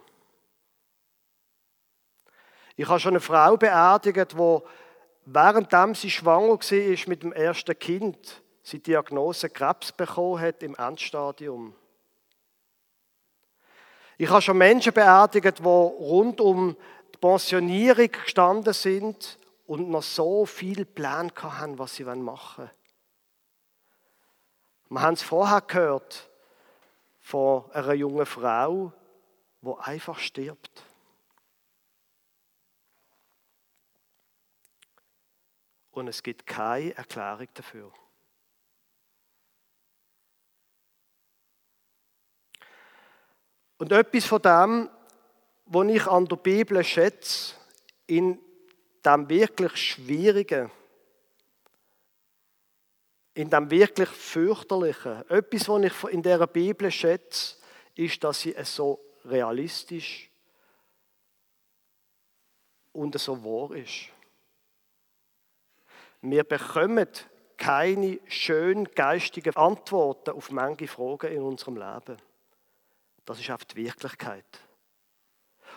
Ich 2.77 2.87
habe 2.87 3.01
schon 3.01 3.11
eine 3.11 3.19
Frau 3.19 3.57
beerdigt, 3.57 4.31
die 4.31 4.59
währenddem 5.25 5.93
sie 5.93 6.09
schwanger 6.09 6.57
war 6.57 7.07
mit 7.09 7.23
dem 7.23 7.33
ersten 7.33 7.77
Kind, 7.77 8.41
sie 8.63 8.79
Diagnose 8.79 9.49
Krebs 9.49 9.91
bekommen 9.91 10.39
hat 10.39 10.63
im 10.63 10.75
Endstadium. 10.75 11.75
Ich 14.17 14.29
habe 14.29 14.41
schon 14.41 14.57
Menschen 14.57 14.93
beerdigt, 14.93 15.59
die 15.59 15.63
rund 15.63 16.39
um 16.39 16.77
die 17.13 17.17
Pensionierung 17.17 18.09
gestanden 18.09 18.71
sind 18.71 19.37
und 19.69 19.87
noch 19.87 20.01
so 20.01 20.47
viel 20.47 20.83
Pläne 20.83 21.31
haben, 21.43 21.77
was 21.77 21.93
sie 21.93 22.03
machen 22.03 22.63
wollen. 22.63 22.71
Wir 24.89 25.01
haben 25.01 25.13
es 25.13 25.21
vorher 25.21 25.61
gehört 25.61 26.27
von 27.19 27.69
einer 27.69 27.93
jungen 27.93 28.25
Frau, 28.25 28.91
die 29.61 29.73
einfach 29.81 30.17
stirbt. 30.17 30.83
Und 35.91 36.07
es 36.07 36.23
gibt 36.23 36.47
keine 36.47 36.97
Erklärung 36.97 37.49
dafür. 37.53 37.93
Und 43.77 43.91
etwas 43.91 44.25
von 44.25 44.41
dem, 44.41 44.89
was 45.65 45.87
ich 45.89 46.07
an 46.07 46.25
der 46.25 46.37
Bibel 46.37 46.83
schätze, 46.83 47.53
in 48.07 48.48
dem 49.05 49.29
wirklich 49.29 49.75
Schwierigen, 49.75 50.71
in 53.33 53.49
dem 53.49 53.69
wirklich 53.71 54.09
Fürchterlichen, 54.09 55.29
etwas, 55.29 55.69
was 55.69 55.83
ich 55.83 56.03
in 56.13 56.21
der 56.21 56.45
Bibel 56.47 56.91
schätze, 56.91 57.55
ist, 57.95 58.23
dass 58.23 58.41
sie 58.41 58.55
es 58.55 58.75
so 58.75 58.99
realistisch 59.25 60.29
und 62.91 63.17
so 63.19 63.43
wahr 63.43 63.75
ist. 63.75 64.09
Wir 66.21 66.43
bekommen 66.43 67.07
keine 67.55 68.19
schön 68.27 68.85
geistigen 68.85 69.55
Antworten 69.55 70.31
auf 70.31 70.51
manche 70.51 70.87
Fragen 70.87 71.31
in 71.31 71.41
unserem 71.41 71.75
Leben. 71.75 72.17
Das 73.25 73.39
ist 73.39 73.51
auf 73.51 73.65
die 73.65 73.85
Wirklichkeit. 73.85 74.45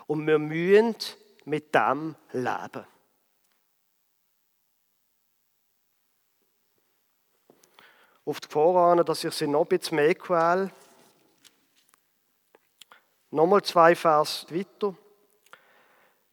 Und 0.07 0.27
wir 0.27 0.39
müssen 0.39 0.97
mit 1.45 1.75
dem 1.75 2.17
leben. 2.33 2.87
Auf 8.25 8.41
die 8.41 8.49
Vorahnen, 8.49 9.05
dass 9.05 9.25
ich 9.25 9.35
sie 9.35 9.49
noch 9.49 9.63
ein 9.63 9.69
bisschen 9.69 9.97
mehr 9.97 10.15
quäle. 10.15 10.71
Nochmal 13.31 13.63
zwei 13.63 13.97
Vers 13.97 14.47
weiter. 14.51 14.95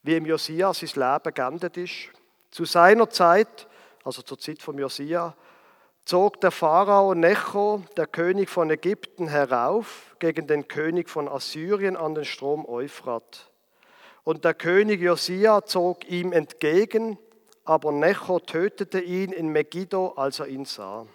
Wie 0.04 0.16
im 0.16 0.26
Josia 0.26 0.74
sein 0.74 0.90
Leben 0.94 1.34
geendet 1.34 1.78
ist. 1.78 2.10
Zu 2.52 2.66
seiner 2.66 3.10
Zeit, 3.10 3.68
also 4.04 4.22
zur 4.22 4.38
Zeit 4.38 4.62
von 4.62 4.78
Josia, 4.78 5.36
zog 6.06 6.40
der 6.42 6.52
Pharao 6.52 7.16
Necho, 7.16 7.84
der 7.98 8.06
König 8.06 8.50
von 8.50 8.70
Ägypten, 8.70 9.28
herauf 9.28 10.16
gegen 10.20 10.46
den 10.46 10.68
König 10.68 11.10
von 11.10 11.28
Assyrien 11.28 11.96
an 11.98 12.16
den 12.16 12.26
Strom 12.26 12.66
Euphrat. 12.68 13.50
Und 14.24 14.46
der 14.46 14.54
König 14.54 15.02
Josia 15.02 15.66
zog 15.66 16.08
ihm 16.08 16.34
entgegen, 16.34 17.18
aber 17.64 17.92
Necho 17.92 18.40
tötete 18.40 19.00
ihn 19.00 19.32
in 19.32 19.50
Megiddo, 19.50 20.10
als 20.10 20.40
er 20.40 20.48
ihn 20.48 20.66
sah. 20.66 21.08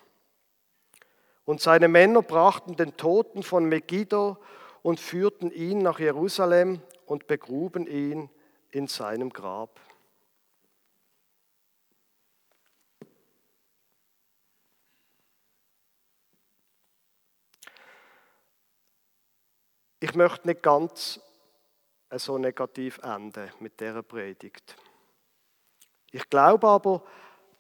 Und 1.45 1.61
seine 1.61 1.88
Männer 1.88 2.22
brachten 2.22 2.76
den 2.76 2.97
Toten 2.97 3.42
von 3.42 3.66
Megiddo 3.66 4.38
und 4.82 5.01
führten 5.01 5.51
ihn 5.51 5.78
nach 5.78 5.99
Jerusalem 5.99 6.80
und 7.07 7.26
begruben 7.26 7.86
ihn 7.86 8.30
in 8.70 8.86
seinem 8.86 9.30
Grab. 9.30 9.80
Ich 20.01 20.14
möchte 20.14 20.49
nicht 20.49 20.62
ganz 20.62 21.18
so 22.11 22.36
negativ 22.36 22.99
enden 22.99 23.51
mit 23.61 23.80
dieser 23.80 24.03
Predigt. 24.03 24.76
Ich 26.11 26.28
glaube 26.28 26.68
aber, 26.68 27.03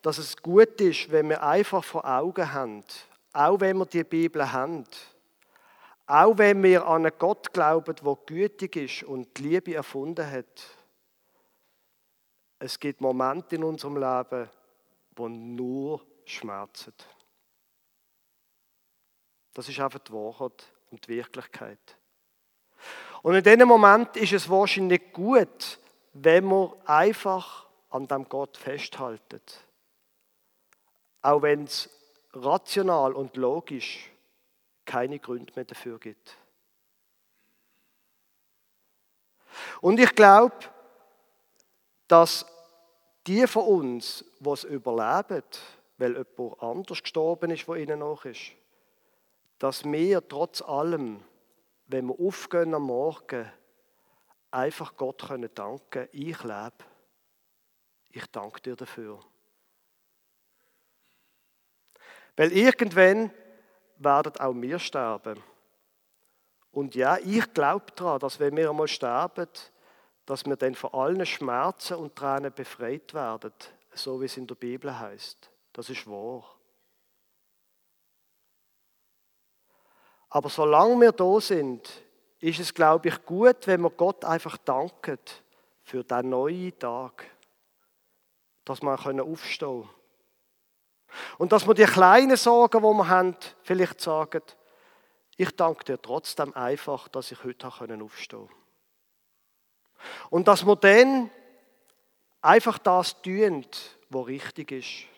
dass 0.02 0.18
es 0.18 0.36
gut 0.36 0.78
ist, 0.80 1.10
wenn 1.10 1.30
wir 1.30 1.42
einfach 1.42 1.82
vor 1.82 2.04
Augen 2.04 2.52
haben, 2.52 2.84
auch 3.34 3.60
wenn 3.60 3.76
wir 3.76 3.86
die 3.86 4.04
Bibel 4.04 4.50
haben, 4.50 4.84
auch 6.06 6.38
wenn 6.38 6.62
wir 6.62 6.86
an 6.86 7.04
einen 7.04 7.18
Gott 7.18 7.52
glauben, 7.52 7.96
der 7.96 8.18
gütig 8.26 8.76
ist 8.76 9.02
und 9.02 9.36
die 9.36 9.42
Liebe 9.42 9.74
erfunden 9.74 10.30
hat, 10.30 10.62
es 12.58 12.78
gibt 12.78 13.00
Momente 13.00 13.56
in 13.56 13.64
unserem 13.64 13.96
Leben, 13.96 14.48
wo 15.16 15.28
nur 15.28 16.00
schmerzen. 16.24 16.94
Das 19.52 19.68
ist 19.68 19.80
einfach 19.80 19.98
die 19.98 20.12
Wahrheit 20.12 20.72
und 20.90 21.06
die 21.06 21.16
Wirklichkeit. 21.16 21.96
Und 23.22 23.34
in 23.34 23.42
diesem 23.42 23.68
Moment 23.68 24.16
ist 24.16 24.32
es 24.32 24.48
wahrscheinlich 24.48 25.12
gut, 25.12 25.78
wenn 26.12 26.46
wir 26.46 26.76
einfach 26.84 27.66
an 27.90 28.06
dem 28.06 28.28
Gott 28.28 28.56
festhalten. 28.56 29.40
Auch 31.22 31.42
wenn 31.42 31.64
es 31.64 31.88
rational 32.34 33.12
und 33.12 33.36
logisch 33.36 34.10
keine 34.84 35.18
Gründe 35.18 35.52
mehr 35.54 35.64
dafür 35.64 35.98
gibt. 35.98 36.36
Und 39.80 40.00
ich 40.00 40.14
glaube, 40.14 40.56
dass 42.08 42.46
die 43.26 43.46
von 43.46 43.64
uns, 43.64 44.24
die 44.40 44.50
es 44.50 44.64
überleben, 44.64 45.42
weil 45.98 46.12
jemand 46.12 46.62
anders 46.62 47.02
gestorben 47.02 47.50
ist, 47.50 47.66
wo 47.66 47.74
ihnen 47.74 48.00
noch 48.00 48.24
ist, 48.24 48.52
dass 49.58 49.84
wir 49.84 50.26
trotz 50.28 50.60
allem, 50.60 51.22
wenn 51.86 52.06
wir 52.06 52.20
aufgehen 52.20 52.74
am 52.74 52.82
Morgen, 52.82 53.50
einfach 54.50 54.96
Gott 54.96 55.26
können 55.26 55.50
danken, 55.54 56.08
ich 56.12 56.42
lebe. 56.42 56.72
Ich 58.10 58.26
danke 58.26 58.60
dir 58.60 58.76
dafür. 58.76 59.20
Weil 62.36 62.52
irgendwann 62.52 63.30
werden 63.96 64.36
auch 64.38 64.54
wir 64.54 64.78
sterben. 64.78 65.42
Und 66.70 66.94
ja, 66.94 67.18
ich 67.18 67.52
glaube 67.54 67.86
daran, 67.94 68.18
dass 68.18 68.40
wenn 68.40 68.56
wir 68.56 68.68
einmal 68.68 68.88
sterben, 68.88 69.48
dass 70.26 70.44
wir 70.44 70.56
dann 70.56 70.74
von 70.74 70.92
allen 70.92 71.24
Schmerzen 71.24 71.96
und 71.96 72.16
Tränen 72.16 72.52
befreit 72.52 73.14
werden, 73.14 73.52
so 73.92 74.20
wie 74.20 74.24
es 74.24 74.36
in 74.36 74.46
der 74.46 74.56
Bibel 74.56 74.98
heißt. 74.98 75.50
Das 75.72 75.88
ist 75.90 76.06
wahr. 76.06 76.44
Aber 80.30 80.48
solange 80.48 81.00
wir 81.00 81.12
da 81.12 81.40
sind, 81.40 81.88
ist 82.40 82.58
es, 82.58 82.74
glaube 82.74 83.08
ich, 83.08 83.24
gut, 83.24 83.66
wenn 83.66 83.82
wir 83.82 83.90
Gott 83.90 84.24
einfach 84.24 84.56
danken 84.56 85.18
für 85.84 86.02
diesen 86.02 86.30
neuen 86.30 86.76
Tag, 86.76 87.24
dass 88.64 88.82
wir 88.82 88.98
aufstehen 88.98 89.58
können. 89.58 90.03
Und 91.38 91.52
dass 91.52 91.66
wir 91.66 91.74
die 91.74 91.84
kleinen 91.84 92.36
Sorgen, 92.36 92.82
die 92.82 92.88
wir 92.88 93.08
haben, 93.08 93.36
vielleicht 93.62 94.00
sagen, 94.00 94.42
ich 95.36 95.54
danke 95.56 95.84
dir 95.84 96.00
trotzdem 96.00 96.54
einfach, 96.54 97.08
dass 97.08 97.32
ich 97.32 97.42
heute 97.44 97.66
aufstehen 97.66 97.98
konnte. 98.00 98.48
Und 100.30 100.48
dass 100.48 100.64
wir 100.66 100.76
dann 100.76 101.30
einfach 102.40 102.78
das 102.78 103.20
tun, 103.22 103.66
was 104.10 104.26
richtig 104.26 104.72
ist. 104.72 105.08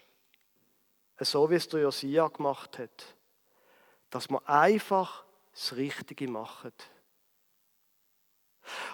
So 1.21 1.51
wie 1.51 1.55
es 1.55 1.69
der 1.69 1.81
Josia 1.81 2.29
gemacht 2.29 2.79
hat. 2.79 3.17
Dass 4.11 4.29
wir 4.29 4.47
einfach 4.49 5.25
das 5.53 5.77
Richtige 5.77 6.29
machen. 6.29 6.73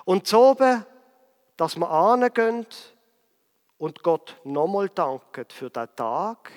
Und 0.05 0.27
so 0.27 0.51
oben 0.51 0.87
dass 1.57 1.77
wir 1.77 1.89
angehen 1.89 2.67
und 3.79 4.03
Gott 4.03 4.37
nochmal 4.45 4.89
danken 4.89 5.47
für 5.49 5.71
den 5.71 5.89
Tag. 5.95 6.51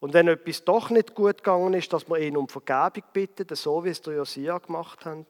Und 0.00 0.14
wenn 0.14 0.28
etwas 0.28 0.64
doch 0.64 0.88
nicht 0.88 1.14
gut 1.14 1.38
gegangen 1.38 1.74
ist, 1.74 1.92
dass 1.92 2.08
wir 2.08 2.18
ihn 2.18 2.36
um 2.36 2.48
Vergebung 2.48 3.04
bitten, 3.12 3.54
so 3.54 3.84
wie 3.84 3.90
es 3.90 4.00
der 4.00 4.14
Josia 4.14 4.58
gemacht 4.58 5.04
haben. 5.04 5.26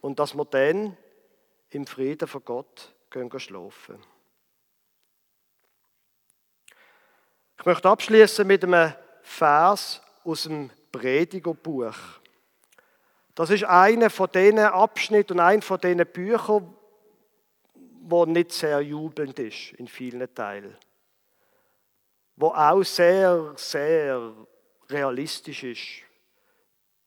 Und 0.00 0.18
dass 0.18 0.34
wir 0.34 0.44
dann 0.44 0.96
im 1.70 1.86
Frieden 1.86 2.28
von 2.28 2.44
Gott 2.44 2.92
gehen 3.10 3.30
schlafen. 3.38 3.98
Ich 7.58 7.64
möchte 7.64 7.88
abschließen 7.88 8.46
mit 8.46 8.64
einem 8.64 8.92
Vers 9.22 10.02
aus 10.24 10.42
dem 10.42 10.70
Predigerbuch. 10.90 11.94
Das 13.34 13.50
ist 13.50 13.64
einer 13.64 14.10
von 14.10 14.28
diesen 14.32 14.58
Abschnitten 14.58 15.34
und 15.34 15.40
ein 15.40 15.62
von 15.62 15.80
diesen 15.80 16.06
Büchern, 16.06 16.74
wo 18.02 18.26
nicht 18.26 18.52
sehr 18.52 18.80
jubelnd 18.80 19.38
ist 19.38 19.72
in 19.72 19.88
vielen 19.88 20.32
Teilen. 20.34 20.76
Wo 22.36 22.48
auch 22.48 22.82
sehr, 22.82 23.54
sehr 23.56 24.32
realistisch 24.88 25.62
ist, 25.64 26.02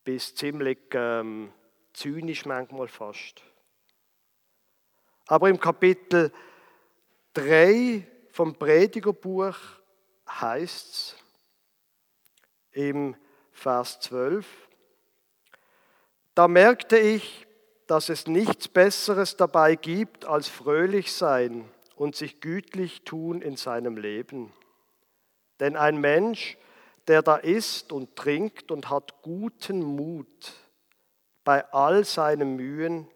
bis 0.03 0.33
ziemlich 0.33 0.79
ähm, 0.93 1.51
zynisch 1.93 2.45
manchmal 2.45 2.87
fast. 2.87 3.41
Aber 5.27 5.49
im 5.49 5.59
Kapitel 5.59 6.31
3 7.33 8.07
vom 8.31 8.55
Predigerbuch 8.55 9.57
heißt 10.29 10.93
es 10.93 11.15
im 12.71 13.15
Vers 13.51 13.99
12, 13.99 14.45
da 16.35 16.47
merkte 16.47 16.97
ich, 16.97 17.47
dass 17.87 18.09
es 18.09 18.27
nichts 18.27 18.67
Besseres 18.67 19.37
dabei 19.37 19.75
gibt, 19.75 20.25
als 20.25 20.47
fröhlich 20.47 21.11
sein 21.11 21.67
und 21.95 22.15
sich 22.15 22.41
gütlich 22.41 23.03
tun 23.03 23.41
in 23.41 23.57
seinem 23.57 23.97
Leben. 23.97 24.53
Denn 25.59 25.75
ein 25.75 25.97
Mensch, 25.97 26.57
der 27.07 27.21
da 27.21 27.37
isst 27.37 27.91
und 27.91 28.15
trinkt 28.15 28.71
und 28.71 28.89
hat 28.89 29.21
guten 29.21 29.81
Mut 29.81 30.53
bei 31.43 31.65
all 31.71 32.03
seinen 32.03 32.55
Mühen, 32.55 33.07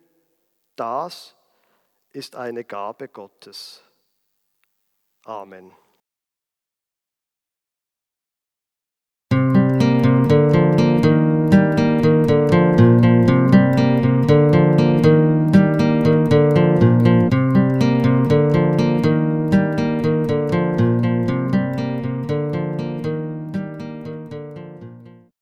das 0.75 1.35
ist 2.11 2.35
eine 2.35 2.63
Gabe 2.63 3.07
Gottes. 3.07 3.83
Amen. 5.25 5.71